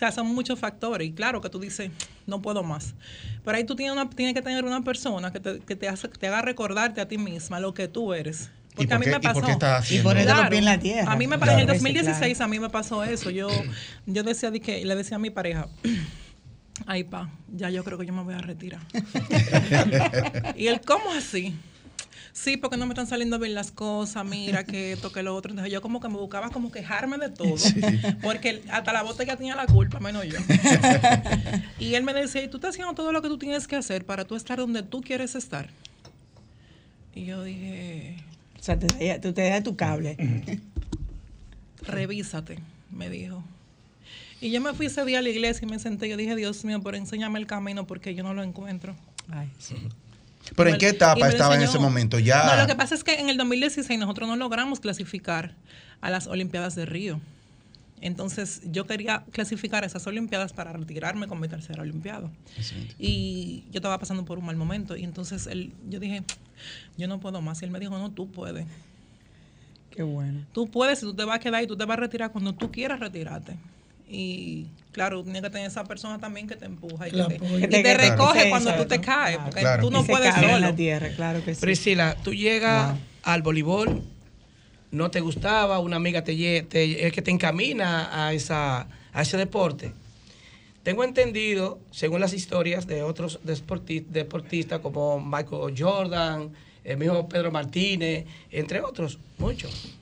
O 0.00 0.02
sea, 0.02 0.12
son 0.12 0.28
muchos 0.28 0.58
factores. 0.58 1.06
Y 1.06 1.12
claro 1.12 1.42
que 1.42 1.50
tú 1.50 1.60
dices, 1.60 1.90
no 2.26 2.40
puedo 2.40 2.62
más. 2.62 2.94
Pero 3.44 3.58
ahí 3.58 3.64
tú 3.64 3.76
tienes, 3.76 3.92
una, 3.92 4.08
tienes 4.08 4.32
que 4.34 4.40
tener 4.40 4.64
una 4.64 4.82
persona 4.82 5.30
que, 5.30 5.40
te, 5.40 5.58
que 5.60 5.76
te, 5.76 5.90
hace, 5.90 6.08
te 6.08 6.26
haga 6.26 6.40
recordarte 6.40 7.02
a 7.02 7.06
ti 7.08 7.18
misma 7.18 7.60
lo 7.60 7.74
que 7.74 7.86
tú 7.86 8.14
eres. 8.14 8.50
¿Y 8.78 8.86
Porque 8.86 8.86
por 8.86 8.94
a 8.94 8.98
mí 8.98 9.04
qué- 9.04 9.10
me 9.10 9.16
y 9.16 9.20
por 9.20 9.32
pasó. 9.34 9.46
qué 9.46 9.52
estás 9.52 9.80
haciendo 9.82 10.00
Y 10.00 10.10
por 10.10 10.16
eso 10.16 10.24
Claro. 10.26 10.40
los 10.40 10.48
pies 10.48 10.58
en 10.60 10.64
la 10.64 10.78
tierra. 10.80 11.12
A 11.12 11.16
mí 11.16 11.26
me 11.26 11.36
Claro. 11.36 11.52
en 11.52 11.58
el 11.58 11.66
Sí, 11.66 11.72
2016 11.74 12.36
claro. 12.38 12.44
a 12.44 12.48
mí 12.48 12.58
me 12.60 12.70
pasó 12.70 13.04
eso. 13.04 13.28
Yo, 13.28 13.48
yo 14.06 14.22
decía 14.22 14.50
de 14.50 14.60
que 14.60 14.82
le 14.86 14.96
decía 14.96 15.16
a 15.16 15.20
mi 15.20 15.28
pareja, 15.28 15.68
ay 16.86 17.04
pa, 17.04 17.28
ya 17.54 17.68
yo 17.68 17.84
creo 17.84 17.98
que 17.98 18.06
yo 18.06 18.14
me 18.14 18.22
voy 18.22 18.32
a 18.32 18.38
retirar. 18.38 18.80
y 20.56 20.66
él, 20.68 20.80
¿cómo 20.86 21.10
así? 21.12 21.54
Sí, 22.32 22.56
porque 22.56 22.76
no 22.76 22.86
me 22.86 22.92
están 22.92 23.06
saliendo 23.06 23.38
bien 23.38 23.54
las 23.54 23.72
cosas, 23.72 24.24
mira 24.24 24.64
que 24.64 24.92
esto, 24.92 25.10
que 25.12 25.22
lo 25.22 25.34
otro. 25.34 25.50
Entonces 25.50 25.72
yo 25.72 25.82
como 25.82 26.00
que 26.00 26.08
me 26.08 26.16
buscaba 26.16 26.50
como 26.50 26.70
quejarme 26.70 27.18
de 27.18 27.30
todo. 27.30 27.54
Porque 28.22 28.62
hasta 28.70 28.92
la 28.92 29.02
botella 29.02 29.36
tenía 29.36 29.56
la 29.56 29.66
culpa, 29.66 29.98
menos 30.00 30.24
yo. 30.26 30.38
y 31.78 31.94
él 31.94 32.04
me 32.04 32.14
decía, 32.14 32.42
y 32.42 32.48
tú 32.48 32.58
estás 32.58 32.70
haciendo 32.70 32.94
todo 32.94 33.12
lo 33.12 33.20
que 33.22 33.28
tú 33.28 33.38
tienes 33.38 33.66
que 33.66 33.76
hacer 33.76 34.04
para 34.04 34.24
tú 34.24 34.36
estar 34.36 34.58
donde 34.58 34.82
tú 34.82 35.00
quieres 35.00 35.34
estar. 35.34 35.68
Y 37.14 37.24
yo 37.24 37.42
dije, 37.42 38.16
O 38.58 38.62
sea, 38.62 38.78
te, 38.78 39.18
tú 39.18 39.32
te 39.32 39.42
dejas 39.42 39.64
tu 39.64 39.76
cable. 39.76 40.16
revísate, 41.82 42.58
me 42.90 43.10
dijo. 43.10 43.42
Y 44.40 44.50
yo 44.50 44.60
me 44.60 44.72
fui 44.72 44.86
ese 44.86 45.04
día 45.04 45.18
a 45.18 45.22
la 45.22 45.28
iglesia 45.28 45.66
y 45.66 45.70
me 45.70 45.78
senté. 45.78 46.08
Yo 46.08 46.16
dije, 46.16 46.34
Dios 46.34 46.64
mío, 46.64 46.80
pero 46.82 46.96
enséñame 46.96 47.38
el 47.38 47.46
camino 47.46 47.86
porque 47.86 48.14
yo 48.14 48.22
no 48.22 48.32
lo 48.32 48.42
encuentro. 48.42 48.94
Ay, 49.30 49.50
sí. 49.58 49.76
Pero 50.56 50.70
¿en 50.70 50.78
qué 50.78 50.88
etapa 50.88 51.28
estaba 51.28 51.54
en 51.54 51.62
ese 51.62 51.78
momento? 51.78 52.18
Ya. 52.18 52.44
No, 52.44 52.62
lo 52.62 52.66
que 52.66 52.74
pasa 52.74 52.94
es 52.94 53.04
que 53.04 53.20
en 53.20 53.28
el 53.28 53.36
2016 53.36 53.98
nosotros 53.98 54.28
no 54.28 54.36
logramos 54.36 54.80
clasificar 54.80 55.54
a 56.00 56.10
las 56.10 56.26
Olimpiadas 56.26 56.74
de 56.74 56.86
Río. 56.86 57.20
Entonces 58.00 58.62
yo 58.64 58.86
quería 58.86 59.24
clasificar 59.30 59.84
a 59.84 59.86
esas 59.86 60.06
Olimpiadas 60.06 60.52
para 60.52 60.72
retirarme 60.72 61.28
con 61.28 61.38
mi 61.38 61.48
tercera 61.48 61.82
Olimpiada. 61.82 62.30
Y 62.98 63.64
yo 63.70 63.78
estaba 63.78 63.98
pasando 63.98 64.24
por 64.24 64.38
un 64.38 64.46
mal 64.46 64.56
momento. 64.56 64.96
Y 64.96 65.04
entonces 65.04 65.46
él, 65.46 65.72
yo 65.88 66.00
dije, 66.00 66.22
yo 66.96 67.08
no 67.08 67.20
puedo 67.20 67.40
más. 67.42 67.60
Y 67.60 67.66
él 67.66 67.70
me 67.70 67.78
dijo, 67.78 67.98
no, 67.98 68.10
tú 68.10 68.30
puedes. 68.30 68.66
Qué 69.90 70.02
bueno. 70.02 70.46
Tú 70.52 70.70
puedes 70.70 71.02
y 71.02 71.02
tú 71.02 71.14
te 71.14 71.24
vas 71.24 71.36
a 71.36 71.38
quedar 71.40 71.62
y 71.62 71.66
tú 71.66 71.76
te 71.76 71.84
vas 71.84 71.98
a 71.98 72.00
retirar 72.00 72.32
cuando 72.32 72.54
tú 72.54 72.70
quieras 72.70 73.00
retirarte. 73.00 73.56
Y 74.08 74.66
claro, 74.92 75.22
tienes 75.22 75.42
que 75.42 75.50
tener 75.50 75.66
esa 75.68 75.84
persona 75.84 76.18
también 76.18 76.46
que 76.48 76.56
te 76.56 76.64
empuja 76.66 77.08
y 77.08 77.10
Que 77.12 77.16
te, 77.16 77.22
apoye. 77.36 77.56
y 77.58 77.60
te 77.62 77.68
Que 77.68 77.82
te- 77.82 77.96
recoge 77.96 78.48
cuando 78.50 78.74
tú 78.74 78.84
te 78.86 79.00
caes. 79.00 79.38
Porque 79.38 79.60
Claro. 79.60 79.82
tú 79.82 79.90
no 79.90 80.00
Y 80.00 80.04
se 80.04 80.12
puedes 80.12 80.34
en 80.36 80.40
solo. 80.42 80.58
la 80.58 80.74
tierra, 80.74 81.08
claro 81.14 81.44
que 81.44 81.54
sí. 81.54 81.60
Priscila, 81.60 82.16
tú 82.22 82.34
llegas 82.34 82.90
Wow. 82.92 82.98
al 83.24 83.42
voleibol, 83.42 84.02
no 84.90 85.10
te 85.10 85.20
gustaba, 85.20 85.78
una 85.78 85.96
amiga 85.96 86.24
te, 86.24 87.06
es 87.06 87.12
que 87.12 87.22
te 87.22 87.30
encamina 87.30 88.26
a, 88.26 88.32
esa, 88.32 88.88
a 89.12 89.22
ese 89.22 89.36
deporte. 89.36 89.92
Tengo 90.82 91.04
entendido, 91.04 91.78
según 91.90 92.20
las 92.20 92.32
historias 92.32 92.86
de 92.86 93.02
otros 93.02 93.38
deporti- 93.44 94.04
deportistas 94.06 94.80
como 94.80 95.20
Michael 95.20 95.74
Jordan, 95.78 96.50
el 96.82 96.96
mismo 96.96 97.28
Pedro 97.28 97.52
Martínez, 97.52 98.24
entre 98.50 98.80
otros, 98.80 99.18
muchos, 99.38 99.94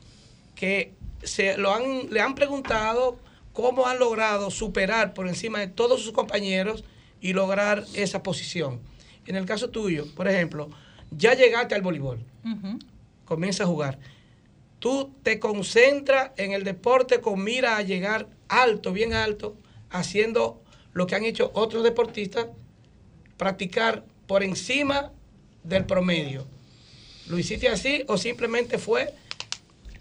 que 0.55 0.93
se 1.23 1.59
lo 1.59 1.75
han, 1.75 2.09
le 2.11 2.21
han 2.21 2.35
preguntado 2.37 3.19
cómo 3.59 3.89
han 3.89 3.99
logrado 3.99 4.53
superar 4.53 5.15
por 5.15 5.27
encima 5.27 5.59
de 5.59 5.67
todos 5.67 6.01
sus 6.05 6.13
compañeros 6.13 6.85
y 7.21 7.33
lograr 7.33 7.85
esa 7.95 8.23
posición. 8.23 8.79
En 9.27 9.35
el 9.35 9.47
caso 9.47 9.69
tuyo, 9.71 10.07
por 10.15 10.29
ejemplo, 10.29 10.71
ya 11.11 11.35
llegaste 11.35 11.75
al 11.75 11.83
voleibol, 11.83 12.21
Ujú. 12.45 12.79
comienza 13.25 13.65
a 13.65 13.67
jugar. 13.67 13.99
Tú 14.79 15.13
te 15.25 15.41
concentras 15.41 16.31
en 16.37 16.53
el 16.53 16.63
deporte 16.63 17.21
con 17.21 17.43
mira 17.43 17.77
a 17.77 17.83
llegar 17.83 18.29
alto, 18.47 18.93
bien 18.93 19.13
alto, 19.13 19.57
haciendo 19.91 20.63
lo 20.93 21.09
que 21.09 21.17
han 21.17 21.25
hecho 21.25 21.51
otros 21.53 21.83
deportistas, 21.83 22.47
practicar 23.37 24.05
por 24.29 24.45
encima 24.45 25.11
del 25.65 25.85
promedio. 25.85 26.47
¿Lo 27.27 27.37
hiciste 27.41 27.67
así 27.69 28.05
o 28.07 28.19
simplemente 28.19 28.79
fue 28.79 29.13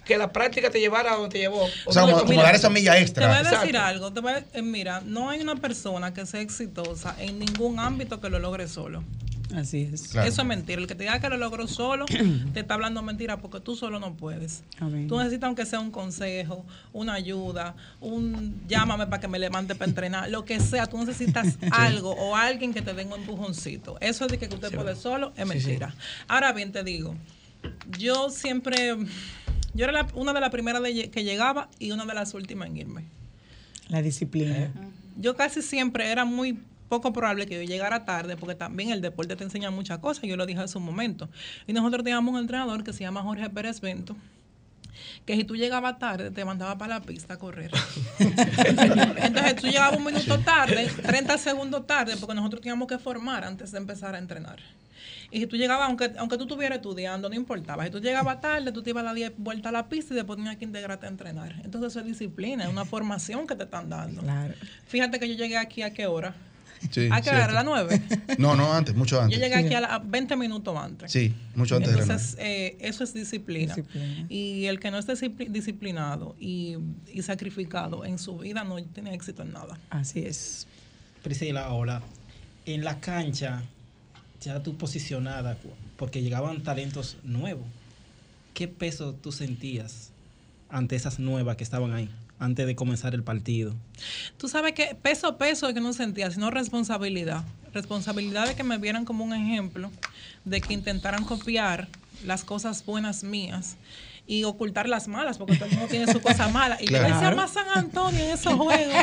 que 0.08 0.18
la 0.18 0.32
práctica 0.32 0.70
te 0.70 0.80
llevara 0.80 1.12
a 1.14 1.16
donde 1.16 1.30
te 1.30 1.40
llevó? 1.40 1.68
O 1.86 1.94
sea, 1.94 2.04
como, 2.04 2.18
como 2.26 2.42
dar 2.42 2.56
esa 2.56 2.70
milla 2.70 2.94
Te 2.94 2.98
voy 3.00 3.04
extra. 3.04 3.26
a 3.36 3.38
decir 3.44 3.54
Exacto. 3.54 3.80
algo. 3.82 4.14
Te 4.14 4.20
voy 4.22 4.32
a- 4.34 4.46
eh, 4.54 4.62
mira, 4.62 5.02
no 5.06 5.30
hay 5.30 5.42
una 5.42 5.56
persona 5.56 6.14
que 6.14 6.26
sea 6.26 6.42
exitosa 6.42 7.16
en 7.20 7.40
ningún 7.40 7.80
ámbito 7.80 8.20
que 8.22 8.30
lo 8.30 8.40
logre 8.40 8.68
solo. 8.68 9.04
Así 9.56 9.90
es. 9.94 10.10
Claro. 10.10 10.28
Eso 10.28 10.42
es 10.42 10.48
mentira. 10.48 10.82
El 10.82 10.88
que 10.88 10.96
te 10.96 11.04
diga 11.06 11.22
que 11.22 11.30
lo 11.30 11.38
logró 11.38 11.68
solo, 11.70 12.06
te 12.54 12.60
está 12.60 12.74
hablando 12.74 13.02
mentira 13.02 13.38
porque 13.38 13.62
tú 13.62 13.78
solo 13.78 13.98
no 13.98 14.14
puedes. 14.14 14.64
Amén. 14.78 15.08
Tú 15.08 15.18
necesitas 15.18 15.48
aunque 15.48 15.66
sea 15.66 15.80
un 15.80 15.90
consejo, 15.90 16.66
una 16.92 17.14
ayuda, 17.14 17.74
un 18.02 18.62
llámame 18.68 19.08
para 19.08 19.22
que 19.22 19.30
me 19.30 19.40
levante 19.40 19.74
para 19.74 19.88
entrenar, 19.90 20.30
lo 20.30 20.44
que 20.44 20.60
sea, 20.60 20.86
tú 20.88 20.98
necesitas 20.98 21.58
algo 21.72 22.12
o 22.12 22.36
alguien 22.36 22.74
que 22.74 22.82
te 22.82 22.94
dé 22.94 23.06
un 23.06 23.14
empujoncito. 23.14 23.98
Eso 24.02 24.28
de 24.28 24.38
que 24.38 24.48
usted 24.54 24.70
puede 24.76 24.98
solo 24.98 25.32
es 25.38 25.46
mentira. 25.48 25.96
Ahora 26.28 26.52
bien, 26.52 26.74
te 26.74 26.84
digo, 26.84 27.16
yo 27.98 28.30
siempre, 28.30 28.98
yo 29.78 29.86
era 29.86 29.94
la- 29.94 30.08
una 30.16 30.34
de 30.34 30.42
las 30.42 30.50
primeras 30.50 30.82
de 30.84 31.10
que 31.10 31.24
llegaba 31.24 31.70
y 31.80 31.92
una 31.92 32.06
de 32.06 32.14
las 32.14 32.34
últimas 32.34 32.68
en 32.68 32.78
irme. 32.78 33.04
La 33.88 34.02
disciplina. 34.02 34.70
Yo 35.16 35.36
casi 35.36 35.62
siempre 35.62 36.12
era 36.12 36.26
muy 36.26 36.60
poco 36.90 37.14
probable 37.14 37.46
que 37.48 37.56
yo 37.56 37.62
llegara 37.64 38.06
tarde, 38.06 38.38
porque 38.38 38.56
también 38.56 38.92
el 38.92 39.02
deporte 39.02 39.36
te 39.36 39.44
enseña 39.44 39.72
muchas 39.72 40.00
cosas, 40.00 40.24
yo 40.24 40.36
lo 40.38 40.46
dije 40.46 40.60
hace 40.60 40.78
un 40.78 40.84
momento. 40.86 41.30
Y 41.68 41.74
nosotros 41.74 42.04
teníamos 42.04 42.34
un 42.34 42.40
entrenador 42.40 42.84
que 42.84 42.94
se 42.94 43.02
llama 43.02 43.22
Jorge 43.22 43.50
Pérez 43.50 43.82
Bento, 43.82 44.16
que 45.26 45.36
si 45.36 45.44
tú 45.44 45.56
llegabas 45.56 46.00
tarde, 46.00 46.32
te 46.32 46.44
mandaba 46.46 46.78
para 46.78 47.00
la 47.00 47.02
pista 47.02 47.36
a 47.36 47.38
correr. 47.38 47.72
Entonces 48.20 49.56
tú 49.58 49.68
llegabas 49.68 49.98
un 49.98 50.06
minuto 50.06 50.40
tarde, 50.40 50.88
30 51.04 51.38
segundos 51.38 51.86
tarde, 51.86 52.16
porque 52.18 52.36
nosotros 52.36 52.62
teníamos 52.62 52.88
que 52.88 52.98
formar 52.98 53.44
antes 53.44 53.72
de 53.72 53.78
empezar 53.78 54.16
a 54.16 54.18
entrenar. 54.18 54.60
Y 55.30 55.40
si 55.42 55.48
tú 55.48 55.58
llegabas, 55.58 55.88
aunque, 55.88 56.12
aunque 56.18 56.38
tú 56.38 56.44
estuvieras 56.44 56.78
estudiando, 56.78 57.28
no 57.30 57.36
importaba. 57.36 57.84
Si 57.84 57.90
tú 57.92 58.00
llegabas 58.00 58.40
tarde, 58.40 58.72
tú 58.72 58.82
te 58.82 58.92
ibas 58.92 59.02
a 59.02 59.06
dar 59.08 59.16
10 59.16 59.34
vueltas 59.38 59.70
a 59.70 59.72
la 59.74 59.90
pista 59.90 60.14
y 60.14 60.16
después 60.18 60.38
tenías 60.38 60.56
que 60.58 60.66
integrarte 60.66 61.06
a 61.06 61.10
entrenar. 61.10 61.54
Entonces 61.66 61.92
eso 61.92 62.00
es 62.00 62.06
disciplina, 62.06 62.64
es 62.64 62.70
una 62.70 62.86
formación 62.96 63.46
que 63.48 63.56
te 63.56 63.64
están 63.64 63.90
dando. 63.90 64.22
Claro. 64.22 64.54
Fíjate 64.88 65.20
que 65.20 65.28
yo 65.28 65.36
llegué 65.36 65.58
aquí 65.58 65.82
a 65.82 65.94
qué 65.94 66.08
hora. 66.08 66.34
Sí, 66.92 67.10
¿A 67.12 67.22
qué 67.22 67.32
hora? 67.32 67.46
¿A 67.46 67.52
las 67.52 67.66
9? 67.66 68.02
No, 68.38 68.56
no, 68.56 68.72
antes, 68.72 68.94
mucho 68.96 69.16
Yo 69.16 69.22
antes. 69.24 69.40
llegué 69.40 69.56
aquí 69.56 69.74
a, 69.74 69.82
la- 69.82 69.96
a 69.96 70.00
20 70.00 70.36
minutos 70.36 70.78
antes. 70.78 71.12
Sí, 71.12 71.34
mucho 71.56 71.76
antes 71.76 71.90
de 71.92 71.98
la 71.98 72.04
Entonces, 72.04 72.36
eh, 72.40 72.78
eso 72.80 73.04
es 73.04 73.14
disciplina. 73.16 73.74
Disciplina. 73.76 74.26
Y 74.30 74.66
el 74.68 74.80
que 74.80 74.92
no 74.92 75.00
esté 75.00 75.14
discipli- 75.14 75.48
disciplinado 75.50 76.36
y, 76.40 76.78
y 77.12 77.24
sacrificado 77.24 78.06
en 78.06 78.20
su 78.20 78.38
vida 78.38 78.64
no 78.64 78.82
tiene 78.84 79.14
éxito 79.16 79.42
en 79.42 79.54
nada. 79.54 79.80
Así 79.90 80.20
es. 80.20 80.68
Priscila, 81.24 81.66
ahora, 81.66 82.04
en 82.68 82.84
la 82.84 83.00
cancha, 83.00 83.64
ya 84.42 84.62
tú 84.64 84.78
posicionada, 84.78 85.58
porque 85.98 86.22
llegaban 86.22 86.64
talentos 86.64 87.18
nuevos, 87.24 87.66
¿qué 88.54 88.68
peso 88.68 89.14
tú 89.14 89.32
sentías 89.32 90.12
ante 90.70 90.96
esas 90.96 91.20
nuevas 91.20 91.58
que 91.58 91.64
estaban 91.64 91.94
ahí, 91.94 92.10
antes 92.40 92.66
de 92.68 92.76
comenzar 92.76 93.14
el 93.14 93.24
partido? 93.24 93.74
Tú 94.38 94.48
sabes 94.48 94.74
que 94.74 94.96
peso, 94.96 95.38
peso 95.38 95.68
es 95.68 95.74
que 95.74 95.82
no 95.82 95.94
sentía, 95.94 96.30
sino 96.32 96.52
responsabilidad. 96.52 97.44
Responsabilidad 97.74 98.48
de 98.48 98.56
que 98.56 98.64
me 98.64 98.78
vieran 98.78 99.06
como 99.06 99.24
un 99.24 99.34
ejemplo, 99.34 99.92
de 100.46 100.62
que 100.62 100.74
intentaran 100.74 101.26
copiar 101.26 101.88
las 102.26 102.44
cosas 102.44 102.86
buenas 102.86 103.24
mías 103.24 103.78
y 104.30 104.44
ocultar 104.44 104.90
las 104.90 105.08
malas, 105.08 105.38
porque 105.38 105.56
todo 105.56 105.66
el 105.66 105.72
mundo 105.72 105.88
tiene 105.88 106.12
su 106.12 106.20
cosa 106.22 106.50
mala. 106.50 106.78
Y 106.82 106.86
Claro. 106.88 107.08
yo 107.08 107.14
decía 107.16 107.32
más 107.32 107.52
San 107.52 107.66
Antonio 107.74 108.24
en 108.26 108.32
esos 108.32 108.54
juegos. 108.56 108.94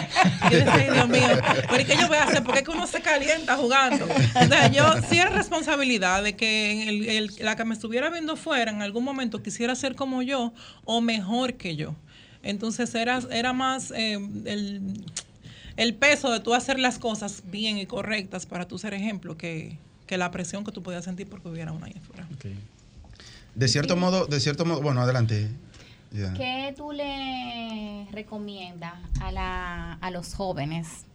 Y 0.51 0.53
yo 0.53 0.59
decía, 0.59 0.75
"Ay, 0.75 0.91
Dios 0.93 1.09
mío, 1.09 1.27
¿pero 1.69 1.81
y 1.81 1.85
qué 1.87 1.97
yo 1.99 2.09
voy 2.09 2.19
a 2.19 2.25
hacer? 2.25 2.43
Porque 2.45 2.59
es 2.61 2.65
que 2.67 2.71
uno 2.71 2.87
se 2.87 3.01
calienta 3.01 3.57
jugando. 3.57 4.07
Entonces 4.39 4.71
yo 4.73 4.85
sí 5.09 5.19
era 5.19 5.31
responsabilidad 5.31 6.23
de 6.23 6.37
que 6.37 6.71
en 6.73 6.89
el- 6.89 7.09
el- 7.09 7.31
la 7.41 7.57
que 7.57 7.65
me 7.65 7.73
estuviera 7.75 8.11
viendo 8.11 8.37
fuera 8.37 8.71
en 8.71 8.83
algún 8.83 9.03
momento 9.03 9.43
quisiera 9.43 9.75
ser 9.75 9.95
como 9.95 10.21
yo 10.23 10.53
o 10.85 11.01
mejor 11.01 11.55
que 11.55 11.75
yo. 11.75 11.95
Entonces 12.43 12.95
era, 12.95 13.21
era 13.31 13.55
más 13.55 13.91
eh, 13.97 14.19
el, 14.45 14.83
el 15.79 15.95
peso 15.95 16.31
de 16.31 16.41
tú 16.41 16.53
hacer 16.55 16.79
las 16.79 16.99
cosas 16.99 17.43
bien 17.51 17.79
y 17.79 17.87
correctas 17.87 18.45
para 18.45 18.69
tú 18.69 18.79
ser 18.79 18.93
ejemplo 18.93 19.39
que, 19.39 19.79
que 20.07 20.19
la 20.19 20.31
presión 20.31 20.65
que 20.65 20.71
tú 20.71 20.83
podías 20.83 21.05
sentir 21.07 21.27
porque 21.27 21.49
hubiera 21.49 21.73
una 21.73 21.87
ahí 21.87 21.95
afuera. 21.97 22.29
De 23.55 23.69
cierto 23.69 23.97
modo, 23.97 24.27
de 24.27 24.41
cierto 24.41 24.65
modo, 24.65 24.81
bueno, 24.83 25.01
adelante. 25.01 25.49
¿Qué 26.37 26.73
tú 26.77 26.93
le 26.93 28.07
recomiendas 28.13 28.95
a, 29.21 29.33
la, 29.33 29.95
a 29.95 30.11
los 30.11 30.35
jóvenes? 30.35 31.07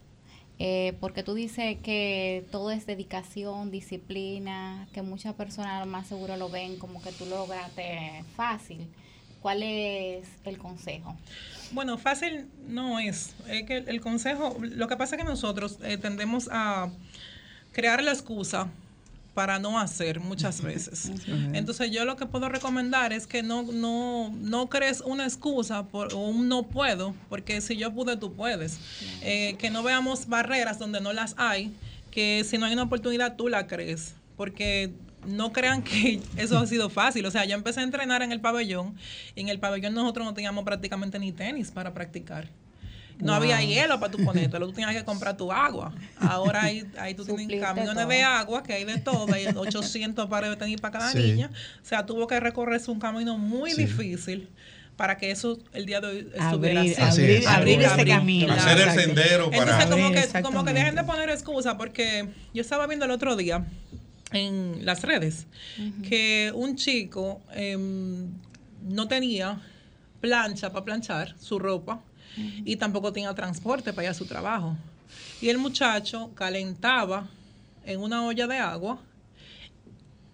Eh, 0.58 0.94
porque 1.00 1.22
tú 1.22 1.32
dices 1.32 1.78
que 1.82 2.46
todo 2.50 2.70
es 2.70 2.84
dedicación, 2.84 3.70
disciplina, 3.70 4.88
que 4.92 5.00
muchas 5.00 5.32
personas 5.34 5.86
más 5.86 6.06
seguro 6.06 6.36
lo 6.36 6.50
ven 6.50 6.76
como 6.76 7.00
que 7.00 7.12
tú 7.12 7.24
lograste 7.24 8.24
fácil. 8.36 8.86
¿Cuál 9.40 9.62
es 9.62 10.28
el 10.44 10.58
consejo? 10.58 11.16
Bueno, 11.72 11.96
fácil 11.96 12.50
no 12.66 12.98
es. 12.98 13.34
Es 13.48 13.62
que 13.62 13.78
el, 13.78 13.88
el 13.88 14.00
consejo, 14.02 14.54
lo 14.60 14.86
que 14.86 14.98
pasa 14.98 15.16
es 15.16 15.22
que 15.22 15.26
nosotros 15.26 15.78
eh, 15.82 15.96
tendemos 15.96 16.50
a 16.52 16.90
crear 17.72 18.02
la 18.02 18.12
excusa 18.12 18.68
para 19.34 19.58
no 19.58 19.78
hacer 19.78 20.20
muchas 20.20 20.60
veces. 20.62 21.10
Entonces 21.52 21.90
yo 21.90 22.04
lo 22.04 22.16
que 22.16 22.26
puedo 22.26 22.48
recomendar 22.48 23.12
es 23.12 23.26
que 23.26 23.42
no, 23.42 23.62
no, 23.62 24.34
no 24.40 24.68
crees 24.68 25.00
una 25.00 25.24
excusa 25.24 25.84
por, 25.84 26.12
o 26.14 26.18
un 26.18 26.48
no 26.48 26.64
puedo, 26.64 27.14
porque 27.28 27.60
si 27.60 27.76
yo 27.76 27.92
pude, 27.92 28.16
tú 28.16 28.34
puedes. 28.34 28.78
Eh, 29.22 29.56
que 29.58 29.70
no 29.70 29.82
veamos 29.82 30.26
barreras 30.26 30.78
donde 30.78 31.00
no 31.00 31.12
las 31.12 31.34
hay, 31.38 31.72
que 32.10 32.44
si 32.44 32.58
no 32.58 32.66
hay 32.66 32.72
una 32.72 32.84
oportunidad, 32.84 33.36
tú 33.36 33.48
la 33.48 33.66
crees. 33.66 34.14
Porque 34.36 34.92
no 35.26 35.52
crean 35.52 35.82
que 35.82 36.20
eso 36.36 36.58
ha 36.58 36.66
sido 36.66 36.90
fácil. 36.90 37.24
O 37.26 37.30
sea, 37.30 37.44
yo 37.44 37.54
empecé 37.54 37.80
a 37.80 37.84
entrenar 37.84 38.22
en 38.22 38.32
el 38.32 38.40
pabellón 38.40 38.96
y 39.34 39.40
en 39.40 39.48
el 39.48 39.60
pabellón 39.60 39.94
nosotros 39.94 40.26
no 40.26 40.34
teníamos 40.34 40.64
prácticamente 40.64 41.18
ni 41.18 41.32
tenis 41.32 41.70
para 41.70 41.94
practicar. 41.94 42.48
No 43.20 43.32
Wow. 43.32 43.42
había 43.42 43.62
hielo 43.62 44.00
para 44.00 44.10
tú 44.12 44.24
ponértelo, 44.24 44.66
tú 44.66 44.72
tenías 44.72 44.94
que 44.94 45.04
comprar 45.04 45.36
tu 45.36 45.52
agua. 45.52 45.92
Ahora 46.18 46.62
ahí, 46.64 46.84
ahí 46.98 47.14
tú 47.14 47.24
tienes 47.24 47.60
camiones 47.60 47.94
todo. 47.94 48.06
de 48.08 48.22
agua, 48.22 48.62
que 48.62 48.72
hay 48.72 48.84
de 48.84 48.98
todo, 48.98 49.32
hay 49.32 49.46
800 49.46 50.28
pares 50.28 50.50
de 50.50 50.56
tenis 50.56 50.80
para 50.80 50.98
cada 50.98 51.12
Sí. 51.12 51.18
niña. 51.18 51.50
O 51.82 51.86
sea, 51.86 52.06
tuvo 52.06 52.26
que 52.26 52.38
recorrerse 52.40 52.90
un 52.90 52.98
camino 53.00 53.36
muy 53.38 53.72
Sí. 53.72 53.84
difícil 53.84 54.48
para 54.96 55.16
que 55.16 55.30
eso 55.30 55.58
el 55.72 55.86
día 55.86 56.00
de 56.00 56.06
hoy 56.06 56.18
estuviera 56.34 56.80
Abrir, 56.80 57.00
así. 57.00 57.20
Abrir, 57.22 57.30
es. 57.38 57.46
abrir 57.46 57.80
ese 57.80 57.88
Abrir. 57.90 58.08
camino. 58.14 58.52
Hacer 58.52 58.80
el 58.88 58.90
sendero 58.90 59.50
para... 59.50 59.82
Entonces, 59.82 59.88
como 59.88 60.10
que, 60.12 60.42
como 60.42 60.64
que 60.64 60.72
dejen 60.74 60.94
de 60.94 61.04
poner 61.04 61.30
excusa, 61.30 61.76
porque 61.78 62.28
yo 62.52 62.60
estaba 62.60 62.86
viendo 62.86 63.04
el 63.06 63.10
otro 63.10 63.34
día 63.36 63.64
en 64.32 64.84
las 64.84 65.02
redes 65.02 65.46
que 66.08 66.52
un 66.54 66.76
chico 66.76 67.40
em, 67.54 68.28
no 68.82 69.08
tenía 69.08 69.58
plancha 70.20 70.70
para 70.70 70.84
planchar 70.84 71.34
su 71.40 71.58
ropa 71.58 72.00
y 72.36 72.76
tampoco 72.76 73.12
tenía 73.12 73.34
transporte 73.34 73.92
para 73.92 74.04
ir 74.04 74.10
a 74.10 74.14
su 74.14 74.26
trabajo. 74.26 74.76
Y 75.40 75.48
el 75.48 75.58
muchacho 75.58 76.30
calentaba 76.34 77.28
en 77.84 78.00
una 78.00 78.24
olla 78.24 78.46
de 78.46 78.58
agua 78.58 78.98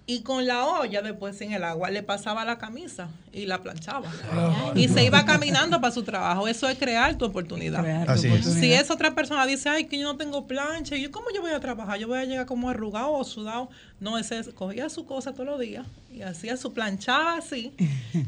Y 0.08 0.20
con 0.20 0.46
la 0.46 0.64
olla, 0.66 1.02
después 1.02 1.40
en 1.40 1.52
el 1.52 1.64
agua, 1.64 1.90
le 1.90 2.00
pasaba 2.04 2.44
la 2.44 2.58
camisa 2.58 3.08
y 3.32 3.46
la 3.46 3.60
planchaba. 3.60 4.08
Ah. 4.30 4.70
Y 4.76 4.86
se 4.86 5.04
iba 5.04 5.24
caminando 5.24 5.80
para 5.80 5.92
su 5.92 6.04
trabajo. 6.04 6.46
Eso 6.46 6.68
es 6.68 6.78
crear 6.78 7.16
tu 7.18 7.24
oportunidad. 7.24 7.80
Crear 7.82 8.06
tu 8.06 8.12
Así 8.12 8.28
es. 8.28 8.44
Si 8.46 8.72
esa 8.72 8.94
otra 8.94 9.16
persona 9.16 9.44
dice, 9.46 9.68
ay, 9.68 9.86
que 9.86 9.98
yo 9.98 10.04
no 10.04 10.16
tengo 10.16 10.46
plancha, 10.46 10.94
y 10.96 11.02
yo, 11.02 11.10
¿cómo 11.10 11.26
yo 11.34 11.40
voy 11.42 11.50
a 11.50 11.58
trabajar? 11.58 11.98
Yo 11.98 12.06
voy 12.06 12.18
a 12.20 12.24
llegar 12.24 12.46
como 12.46 12.70
arrugado 12.70 13.10
o 13.14 13.24
sudado. 13.24 13.68
No, 13.98 14.16
ese 14.16 14.38
es- 14.38 14.50
cogía 14.50 14.88
su 14.90 15.06
cosa 15.06 15.32
todos 15.32 15.46
los 15.46 15.58
días 15.58 15.84
y 16.14 16.22
hacía 16.22 16.56
su 16.56 16.72
planchaba 16.72 17.38
así 17.38 17.72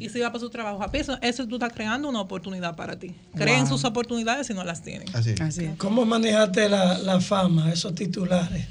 y 0.00 0.08
se 0.08 0.18
iba 0.18 0.28
para 0.30 0.40
su 0.40 0.50
trabajo. 0.50 0.82
A 0.82 0.90
Eso, 0.92 1.16
eso 1.22 1.46
tú 1.46 1.54
estás 1.56 1.72
creando 1.72 2.08
una 2.08 2.20
oportunidad 2.20 2.74
para 2.74 2.98
ti. 2.98 3.14
Creen 3.36 3.60
Wow. 3.60 3.68
sus 3.68 3.84
oportunidades 3.84 4.48
si 4.48 4.52
no 4.54 4.64
las 4.64 4.82
tienen. 4.82 5.06
Así. 5.14 5.70
¿Cómo 5.78 6.04
manejaste 6.04 6.68
la, 6.68 6.98
la 6.98 7.20
fama, 7.20 7.72
esos 7.72 7.94
titulares? 7.94 8.66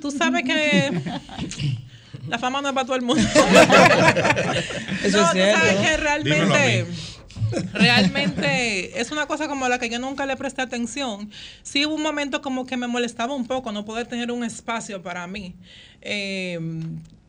Tú 0.00 0.10
sabes 0.10 0.44
que 0.44 1.02
la 2.28 2.38
fama 2.38 2.60
no 2.60 2.68
es 2.68 2.74
para 2.74 2.86
todo 2.86 2.96
el 2.96 3.02
mundo. 3.02 3.22
Eso 5.02 5.20
no, 5.20 5.32
es 5.32 5.54
tú 5.54 5.60
sabes 5.60 5.76
que 5.76 5.96
realmente, 5.96 6.86
realmente 7.72 9.00
es 9.00 9.10
una 9.10 9.26
cosa 9.26 9.48
como 9.48 9.68
la 9.68 9.78
que 9.78 9.88
yo 9.88 9.98
nunca 9.98 10.26
le 10.26 10.36
presté 10.36 10.62
atención. 10.62 11.30
Sí 11.62 11.86
hubo 11.86 11.94
un 11.94 12.02
momento 12.02 12.42
como 12.42 12.66
que 12.66 12.76
me 12.76 12.86
molestaba 12.86 13.34
un 13.34 13.46
poco 13.46 13.72
no 13.72 13.84
poder 13.84 14.06
tener 14.06 14.30
un 14.30 14.44
espacio 14.44 15.02
para 15.02 15.26
mí. 15.26 15.54
Eh, 16.00 16.58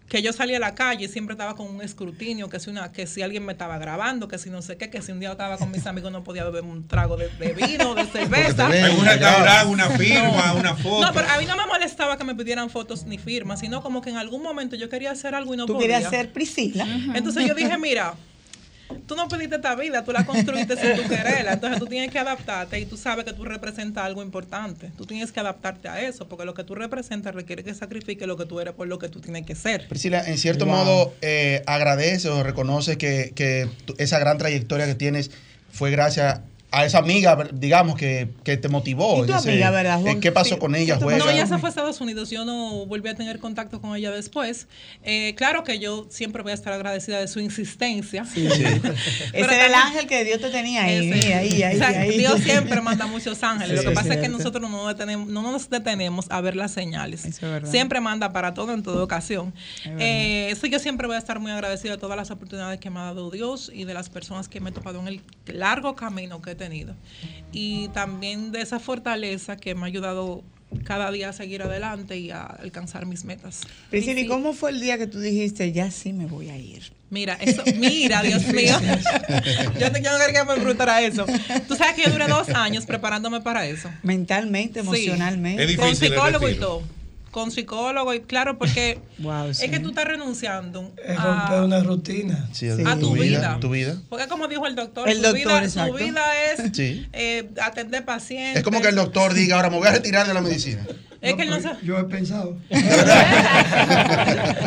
que 0.09 0.21
yo 0.23 0.33
salía 0.33 0.57
a 0.57 0.59
la 0.59 0.73
calle 0.75 1.05
y 1.05 1.07
siempre 1.07 1.33
estaba 1.33 1.55
con 1.55 1.67
un 1.67 1.81
escrutinio, 1.81 2.49
que 2.49 2.59
si, 2.59 2.69
una, 2.71 2.91
que 2.91 3.05
si 3.07 3.21
alguien 3.21 3.45
me 3.45 3.51
estaba 3.53 3.77
grabando, 3.77 4.27
que 4.27 4.37
si 4.39 4.49
no 4.49 4.61
sé 4.61 4.75
qué, 4.75 4.89
que 4.89 5.01
si 5.01 5.11
un 5.11 5.19
día 5.19 5.31
estaba 5.31 5.57
con 5.57 5.69
mis 5.71 5.85
amigos 5.85 6.11
no 6.11 6.23
podía 6.23 6.43
beber 6.43 6.63
un 6.63 6.87
trago 6.87 7.15
de, 7.15 7.29
de 7.29 7.53
vino, 7.53 7.93
de 7.95 8.05
cerveza. 8.07 8.65
Un 8.65 9.05
restaurante, 9.05 9.67
una 9.71 9.89
firma, 9.91 10.53
una 10.53 10.75
foto. 10.75 11.05
No, 11.05 11.13
pero 11.13 11.29
a 11.29 11.37
mí 11.37 11.45
no 11.45 11.55
me 11.55 11.67
molestaba 11.67 12.17
que 12.17 12.23
me 12.23 12.33
pidieran 12.35 12.69
fotos 12.69 13.05
ni 13.05 13.17
firmas, 13.19 13.59
sino 13.59 13.81
como 13.83 14.01
que 14.01 14.09
en 14.09 14.17
algún 14.17 14.41
momento 14.41 14.75
yo 14.75 14.89
quería 14.89 15.11
hacer 15.11 15.35
algo 15.35 15.53
y 15.53 15.57
no 15.57 15.65
Tú 15.67 15.73
podía. 15.73 15.87
querías 15.97 16.09
ser 16.09 16.33
Priscila. 16.33 16.85
Entonces 17.13 17.47
yo 17.47 17.53
dije, 17.53 17.77
mira, 17.77 18.15
tú 19.07 19.15
no 19.15 19.27
pediste 19.27 19.55
esta 19.55 19.75
vida, 19.75 20.03
tú 20.03 20.11
la 20.11 20.25
construiste 20.25 20.75
sin 20.77 20.95
tu 20.95 21.07
quererla. 21.09 21.53
Entonces 21.53 21.79
tú 21.79 21.85
tienes 21.87 22.11
que 22.11 22.19
adaptarte 22.19 22.79
y 22.79 22.85
tú 22.85 22.97
sabes 22.97 23.25
que 23.25 23.33
tú 23.33 23.45
representas 23.45 24.03
algo 24.03 24.21
importante. 24.21 24.91
Tú 24.97 25.05
tienes 25.05 25.31
que 25.31 25.39
adaptarte 25.39 25.87
a 25.89 26.01
eso, 26.01 26.27
porque 26.27 26.45
lo 26.45 26.53
que 26.53 26.63
tú 26.63 26.75
representas 26.75 27.33
requiere 27.35 27.63
que 27.63 27.73
sacrifiques 27.73 28.27
lo 28.27 28.37
que 28.37 28.45
tú 28.45 28.59
eres 28.59 28.73
por 28.73 28.87
lo 28.87 28.99
que 28.99 29.09
tú 29.09 29.19
tienes 29.19 29.45
que 29.45 29.55
ser. 29.55 29.87
Priscila, 29.87 30.23
en 30.25 30.37
cierto 30.37 30.65
Wow. 30.65 30.75
modo, 30.75 31.13
eh, 31.21 31.63
agradece 31.65 32.29
o 32.29 32.43
reconoce 32.43 32.97
que, 32.97 33.31
que 33.35 33.67
esa 33.97 34.19
gran 34.19 34.37
trayectoria 34.37 34.85
que 34.85 34.95
tienes 34.95 35.31
fue 35.71 35.91
gracias 35.91 36.41
a 36.71 36.85
esa 36.85 36.99
amiga, 36.99 37.35
digamos, 37.51 37.95
que, 37.95 38.29
que 38.43 38.55
te 38.57 38.69
motivó. 38.69 39.23
¿Y 39.23 39.27
tu 39.27 39.33
ese- 39.33 39.49
amiga, 39.51 39.71
verdad, 39.71 40.05
eh? 40.05 40.19
¿Qué 40.19 40.31
pasó 40.31 40.55
Sí. 40.55 40.59
con 40.59 40.75
ella? 40.75 40.97
No, 40.99 41.09
ella 41.09 41.47
se 41.47 41.57
fue 41.57 41.67
a 41.67 41.71
Estados 41.71 41.99
Unidos. 42.01 42.29
Yo 42.29 42.45
no 42.45 42.85
volví 42.85 43.09
a 43.09 43.15
tener 43.15 43.39
contacto 43.39 43.81
con 43.81 43.95
ella 43.95 44.11
después. 44.11 44.67
Eh, 45.03 45.33
claro 45.35 45.63
que 45.63 45.79
yo 45.79 46.05
siempre 46.09 46.43
voy 46.43 46.51
a 46.51 46.55
estar 46.55 46.71
agradecida 46.73 47.19
de 47.19 47.27
su 47.27 47.39
insistencia. 47.39 48.23
Ese 48.35 49.39
era 49.55 49.65
el 49.65 49.73
ángel 49.73 50.07
que 50.07 50.23
Dios 50.23 50.39
te 50.39 50.49
tenía 50.49 50.83
ahí, 50.83 51.09
Ese. 51.11 51.33
ahí, 51.33 51.63
ahí, 51.63 51.75
O 51.75 51.77
sea, 51.79 51.87
ahí. 52.01 52.17
Dios 52.17 52.39
siempre 52.41 52.81
manda 52.81 53.07
muchos 53.07 53.41
ángeles. 53.43 53.79
Sí, 53.79 53.85
Lo 53.85 53.91
que 53.91 53.95
es 53.97 54.03
pasa 54.03 54.13
es 54.15 54.21
que 54.21 54.29
nosotros 54.29 54.69
no, 54.69 54.87
detenemos- 54.93 55.27
no 55.27 55.41
nos 55.41 55.69
detenemos 55.69 56.25
a 56.29 56.41
ver 56.41 56.55
las 56.55 56.71
señales. 56.71 57.39
verdad. 57.41 57.69
Siempre 57.69 57.99
manda 58.01 58.31
para 58.31 58.53
todo 58.53 58.73
en 58.73 58.83
toda 58.83 59.03
ocasión. 59.03 59.53
Es. 59.85 59.91
Eh, 59.99 60.49
eso 60.51 60.67
yo 60.67 60.79
siempre 60.79 61.07
voy 61.07 61.15
a 61.15 61.19
estar 61.19 61.39
muy 61.39 61.51
agradecida 61.51 61.93
de 61.93 61.97
todas 61.97 62.17
las 62.17 62.31
oportunidades 62.31 62.79
que 62.79 62.89
me 62.89 62.99
ha 62.99 63.03
dado 63.05 63.31
Dios 63.31 63.71
y 63.73 63.85
de 63.85 63.93
las 63.93 64.09
personas 64.09 64.47
que 64.49 64.59
me 64.59 64.69
he 64.69 64.73
topado 64.73 64.99
en 64.99 65.07
el 65.07 65.21
largo 65.47 65.95
camino 65.95 66.41
que 66.41 66.51
he 66.51 66.55
tenido. 66.59 66.95
Y 67.51 67.87
también 67.87 68.51
de 68.51 68.61
esa 68.61 68.79
fortaleza 68.79 69.57
que 69.57 69.73
me 69.73 69.81
ha 69.81 69.85
ayudado 69.85 70.43
cada 70.83 71.09
día 71.11 71.29
a 71.29 71.33
seguir 71.33 71.63
adelante 71.63 72.17
y 72.17 72.29
a 72.29 72.43
alcanzar 72.43 73.07
mis 73.07 73.25
metas. 73.25 73.61
Priscila, 73.89 74.19
¿y 74.19 74.27
cómo 74.27 74.53
fue 74.53 74.69
el 74.69 74.79
día 74.79 74.99
que 74.99 75.07
tú 75.07 75.19
dijiste, 75.19 75.71
ya 75.71 75.89
sí 75.89 76.13
me 76.13 76.27
voy 76.27 76.49
a 76.49 76.57
ir? 76.57 76.91
Mira, 77.09 77.39
eso, 77.41 77.63
mira, 77.77 78.21
Dios 78.29 78.45
mío. 78.47 78.75
yo, 79.79 79.91
te, 79.91 80.01
quería 80.01 80.31
que 80.31 80.43
me 80.47 80.53
preguntara 80.55 81.01
eso. 81.01 81.25
Tú 81.67 81.75
sabes 81.75 81.95
que 81.95 82.03
yo 82.03 82.11
duré 82.11 82.27
dos 82.27 82.49
años 82.49 82.85
preparándome 82.85 83.41
para 83.41 83.65
eso. 83.65 83.89
Mentalmente, 84.03 84.81
Sí. 84.81 84.87
emocionalmente. 84.87 85.75
Con 85.75 85.95
psicólogo 85.95 86.47
y 86.47 86.55
todo. 86.55 86.83
Con 87.31 87.51
psicólogo 87.51 88.13
y 88.13 88.21
claro, 88.21 88.57
porque 88.57 88.99
Wow, 89.19 89.49
es 89.49 89.59
que 89.59 89.79
tú 89.79 89.89
estás 89.89 90.05
renunciando 90.05 90.93
Es 91.05 91.17
a, 91.19 91.23
romper 91.23 91.61
una 91.63 91.83
rutina. 91.83 92.49
Sí, 92.53 92.69
a 92.69 92.97
tu 92.97 93.13
vida. 93.13 93.57
Tu 93.59 93.69
vida. 93.69 93.97
Porque 94.09 94.27
como 94.27 94.47
dijo 94.47 94.65
el 94.65 94.75
doctor, 94.75 95.07
El 95.09 95.17
su, 95.17 95.21
doctor, 95.23 95.37
vida, 95.37 95.63
exacto. 95.63 95.97
su 95.97 96.03
vida 96.03 96.21
es 96.51 96.71
Sí. 96.75 97.07
eh, 97.13 97.49
atender 97.61 98.05
pacientes. 98.05 98.57
Es 98.57 98.63
como 98.63 98.81
que 98.81 98.89
el 98.89 98.95
doctor 98.95 99.33
diga, 99.33 99.55
ahora 99.57 99.69
me 99.69 99.77
voy 99.77 99.87
a 99.87 99.91
retirar 99.91 100.27
de 100.27 100.33
la 100.33 100.41
medicina. 100.41 100.85
Es 101.21 101.33
que 101.35 101.41
él 101.41 101.49
no 101.49 101.59
se- 101.59 101.85
Yo 101.85 101.97
he 101.99 102.03
pensado. 102.05 102.57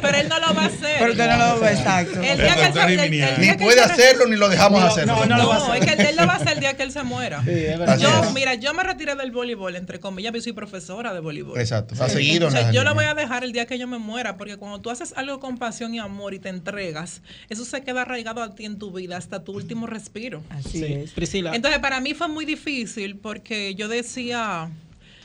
Pero 0.03 0.16
él 0.18 0.28
no 0.28 0.38
lo 0.38 0.55
va 0.55 0.62
a 0.62 0.66
hacer. 0.66 0.96
Pero 0.98 1.12
usted 1.12 1.28
no 1.28 1.36
lo 1.55 1.61
ve, 1.61 1.70
exacto. 1.72 2.20
El 2.20 2.36
día 2.38 2.55
que 2.57 2.64
él 2.66 2.72
se- 2.72 2.82
el- 2.94 3.00
el 3.00 3.11
día 3.11 3.36
Ni 3.38 3.46
que 3.48 3.55
puede 3.64 3.80
él 3.80 3.86
se- 3.86 3.92
hacerlo 3.92 4.26
ni 4.26 4.36
lo 4.36 4.48
dejamos 4.48 4.80
No, 4.80 4.86
hacerlo. 4.86 5.14
No, 5.16 5.26
no, 5.26 5.36
lo 5.38 5.48
va 5.48 5.55
a 5.57 5.59
hacer. 5.59 5.88
es 5.88 5.96
que 5.96 6.09
él 6.11 6.16
lo 6.16 6.26
va 6.26 6.32
a 6.34 6.36
hacer 6.36 6.53
el 6.53 6.61
día 6.61 6.76
que 6.76 6.82
él 6.82 6.92
se 6.92 7.03
muera. 7.03 7.40
verdad. 7.40 7.98
yo, 7.98 8.09
Así 8.11 8.28
es. 8.28 8.34
mira, 8.34 8.55
yo 8.55 8.74
me 8.74 8.82
retiré 8.82 9.14
del 9.14 9.30
voleibol, 9.30 9.76
entre 9.76 9.98
comillas, 10.00 10.32
yo 10.34 10.40
soy 10.40 10.53
profesora 10.53 11.14
de 11.14 11.20
voleibol. 11.20 11.59
Exacto. 11.59 11.94
Ha 12.03 12.09
seguido 12.09 12.48
yo 12.72 12.84
lo 12.84 12.94
voy 12.94 13.05
a 13.05 13.14
dejar 13.14 13.44
el 13.44 13.53
día 13.53 13.66
que 13.66 13.78
yo 13.78 13.86
me 13.86 13.98
muera, 13.98 14.36
porque 14.36 14.57
cuando 14.57 14.80
tú 14.80 14.90
haces 14.90 15.14
algo 15.16 15.40
con 15.40 15.59
pasión 15.59 15.94
y 15.94 15.98
amor 15.98 16.34
y 16.34 16.38
te 16.38 16.48
entregas, 16.48 17.22
eso 17.48 17.64
se 17.64 17.82
queda 17.82 18.03
arraigado 18.03 18.42
a 18.42 18.55
ti 18.55 18.64
en 18.64 18.78
tu 18.78 18.92
vida 18.92 19.16
hasta 19.16 19.42
tu 19.44 19.53
último 19.53 19.86
respiro. 19.86 20.42
Así 20.50 20.78
Sí. 20.80 20.84
es. 20.84 21.11
Priscila. 21.12 21.55
Entonces, 21.55 21.80
para 21.80 22.00
mí 22.00 22.14
fue 22.14 22.28
muy 22.28 22.44
difícil 22.44 23.16
porque 23.16 23.74
yo 23.74 23.88
decía, 23.88 24.68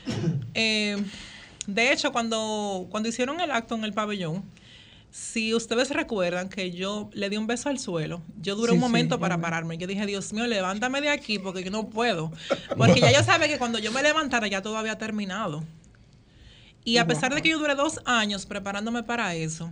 eh, 0.54 0.96
de 1.66 1.92
hecho, 1.92 2.12
cuando, 2.12 2.86
cuando 2.90 3.08
hicieron 3.08 3.40
el 3.40 3.50
acto 3.50 3.74
en 3.74 3.84
el 3.84 3.92
pabellón, 3.92 4.42
si 5.10 5.54
ustedes 5.54 5.90
recuerdan 5.90 6.48
que 6.48 6.70
yo 6.70 7.08
le 7.14 7.30
di 7.30 7.36
un 7.38 7.46
beso 7.46 7.68
al 7.70 7.78
suelo, 7.78 8.20
yo 8.40 8.56
duré 8.56 8.70
Sí, 8.72 8.74
un 8.74 8.80
momento 8.80 9.18
para 9.18 9.36
verdad. 9.36 9.50
pararme. 9.50 9.78
Yo 9.78 9.86
dije, 9.86 10.04
Dios 10.06 10.32
mío, 10.32 10.46
levántame 10.46 11.00
de 11.00 11.08
aquí 11.08 11.38
porque 11.38 11.64
yo 11.64 11.70
no 11.70 11.88
puedo. 11.88 12.30
Porque 12.76 13.00
ya 13.00 13.10
yo 13.12 13.22
sabía 13.24 13.48
que 13.48 13.58
cuando 13.58 13.78
yo 13.78 13.90
me 13.92 14.02
levantara 14.02 14.46
ya 14.48 14.60
todo 14.62 14.76
había 14.76 14.98
terminado. 14.98 15.64
Y 16.84 16.98
a 16.98 17.06
pesar 17.06 17.34
de 17.34 17.42
que 17.42 17.50
yo 17.50 17.58
duré 17.58 17.74
dos 17.74 18.00
años 18.04 18.46
preparándome 18.46 19.02
para 19.02 19.34
eso, 19.34 19.70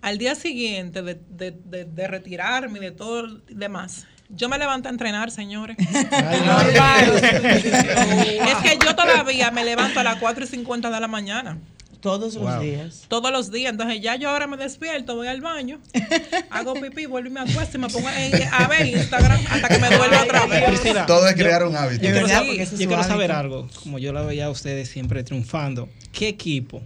al 0.00 0.18
día 0.18 0.34
siguiente 0.34 1.02
de, 1.02 1.20
de- 1.30 1.50
de- 1.64 1.84
de 1.84 2.06
retirarme 2.08 2.78
y 2.78 2.82
de 2.82 2.90
todo 2.92 3.22
lo 3.26 3.40
demás, 3.48 4.06
yo 4.28 4.48
me 4.48 4.58
levanté 4.58 4.88
a 4.88 4.90
entrenar, 4.90 5.30
señores. 5.30 5.76
es 5.78 5.86
que 8.62 8.78
yo 8.84 8.94
todavía 8.96 9.50
me 9.50 9.64
levanto 9.64 10.00
a 10.00 10.04
las 10.04 10.16
4 10.16 10.44
y 10.44 10.46
50 10.48 10.90
de 10.90 11.00
la 11.00 11.08
mañana. 11.08 11.58
Todos 12.00 12.34
los 12.34 12.42
Wow. 12.54 12.60
días. 12.62 13.04
Todos 13.08 13.32
los 13.32 13.50
días. 13.50 13.72
Entonces 13.72 14.00
ya 14.00 14.14
yo 14.16 14.28
ahora 14.30 14.46
me 14.46 14.56
despierto, 14.56 15.16
voy 15.16 15.26
al 15.28 15.40
baño, 15.40 15.80
hago 16.50 16.74
pipí, 16.74 17.06
vuelvo 17.06 17.28
y 17.28 17.32
me 17.32 17.40
acuesto 17.40 17.78
y 17.78 17.80
me 17.80 17.88
pongo 17.88 18.08
en- 18.10 18.42
a 18.52 18.68
ver 18.68 18.86
Instagram 18.86 19.40
hasta 19.50 19.68
que 19.68 19.78
me 19.78 19.88
duerma 19.88 20.22
otra 20.22 20.46
vez. 20.46 20.64
Priscila, 20.68 21.06
Todo 21.06 21.26
es 21.26 21.34
yo- 21.34 21.42
crear 21.42 21.64
un 21.64 21.74
hábito. 21.74 22.04
Yo, 22.04 22.12
quiero, 22.12 22.28
Sí, 22.28 22.32
saber- 23.04 23.30
yo 23.30 23.36
algo, 23.36 23.68
como 23.82 23.98
yo 23.98 24.12
la 24.12 24.22
veía 24.22 24.44
a 24.46 24.50
ustedes 24.50 24.88
siempre 24.88 25.24
triunfando. 25.24 25.88
¿Qué 26.12 26.28
equipo 26.28 26.82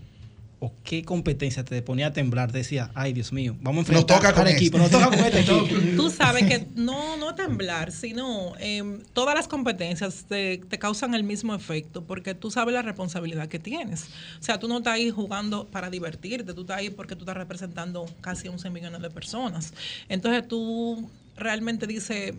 o 0.61 0.72
qué 0.84 1.02
competencia 1.02 1.64
te 1.64 1.80
ponía 1.82 2.08
a 2.08 2.12
temblar? 2.12 2.52
Decía, 2.52 2.90
ay 2.94 3.12
Dios 3.12 3.32
mío, 3.32 3.56
vamos 3.61 3.78
a 3.78 3.80
enfrentar 3.80 4.16
toca 4.16 4.32
con 4.32 4.46
al 4.46 4.52
equipo, 4.52 4.78
nos 4.78 4.90
toca 4.90 5.06
con 5.06 5.18
este 5.18 5.40
equipo. 5.40 5.66
Tú 5.96 6.11
sabes 6.11 6.44
que 6.44 6.66
no, 6.76 7.16
no 7.16 7.34
temblar, 7.34 7.90
sino 7.90 8.52
em, 8.58 9.00
todas 9.12 9.34
las 9.34 9.48
competencias 9.48 10.26
te, 10.28 10.58
te 10.58 10.78
causan 10.78 11.14
el 11.14 11.24
mismo 11.24 11.54
efecto 11.54 12.04
porque 12.04 12.34
tú 12.34 12.50
sabes 12.50 12.74
la 12.74 12.82
responsabilidad 12.82 13.48
que 13.48 13.58
tienes. 13.58 14.04
O 14.38 14.42
sea, 14.42 14.58
tú 14.58 14.68
no 14.68 14.78
estás 14.78 14.94
ahí 14.94 15.11
jugando 15.11 15.66
para 15.66 15.90
divertirte, 15.90 16.52
tú 16.52 16.61
estás 16.61 16.78
ahí 16.78 16.90
porque 16.90 17.16
tú 17.16 17.22
estás 17.22 17.36
representando 17.36 18.06
casi 18.20 18.48
11 18.48 18.70
millones 18.70 19.00
de 19.00 19.11
personas. 19.11 19.72
Entonces 20.08 20.46
tú 20.46 21.11
realmente 21.36 21.86
dices, 21.86 22.34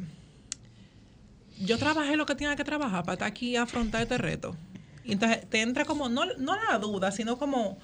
yo 1.59 1.77
trabajé 1.77 2.15
lo 2.15 2.25
que 2.25 2.35
tenía 2.35 2.55
que 2.55 2.63
trabajar 2.63 3.03
para 3.03 3.13
estar 3.13 3.27
aquí 3.27 3.55
a 3.55 3.63
afrontar 3.63 4.03
este 4.03 4.17
reto. 4.17 4.55
Y 5.03 5.13
entonces 5.13 5.49
te 5.49 5.61
entra 5.61 5.85
como, 5.85 6.09
no, 6.09 6.25
no 6.37 6.55
la 6.55 6.77
duda, 6.77 7.11
sino 7.11 7.37
como 7.37 7.79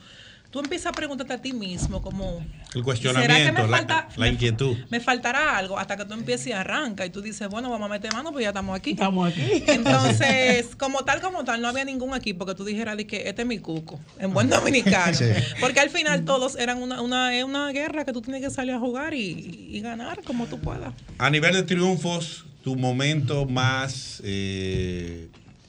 tú 0.57 0.63
empiezas 0.63 0.87
a 0.87 0.91
preguntarte 0.91 1.33
a 1.33 1.37
ti 1.39 1.53
mismo, 1.53 2.01
como, 2.01 2.43
El 2.73 2.81
cuestionamiento, 2.81 3.61
me 3.61 3.67
la, 3.67 3.77
falta- 3.77 4.07
la 4.17 4.27
inquietud. 4.27 4.75
me 4.89 4.99
faltará 4.99 5.55
algo 5.55 5.77
hasta 5.77 5.95
que 5.95 6.03
tú 6.05 6.15
empieces 6.15 6.47
y 6.47 6.51
arranca 6.51 7.05
y 7.05 7.11
tú 7.11 7.21
dices, 7.21 7.47
bueno, 7.47 7.69
vamos 7.69 7.85
a 7.85 7.89
meter 7.93 8.11
mano, 8.11 8.31
pues 8.31 8.41
ya 8.41 8.49
estamos 8.49 8.75
aquí. 8.75 8.91
Estamos 8.91 9.29
aquí. 9.31 9.63
Entonces, 9.67 10.75
como 10.75 11.03
tal, 11.05 11.21
como 11.21 11.43
tal, 11.43 11.61
no 11.61 11.67
había 11.67 11.85
ningún 11.85 12.15
equipo 12.15 12.43
que 12.47 12.55
tú 12.55 12.65
dijeras 12.65 12.97
de 12.97 13.05
que 13.05 13.29
este 13.29 13.43
es 13.43 13.47
mi 13.47 13.59
cuco, 13.59 13.99
en 14.17 14.33
buen 14.33 14.49
dominicano. 14.49 15.13
Sí. 15.13 15.25
Porque 15.59 15.79
al 15.79 15.91
final 15.91 16.25
todos 16.25 16.55
eran 16.57 16.81
una, 16.81 17.01
una, 17.01 17.37
es 17.37 17.43
una 17.43 17.71
guerra 17.71 18.03
que 18.03 18.11
tú 18.13 18.21
tienes 18.23 18.41
que 18.41 18.49
salir 18.49 18.73
a 18.73 18.79
jugar 18.79 19.13
y, 19.13 19.67
y 19.71 19.79
ganar 19.81 20.23
como 20.23 20.47
tú 20.47 20.57
puedas. 20.59 20.91
A 21.19 21.29
nivel 21.29 21.53
de 21.53 21.61
triunfos, 21.63 22.45
tu 22.63 22.75
momento 22.75 23.45
más, 23.45 24.21
eh, 24.25 25.27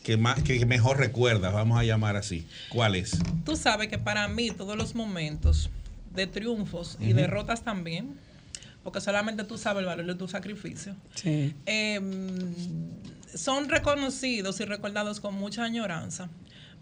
que 0.09 0.17
más 0.17 0.43
que 0.43 0.65
mejor 0.65 0.97
recuerdas, 0.97 1.53
vamos 1.53 1.79
a 1.79 1.85
llamar 1.85 2.17
así. 2.17 2.47
¿Cuál 2.71 2.95
es? 2.95 3.19
Tú 3.45 3.57
sabes 3.57 3.89
que 3.89 3.99
para 3.99 4.27
mí 4.27 4.51
todos 4.51 4.75
los 4.75 4.95
momentos 4.95 5.69
de 6.15 6.27
triunfos 6.27 6.97
y 6.99 7.13
derrotas 7.13 7.63
también, 7.63 8.15
porque 8.83 9.03
solamente 9.03 9.45
tú 9.45 9.59
sabes 9.59 9.81
el 9.81 9.85
valor 9.87 10.07
de 10.07 10.15
tu 10.15 10.27
sacrificio, 10.27 10.97
Sí. 11.15 11.55
eh, 11.67 12.01
son 13.35 13.69
reconocidos 13.69 14.59
y 14.61 14.65
recordados 14.65 15.21
con 15.21 15.35
mucha 15.35 15.65
añoranza, 15.65 16.31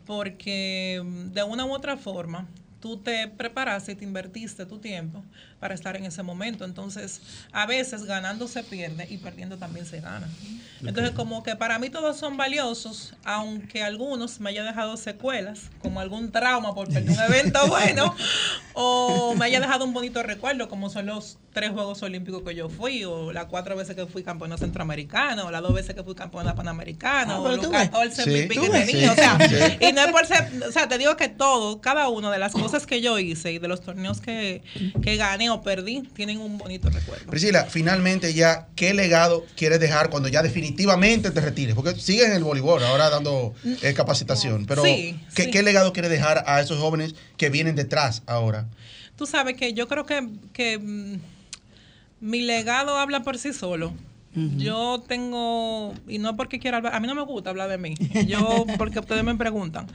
porque 0.07 1.03
mm, 1.05 1.33
de 1.33 1.43
una 1.43 1.64
u 1.66 1.72
otra 1.74 1.97
forma 1.97 2.47
tú 2.53 2.66
tú 2.79 2.99
te 2.99 3.27
preparaste 3.27 3.93
y 3.93 3.95
te 3.97 4.05
invertiste 4.05 4.66
tu 4.66 4.79
tiempo 4.79 5.24
para 5.61 5.75
estar 5.75 5.97
en 5.97 6.05
ese 6.05 6.23
momento. 6.23 6.65
Entonces, 6.65 7.21
a 7.53 7.67
veces 7.67 8.05
ganando 8.05 8.47
se 8.49 8.63
pierde 8.63 9.07
y 9.11 9.17
perdiendo 9.19 9.57
también 9.57 9.87
se 9.87 10.01
gana. 10.01 10.29
Entonces, 10.83 11.13
como 11.15 11.43
que 11.43 11.57
para 11.57 11.79
mí 11.79 11.89
todos 11.89 12.19
son 12.19 12.37
valiosos, 12.37 13.15
aunque 13.25 13.83
algunos 13.83 14.41
me 14.41 14.51
haya 14.51 14.63
dejado 14.63 14.97
secuelas, 14.99 15.71
como 15.81 16.01
algún 16.01 16.31
trauma 16.33 16.75
por 16.75 16.89
perder 16.89 17.11
un 17.11 17.19
evento 17.35 17.67
bueno, 17.69 18.15
o 18.75 19.35
me 19.35 19.47
haya 19.47 19.61
dejado 19.61 19.85
un 19.87 19.95
bonito 19.95 20.23
recuerdo, 20.23 20.69
como 20.69 20.91
son 20.91 21.07
los 21.07 21.39
tres 21.55 21.71
Juegos 21.71 22.03
Olímpicos 22.03 22.43
que 22.43 22.55
yo 22.55 22.69
fui, 22.69 23.05
o 23.05 23.33
las 23.33 23.47
cuatro 23.47 23.75
veces 23.75 23.97
que 23.97 24.05
fui 24.07 24.23
campeona 24.23 24.59
centroamericana, 24.59 25.45
o 25.47 25.51
las 25.51 25.63
dos 25.63 25.73
veces 25.73 25.95
que 25.95 26.03
fui 26.05 26.15
campeona 26.15 26.55
panamericana, 26.55 27.35
Ah, 27.37 27.41
o 27.41 27.45
ves. 27.45 27.61
14 27.67 28.23
Sí, 28.25 28.31
que 28.49 28.69
tenía. 28.69 29.13
O 29.13 29.15
Sí, 29.15 29.21
sea, 29.21 29.39
sí. 29.49 29.79
y 29.81 29.93
no 29.93 30.03
es 30.03 30.13
por 30.13 30.27
ser, 30.27 30.51
o 30.69 30.73
sea, 30.73 30.87
te 30.89 30.99
digo 30.99 31.17
que 31.17 31.29
todo, 31.29 31.81
cada 31.81 32.09
una 32.09 32.31
de 32.31 32.39
las 32.39 32.53
cosas 32.53 32.87
que 32.87 33.01
yo 33.01 33.19
hice 33.19 33.53
y 33.53 33.59
de 33.59 33.69
los 33.69 33.81
torneos 33.81 34.21
que, 34.21 34.63
que 35.03 35.17
gané 35.17 35.45
o 35.51 35.62
perdí, 35.62 36.03
tienen 36.14 36.38
un 36.38 36.59
bonito 36.59 36.88
recuerdo. 36.90 37.26
Priscila, 37.30 37.64
finalmente 37.64 38.32
ya, 38.34 38.68
¿qué 38.76 38.94
legado 38.94 39.44
quieres 39.57 39.80
dejar 39.80 40.11
cuando 40.11 40.28
ya 40.28 40.42
definitivamente 40.42 41.30
te 41.30 41.40
retires? 41.40 41.74
Porque 41.74 41.94
sigues 42.01 42.26
en 42.26 42.32
el 42.32 42.44
voleibol, 42.44 42.82
ahora 42.84 43.11
dando 43.11 43.55
eh, 43.82 43.94
capacitación, 43.94 44.66
pero 44.66 44.82
Sí, 44.84 45.18
¿qué, 45.34 45.44
sí. 45.44 45.51
qué 45.51 45.62
legado 45.62 45.92
quieres 45.92 46.11
dejar 46.11 46.44
a 46.47 46.61
esos 46.61 46.78
jóvenes 46.78 47.14
que 47.36 47.51
vienen 47.51 47.74
detrás 47.76 48.22
ahora? 48.26 48.66
Tú 49.16 49.26
sabes 49.26 49.57
que 49.57 49.72
yo 49.72 49.88
creo 49.88 50.05
que, 50.05 50.28
que 50.53 50.78
mm, 50.78 51.16
mi 52.20 52.42
legado 52.42 52.97
habla 52.99 53.22
por 53.22 53.38
sí 53.38 53.53
solo. 53.53 53.92
Yo 54.59 55.03
tengo, 55.07 55.95
y 56.07 56.18
no 56.18 56.37
porque 56.37 56.59
quiera 56.59 56.76
hablar, 56.76 56.95
a 56.95 57.01
mí 57.01 57.07
no 57.07 57.14
me 57.14 57.22
gusta 57.22 57.49
hablar 57.49 57.70
de 57.70 57.78
mí, 57.78 57.95
yo 58.26 58.66
porque 58.78 58.99
ustedes 58.99 59.24
me 59.24 59.34
preguntan, 59.34 59.87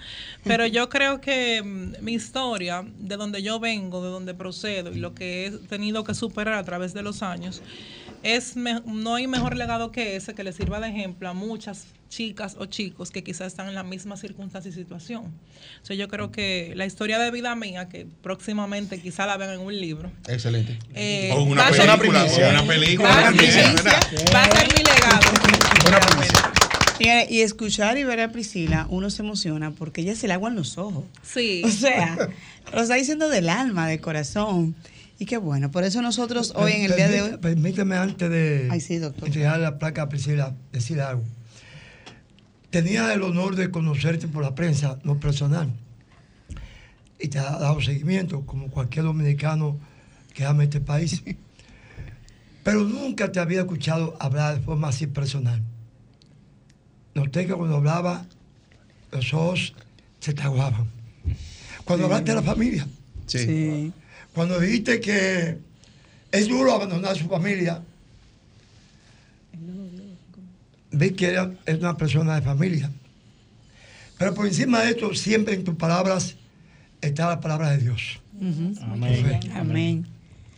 pero 0.44 0.66
yo 0.66 0.90
creo 0.90 1.22
que 1.22 1.62
mm, 1.62 2.04
mi 2.04 2.14
historia, 2.14 2.84
de 2.98 3.18
donde 3.18 3.44
yo 3.44 3.60
vengo, 3.60 4.04
de 4.04 4.10
donde 4.10 4.34
procedo 4.34 4.92
y 4.92 4.96
lo 4.96 5.14
que 5.14 5.46
he 5.46 5.52
tenido 5.52 6.04
que 6.04 6.16
superar 6.16 6.56
a 6.56 6.64
través 6.64 6.94
de 6.96 7.04
los 7.04 7.22
años, 7.22 7.62
es 8.24 8.56
me- 8.56 8.82
no 8.86 9.16
hay 9.16 9.28
mejor 9.28 9.56
legado 9.56 9.92
que 9.92 10.16
ese 10.16 10.34
que 10.34 10.44
le 10.44 10.54
sirva 10.54 10.80
de 10.80 10.90
ejemplo 10.90 11.28
a 11.30 11.34
muchas 11.34 11.86
chicas 12.10 12.56
o 12.60 12.66
chicos 12.66 13.10
que 13.10 13.24
quizás 13.24 13.48
están 13.48 13.68
en 13.70 13.76
la 13.76 13.84
misma 13.84 14.18
circunstancia 14.18 14.70
y 14.70 14.74
situación. 14.74 15.24
O 15.82 15.86
sea, 15.86 15.96
yo 15.96 16.08
creo 16.10 16.30
que 16.32 16.74
la 16.76 16.86
historia 16.86 17.18
de 17.20 17.32
vida 17.32 17.56
mía, 17.56 17.88
que 17.88 18.06
próximamente 18.22 19.00
quizá 19.00 19.26
la 19.26 19.38
vean 19.38 19.52
en 19.54 19.60
un 19.62 19.74
libro, 19.80 20.12
Excelente. 20.28 20.78
eh, 20.94 21.32
O 21.34 21.44
una 21.44 21.70
película, 21.70 22.26
o 22.26 22.50
una 22.50 22.64
película 22.66 23.10
Va 23.10 23.30
a 23.30 23.34
ser- 23.34 23.76
¿verdad? 23.76 24.02
va 24.36 24.44
a 24.44 24.52
ser 24.52 24.68
mi 24.78 24.84
legado. 24.84 25.32
Y 27.30 27.42
escuchar 27.42 27.98
y 27.98 28.04
ver 28.04 28.20
a 28.20 28.32
Priscila, 28.32 28.86
uno 28.90 29.10
se 29.10 29.24
emociona 29.24 29.72
porque 29.72 30.02
ella 30.02 30.16
se 30.16 30.28
le 30.28 30.34
aguan 30.34 30.54
los 30.56 30.78
ojos. 30.78 31.06
Sí. 31.24 31.64
O 31.66 31.70
sea, 31.70 32.30
lo 32.74 32.82
está 32.82 32.94
diciendo 32.96 33.28
del 33.30 33.50
alma, 33.50 33.88
del 33.88 34.00
corazón. 34.02 34.76
Y 35.22 35.26
qué 35.28 35.38
bueno, 35.38 35.70
por 35.70 35.84
eso 35.84 36.02
nosotros 36.02 36.52
hoy 36.56 36.72
en 36.72 36.86
el 36.86 36.96
día 36.96 37.08
de 37.08 37.22
hoy... 37.22 37.30
Permí- 37.34 37.42
Permíteme 37.42 37.96
antes 37.96 38.28
de 38.28 38.68
Ay, 38.72 38.82
sí, 38.82 38.98
doctor. 38.98 39.28
entregar 39.28 39.60
la 39.60 39.78
placa 39.78 40.02
a 40.02 40.10
Priscila, 40.10 40.56
decir 40.72 41.00
algo. 41.00 41.22
Tenía 42.72 43.14
el 43.14 43.22
honor 43.22 43.56
de 43.56 43.70
conocerte 43.70 44.28
por 44.28 44.42
la 44.42 44.56
prensa, 44.56 44.98
no 45.04 45.20
personal. 45.20 45.70
Y 47.20 47.28
te 47.28 47.38
ha 47.38 47.44
dado 47.52 47.80
seguimiento, 47.82 48.48
como 48.48 48.72
cualquier 48.72 49.06
dominicano 49.06 49.78
que 50.34 50.44
ama 50.44 50.64
este 50.64 50.82
país. 50.82 51.22
Pero 52.64 52.80
nunca 52.84 53.32
te 53.32 53.40
había 53.40 53.60
escuchado 53.62 54.18
hablar 54.20 54.56
de 54.58 54.62
forma 54.62 54.88
así 54.88 55.06
personal. 55.06 55.62
Noté 57.14 57.46
que 57.46 57.54
cuando 57.54 57.76
hablaba, 57.76 58.26
los 59.12 59.32
ojos 59.36 59.76
se 60.20 60.34
te 60.34 60.42
aguaban. 60.42 60.88
Cuando 61.86 62.06
Sí. 62.08 62.12
hablaste 62.12 62.32
de 62.32 62.36
la 62.38 62.42
familia. 62.42 62.88
Sí. 63.28 63.94
Cuando 64.34 64.60
dijiste 64.60 65.00
que 65.00 65.58
es 66.32 66.48
duro 66.48 66.74
abandonar 66.74 67.12
a 67.12 67.16
su 67.16 67.28
familia, 67.28 67.82
vi 70.92 71.12
que 71.12 71.28
era, 71.28 71.52
es 71.66 71.80
una 71.80 71.98
persona 71.98 72.36
de 72.36 72.42
familia. 72.42 72.92
Pero 74.18 74.34
por 74.34 74.46
encima 74.46 74.82
de 74.82 74.92
esto, 74.92 75.14
siempre 75.16 75.56
en 75.56 75.64
tus 75.64 75.76
palabras 75.76 76.36
está 77.02 77.28
la 77.28 77.40
palabra 77.40 77.72
de 77.72 77.80
Dios. 77.80 78.20
Amén. 78.82 79.40
Amén. 79.54 80.08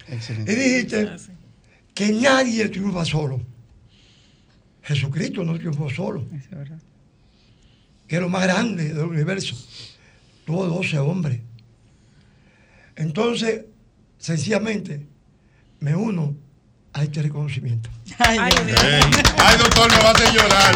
Y 0.08 0.14
Excelente. 0.14 0.56
dijiste 0.56 1.10
que 1.94 2.12
nadie 2.12 2.68
triunfa 2.70 3.06
solo. 3.06 3.42
Jesucristo 4.84 5.44
no 5.46 5.58
triunfó 5.58 5.90
solo, 5.90 6.26
que 8.08 8.16
es 8.16 8.22
lo 8.22 8.30
más 8.30 8.44
grande 8.44 8.94
del 8.94 9.06
universo. 9.06 9.56
Tuvo 10.46 10.66
12 10.68 11.00
hombres. 11.00 11.40
Entonces, 12.96 13.66
sencillamente, 14.18 15.06
me 15.80 15.96
uno 15.96 16.36
a 16.94 17.04
este 17.04 17.24
reconocimiento. 17.24 17.90
Ay, 18.20 18.38
Ay, 18.40 19.58
doctor, 19.58 19.92
me 19.92 19.98
va 19.98 20.10
a 20.10 20.12
hacer 20.12 20.32
llorar. 20.32 20.76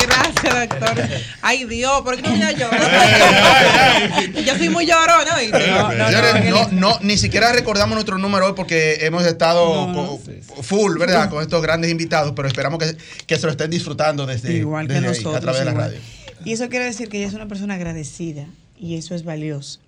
Gracias, 0.00 0.68
doctor. 0.68 1.04
Ay, 1.42 1.64
Dios, 1.64 2.00
¿por 2.02 2.16
qué 2.16 2.22
no 2.22 2.30
voy 2.30 2.42
a 2.42 2.52
llorar? 2.52 4.32
Yo 4.44 4.56
soy 4.56 4.68
muy 4.68 4.84
llorona, 4.86 5.36
¿oíste? 5.36 5.60
Señores, 5.60 6.50
no, 6.50 6.68
no, 6.72 6.98
ni 7.02 7.16
siquiera 7.16 7.52
recordamos 7.52 7.94
nuestro 7.94 8.18
número 8.18 8.46
hoy 8.46 8.52
porque 8.56 8.98
hemos 9.02 9.24
estado 9.24 10.18
full, 10.62 10.98
¿verdad? 10.98 11.30
Con 11.30 11.42
estos 11.42 11.62
grandes 11.62 11.90
invitados, 11.90 12.32
pero 12.34 12.48
esperamos 12.48 12.80
que, 12.80 12.96
que 13.26 13.36
se 13.36 13.46
lo 13.46 13.52
estén 13.52 13.70
disfrutando 13.70 14.26
desde, 14.26 14.54
Igual 14.54 14.88
que 14.88 14.94
desde 14.94 15.06
ahí, 15.08 15.14
nosotros. 15.14 15.36
a 15.36 15.40
través 15.40 15.60
de 15.60 15.64
la 15.66 15.72
radio. 15.74 15.98
Y 16.44 16.52
eso 16.52 16.68
quiere 16.68 16.84
decir 16.86 17.08
que 17.08 17.18
ella 17.18 17.28
es 17.28 17.34
una 17.34 17.46
persona 17.46 17.74
agradecida 17.74 18.46
y 18.76 18.96
eso 18.96 19.14
es 19.14 19.24
valioso. 19.24 19.80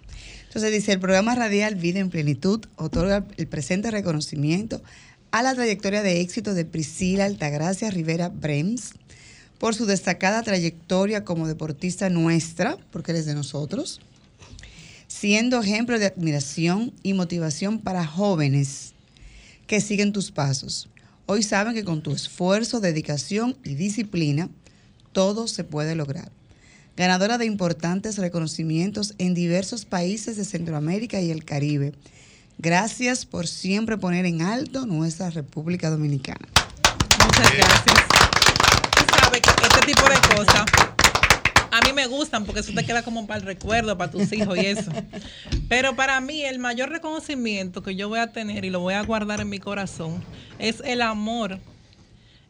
Entonces 0.50 0.72
dice, 0.72 0.90
el 0.90 0.98
programa 0.98 1.36
radial 1.36 1.76
Vida 1.76 2.00
en 2.00 2.10
Plenitud 2.10 2.64
otorga 2.74 3.24
el 3.36 3.46
presente 3.46 3.88
reconocimiento 3.92 4.82
a 5.30 5.44
la 5.44 5.54
trayectoria 5.54 6.02
de 6.02 6.20
éxito 6.20 6.54
de 6.54 6.64
Priscila 6.64 7.26
Altagracia 7.26 7.88
Rivera 7.88 8.30
Brems 8.30 8.94
por 9.60 9.76
su 9.76 9.86
destacada 9.86 10.42
trayectoria 10.42 11.24
como 11.24 11.46
deportista 11.46 12.10
nuestra, 12.10 12.76
porque 12.90 13.12
eres 13.12 13.26
de 13.26 13.36
nosotros, 13.36 14.00
siendo 15.06 15.60
ejemplo 15.60 16.00
de 16.00 16.06
admiración 16.06 16.94
y 17.04 17.12
motivación 17.12 17.78
para 17.78 18.04
jóvenes 18.04 18.94
que 19.68 19.80
siguen 19.80 20.12
tus 20.12 20.32
pasos. 20.32 20.88
Hoy 21.26 21.44
saben 21.44 21.74
que 21.74 21.84
con 21.84 22.02
tu 22.02 22.10
esfuerzo, 22.10 22.80
dedicación 22.80 23.56
y 23.62 23.76
disciplina, 23.76 24.48
todo 25.12 25.46
se 25.46 25.62
puede 25.62 25.94
lograr. 25.94 26.39
Ganadora 27.00 27.38
de 27.38 27.46
importantes 27.46 28.18
reconocimientos 28.18 29.14
en 29.16 29.32
diversos 29.32 29.86
países 29.86 30.36
de 30.36 30.44
Centroamérica 30.44 31.18
y 31.18 31.30
el 31.30 31.46
Caribe. 31.46 31.94
Gracias 32.58 33.24
por 33.24 33.46
siempre 33.46 33.96
poner 33.96 34.26
en 34.26 34.42
alto 34.42 34.84
nuestra 34.84 35.30
República 35.30 35.88
Dominicana. 35.88 36.46
Muchas 37.24 37.56
gracias. 37.56 38.06
Tú 38.98 39.04
sabes 39.18 39.40
que 39.40 39.48
este 39.48 39.86
tipo 39.86 40.02
de 40.10 40.36
cosas 40.36 40.64
a 41.70 41.80
mí 41.86 41.94
me 41.94 42.06
gustan 42.06 42.44
porque 42.44 42.60
eso 42.60 42.74
te 42.74 42.84
queda 42.84 43.02
como 43.02 43.26
para 43.26 43.40
el 43.40 43.46
recuerdo, 43.46 43.96
para 43.96 44.10
tus 44.10 44.30
hijos 44.34 44.58
y 44.58 44.66
eso. 44.66 44.92
Pero 45.70 45.96
para 45.96 46.20
mí 46.20 46.42
el 46.42 46.58
mayor 46.58 46.90
reconocimiento 46.90 47.82
que 47.82 47.96
yo 47.96 48.10
voy 48.10 48.18
a 48.18 48.30
tener 48.30 48.66
y 48.66 48.68
lo 48.68 48.80
voy 48.80 48.92
a 48.92 49.02
guardar 49.04 49.40
en 49.40 49.48
mi 49.48 49.58
corazón 49.58 50.22
es 50.58 50.82
el 50.84 51.00
amor, 51.00 51.60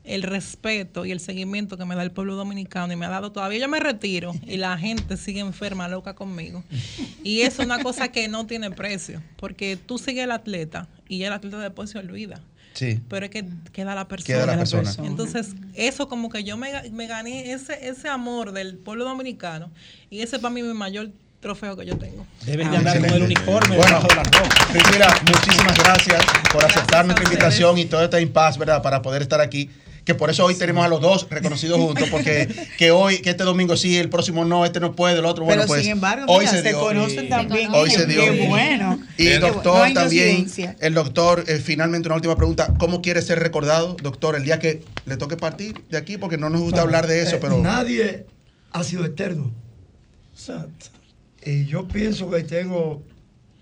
el 0.04 0.22
respeto 0.22 1.04
y 1.04 1.12
el 1.12 1.20
seguimiento 1.20 1.76
que 1.76 1.84
me 1.84 1.94
da 1.94 2.02
el 2.02 2.10
pueblo 2.10 2.34
dominicano 2.34 2.92
y 2.92 2.96
me 2.96 3.06
ha 3.06 3.10
dado 3.10 3.32
todavía. 3.32 3.58
Yo 3.60 3.68
me 3.68 3.80
retiro 3.80 4.34
y 4.46 4.56
la 4.56 4.76
gente 4.78 5.16
sigue 5.16 5.40
enferma, 5.40 5.88
loca 5.88 6.14
conmigo. 6.14 6.64
Y 7.22 7.42
eso 7.42 7.62
es 7.62 7.66
una 7.66 7.82
cosa 7.82 8.08
que 8.08 8.26
no 8.28 8.46
tiene 8.46 8.70
precio 8.70 9.22
porque 9.36 9.76
tú 9.76 9.98
sigues 9.98 10.24
el 10.24 10.30
atleta 10.32 10.88
y 11.08 11.22
el 11.24 11.32
atleta 11.32 11.58
después 11.58 11.90
se 11.90 11.98
olvida 11.98 12.40
Sí. 12.72 13.00
pero 13.08 13.26
es 13.26 13.30
que 13.32 13.44
queda 13.72 13.94
la 13.96 14.06
persona. 14.08 14.26
Queda 14.26 14.46
la 14.46 14.56
persona. 14.56 14.92
Entonces, 15.04 15.54
eso 15.74 16.08
como 16.08 16.30
que 16.30 16.44
yo 16.44 16.56
me, 16.56 16.72
ga- 16.72 16.88
me 16.92 17.06
gané 17.08 17.52
ese, 17.52 17.88
ese 17.88 18.08
amor 18.08 18.52
del 18.52 18.76
pueblo 18.76 19.04
dominicano 19.04 19.70
y 20.08 20.20
ese 20.20 20.38
para 20.38 20.54
mí 20.54 20.62
mi 20.62 20.72
mayor 20.72 21.10
trofeo 21.40 21.76
que 21.76 21.84
yo 21.84 21.98
tengo. 21.98 22.24
Debes 22.46 22.70
de 22.70 22.76
andar 22.76 23.00
con 23.00 23.10
el 23.10 23.22
uniforme 23.24 23.76
Bueno, 23.76 23.82
debajo 24.00 24.08
de 24.08 24.14
la 24.14 24.22
ropa. 24.22 24.66
Priscila, 24.72 25.14
muchísimas 25.26 25.78
gracias 25.78 26.24
por 26.52 26.64
aceptar 26.64 27.00
a 27.00 27.02
nuestra 27.04 27.24
invitación 27.24 27.76
y 27.76 27.84
todo 27.86 28.04
este 28.04 28.20
impasse, 28.20 28.58
¿verdad? 28.58 28.80
Para 28.82 29.02
poder 29.02 29.22
estar 29.22 29.40
aquí. 29.40 29.68
Que 30.10 30.16
por 30.16 30.28
eso 30.28 30.44
hoy 30.44 30.56
tenemos 30.56 30.84
a 30.84 30.88
los 30.88 31.00
dos 31.00 31.28
reconocidos 31.30 31.78
juntos, 31.80 32.08
porque 32.10 32.48
que 32.76 32.90
hoy, 32.90 33.18
que 33.22 33.30
este 33.30 33.44
domingo 33.44 33.76
sí, 33.76 33.96
el 33.96 34.08
próximo 34.10 34.44
no, 34.44 34.64
este 34.64 34.80
no 34.80 34.96
puede, 34.96 35.16
el 35.20 35.24
otro, 35.24 35.44
bueno, 35.44 35.60
Pero 35.62 35.68
pues. 35.68 35.82
sin 35.82 35.92
embargo, 35.92 36.24
hoy 36.26 36.40
mira, 36.46 36.50
se 36.50 36.62
se, 36.62 36.68
dio. 36.70 36.80
conocen 36.80 37.28
también. 37.28 37.72
Hoy 37.72 37.90
se 37.90 38.06
dio. 38.06 38.20
Qué 38.24 38.48
bueno. 38.48 38.98
Y 39.16 39.26
bu- 39.28 39.38
doctor 39.38 39.86
no 39.88 39.94
también, 39.94 40.48
el 40.80 40.94
doctor, 40.94 41.44
eh, 41.46 41.58
finalmente 41.58 42.08
una 42.08 42.16
última 42.16 42.34
pregunta, 42.34 42.74
¿cómo 42.76 43.00
quiere 43.02 43.22
ser 43.22 43.38
recordado, 43.38 43.96
doctor, 44.02 44.34
el 44.34 44.42
día 44.42 44.58
que 44.58 44.82
le 45.06 45.16
toque 45.16 45.36
partir 45.36 45.80
de 45.88 45.96
aquí? 45.96 46.18
Porque 46.18 46.36
no 46.38 46.50
nos 46.50 46.60
gusta 46.60 46.80
hablar 46.80 47.06
de 47.06 47.22
eso, 47.22 47.36
Eh, 47.36 47.38
pero... 47.40 47.58
Nadie 47.62 48.26
ha 48.72 48.82
sido 48.82 49.04
eterno. 49.04 49.52
Exacto. 50.34 50.86
Y 51.46 51.66
yo 51.66 51.86
pienso 51.86 52.28
que 52.32 52.42
tengo 52.42 53.04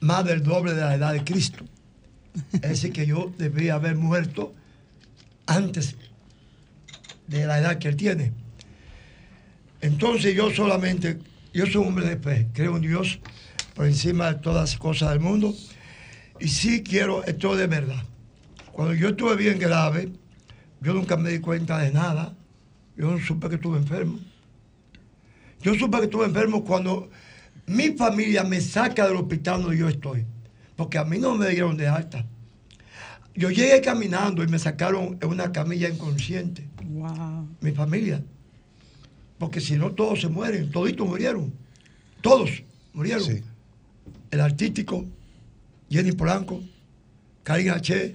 más 0.01 0.25
del 0.25 0.43
doble 0.43 0.73
de 0.73 0.81
la 0.81 0.95
edad 0.95 1.13
de 1.13 1.23
Cristo. 1.25 1.63
Es 2.55 2.61
decir, 2.71 2.91
que 2.95 3.05
yo 3.05 3.31
debería 3.37 3.75
haber 3.75 3.97
muerto 3.97 4.55
antes 5.47 5.95
de 7.29 7.47
la 7.47 7.59
edad 7.59 7.79
que 7.79 7.89
él 7.89 7.97
tiene. 7.97 8.33
Entonces 9.81 10.35
yo 10.35 10.51
solamente, 10.51 11.19
yo 11.55 11.67
soy 11.67 11.77
un 11.77 11.89
hombre 11.89 12.07
de 12.07 12.17
fe, 12.17 12.49
creo 12.53 12.77
en 12.77 12.83
Dios, 12.83 13.21
por 13.75 13.87
encima 13.87 14.33
de 14.33 14.41
todas 14.41 14.71
las 14.71 14.79
cosas 14.79 15.11
del 15.11 15.21
mundo. 15.21 15.55
Y 16.41 16.49
sí 16.49 16.83
quiero, 16.83 17.25
esto 17.25 17.55
de 17.55 17.67
verdad. 17.67 18.03
Cuando 18.73 18.95
yo 18.95 19.11
estuve 19.11 19.37
bien 19.37 19.59
grave, 19.59 20.11
yo 20.81 20.95
nunca 20.95 21.17
me 21.17 21.31
di 21.31 21.39
cuenta 21.39 21.79
de 21.79 21.93
nada. 21.93 22.35
Yo 22.97 23.11
no 23.11 23.19
supe 23.19 23.49
que 23.49 23.57
estuve 23.57 23.79
enfermo. 23.79 24.19
Yo 25.63 25.75
supe 25.75 25.99
que 25.99 26.05
estuve 26.05 26.27
enfermo 26.27 26.65
cuando 26.65 27.11
mi 27.67 27.91
familia 27.91 28.45
me 28.45 28.61
saca 28.61 29.07
del 29.07 29.17
hospital 29.17 29.63
donde 29.63 29.79
yo 29.79 29.89
estoy. 29.89 30.25
Porque 30.77 30.99
a 30.99 31.05
mí 31.05 31.19
no 31.19 31.35
me 31.35 31.49
dieron 31.49 31.77
de 31.77 31.89
alta. 31.89 32.25
Yo 33.35 33.51
llegué 33.51 33.81
caminando 33.81 34.43
y 34.43 34.49
me 34.49 34.59
sacaron 34.59 35.19
en 35.21 35.29
una 35.29 35.53
camilla 35.53 35.89
inconsciente. 35.89 36.69
Wow. 36.99 37.49
Mi 37.61 37.73
familia. 37.73 38.23
Porque 39.39 39.61
si 39.61 39.77
no, 39.77 39.93
todos 39.93 40.21
se 40.21 40.29
mueren. 40.29 40.71
Toditos 40.71 41.07
murieron. 41.07 41.53
Todos 42.21 42.63
murieron. 42.93 43.25
Sí. 43.25 43.43
El 44.31 44.41
artístico, 44.41 45.05
Jenny 45.91 46.13
Polanco, 46.13 46.61
Karin 47.45 47.71
H., 47.71 48.15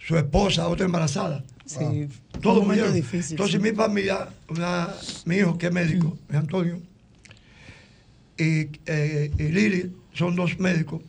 su 0.00 0.16
esposa, 0.16 0.68
otra 0.68 0.86
embarazada. 0.86 1.44
Sí. 1.66 2.08
Todos 2.40 2.64
murieron. 2.66 2.94
difícil. 2.94 3.32
Entonces 3.32 3.60
sí. 3.60 3.68
mi 3.70 3.76
familia, 3.76 4.28
una- 4.48 4.88
mi 5.26 5.36
hijo 5.36 5.58
que 5.58 5.66
es 5.66 5.72
médico, 5.72 6.16
es 6.30 6.36
Antonio, 6.36 6.80
y, 8.38 8.68
eh, 8.86 9.30
y 9.38 9.42
Lili, 9.48 9.92
son 10.14 10.34
dos 10.36 10.58
médicos. 10.58 11.02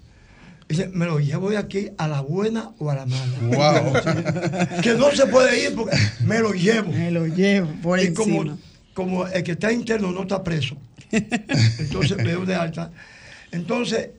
Dice, 0.70 0.88
me 0.90 1.08
lo 1.08 1.20
llevo 1.20 1.50
de 1.50 1.58
aquí 1.58 1.90
a 1.98 2.08
la 2.08 2.22
buena 2.22 2.72
o 2.78 2.92
a 2.92 2.96
la 2.96 3.06
mala. 3.08 3.40
Wow. 3.42 4.82
que 4.84 4.94
no 4.94 5.10
se 5.10 5.26
puede 5.26 5.64
ir 5.64 5.76
porque 5.76 5.98
me 6.24 6.40
lo 6.40 6.54
llevo. 6.54 6.92
Me 6.92 7.10
lo 7.10 7.26
llevo 7.26 7.74
por 7.82 8.00
y 8.00 8.06
encima. 8.06 8.24
como, 8.24 8.60
como 8.94 9.28
el 9.28 9.44
que 9.44 9.54
está 9.54 9.72
interno 9.72 10.12
no 10.12 10.22
está 10.22 10.44
preso, 10.44 10.78
entonces 11.12 12.18
me 12.18 12.24
dio 12.26 12.46
de 12.46 12.54
alta. 12.54 12.92
Entonces, 13.52 14.12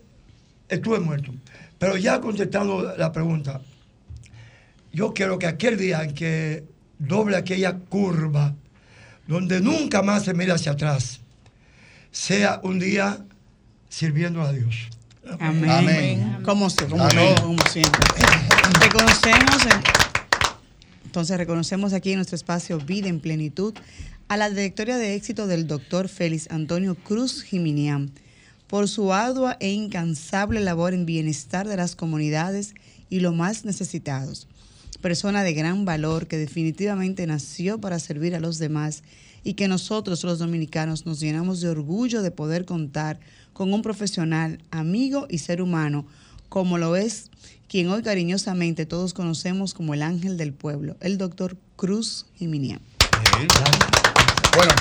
estuve 0.69 0.99
muerto. 0.99 1.33
Pero 1.79 1.97
ya 1.97 2.21
contestando 2.21 2.97
la 2.97 3.13
pregunta, 3.13 3.61
yo 4.93 5.15
quiero 5.15 5.39
que 5.39 5.47
aquel 5.47 5.79
día 5.79 6.03
en 6.03 6.15
que 6.15 6.65
doble 6.99 7.37
aquella 7.37 7.79
curva, 7.79 8.57
donde 9.29 9.61
nunca 9.61 10.03
más 10.03 10.25
se 10.25 10.35
mira 10.35 10.55
hacia 10.55 10.73
atrás, 10.73 11.21
sea 12.11 12.61
un 12.65 12.81
día 12.81 13.25
sirviendo 13.89 14.43
a 14.43 14.53
Dios. 14.53 14.89
Amén. 15.39 15.71
Amén. 15.71 16.39
Como, 16.45 16.69
como 16.89 17.05
Amén. 17.05 17.35
todo, 17.35 17.47
como 17.49 17.63
siempre. 17.71 18.01
Reconocemos, 18.81 19.67
en- 19.67 19.83
entonces 21.05 21.37
reconocemos 21.37 21.93
aquí 21.93 22.11
en 22.13 22.17
nuestro 22.17 22.37
espacio 22.37 22.79
Vida 22.79 23.09
en 23.09 23.21
Plenitud 23.21 23.75
a 24.29 24.37
la 24.37 24.49
trayectoria 24.51 24.97
de 24.97 25.15
éxito 25.15 25.47
del 25.47 25.67
doctor 25.67 26.09
Félix 26.09 26.49
Antonio 26.51 26.95
Cruz 26.95 27.43
Jiminián 27.43 28.13
por 28.69 28.89
su 28.89 29.13
ardua 29.13 29.57
e 29.59 29.71
incansable 29.71 30.61
labor 30.61 30.95
en 30.95 31.05
bienestar 31.07 31.67
de 31.67 31.77
las 31.77 31.97
comunidades 31.97 32.75
y 33.09 33.19
los 33.21 33.35
más 33.35 33.65
necesitados. 33.65 34.47
Persona 35.01 35.43
de 35.43 35.53
gran 35.55 35.85
valor 35.85 36.29
que 36.29 36.37
definitivamente 36.37 37.27
nació 37.27 37.81
para 37.81 37.99
servir 37.99 38.37
a 38.37 38.41
los 38.41 38.59
demás 38.59 39.03
y 39.43 39.55
que 39.55 39.67
nosotros 39.67 40.23
los 40.23 40.39
dominicanos 40.39 41.07
nos 41.07 41.19
llenamos 41.19 41.61
de 41.61 41.71
orgullo 41.71 42.23
de 42.23 42.31
poder 42.31 42.65
contar 42.67 43.19
con 43.19 43.29
un 43.69 43.83
profesional, 43.83 44.63
amigo 44.71 45.27
y 45.29 45.39
ser 45.39 45.61
humano, 45.61 46.07
como 46.49 46.79
lo 46.79 46.97
es 46.97 47.31
quien 47.69 47.89
hoy 47.89 48.03
cariñosamente 48.03 48.87
todos 48.87 49.15
conocemos 49.15 49.75
como 49.75 49.95
el 49.95 50.03
ángel 50.03 50.37
del 50.37 50.53
pueblo, 50.53 50.97
el 51.01 51.19
doctor 51.19 51.57
Cruz 51.77 52.27
Jiminián. 52.37 52.81
Bueno, 54.57 54.73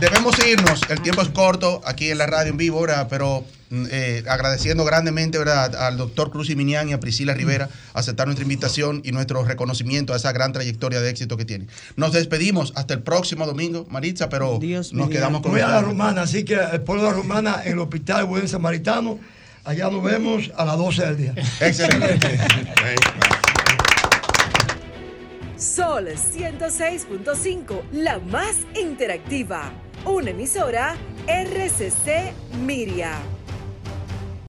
debemos 0.00 0.34
irnos. 0.46 0.80
El 0.88 1.02
tiempo 1.02 1.20
es 1.20 1.28
corto 1.28 1.82
aquí 1.84 2.10
en 2.10 2.18
la 2.18 2.26
radio 2.26 2.52
en 2.52 2.56
vivo, 2.56 2.80
¿verdad? 2.80 3.06
Pero 3.10 3.44
eh, 3.90 4.22
agradeciendo 4.28 4.84
grandemente, 4.84 5.38
¿verdad? 5.38 5.74
Al 5.76 5.96
doctor 5.96 6.30
Cruz 6.30 6.50
y 6.50 6.56
Minian 6.56 6.90
y 6.90 6.92
a 6.92 7.00
Priscila 7.00 7.32
Rivera 7.32 7.70
aceptar 7.94 8.26
nuestra 8.26 8.42
invitación 8.42 9.00
y 9.04 9.12
nuestro 9.12 9.42
reconocimiento 9.44 10.12
a 10.12 10.16
esa 10.16 10.30
gran 10.32 10.52
trayectoria 10.52 11.00
de 11.00 11.08
éxito 11.08 11.36
que 11.36 11.44
tiene. 11.44 11.66
Nos 11.96 12.12
despedimos 12.12 12.72
hasta 12.76 12.94
el 12.94 13.02
próximo 13.02 13.46
domingo, 13.46 13.86
Maritza, 13.88 14.28
pero 14.28 14.58
Dios 14.58 14.92
nos 14.92 15.08
quedamos 15.08 15.40
con 15.40 15.52
Voy 15.52 15.60
a 15.62 15.68
la. 15.68 15.80
Romana, 15.80 16.22
así 16.22 16.44
que 16.44 16.54
el 16.54 16.82
pueblo 16.82 17.04
de 17.04 17.10
la 17.10 17.16
Romana 17.16 17.62
en 17.64 17.72
el 17.72 17.78
Hospital 17.78 18.26
Buen 18.26 18.46
Samaritano, 18.46 19.18
allá 19.64 19.90
nos 19.90 20.02
vemos 20.02 20.50
a 20.56 20.64
las 20.64 20.76
12 20.76 21.06
del 21.06 21.16
día. 21.16 21.34
Excelente. 21.60 22.38
Sol 25.56 26.08
106.5, 26.08 27.82
la 27.92 28.18
más 28.18 28.56
interactiva. 28.74 29.72
Una 30.04 30.30
emisora 30.30 30.96
RCC 31.28 32.32
Miria. 32.64 33.12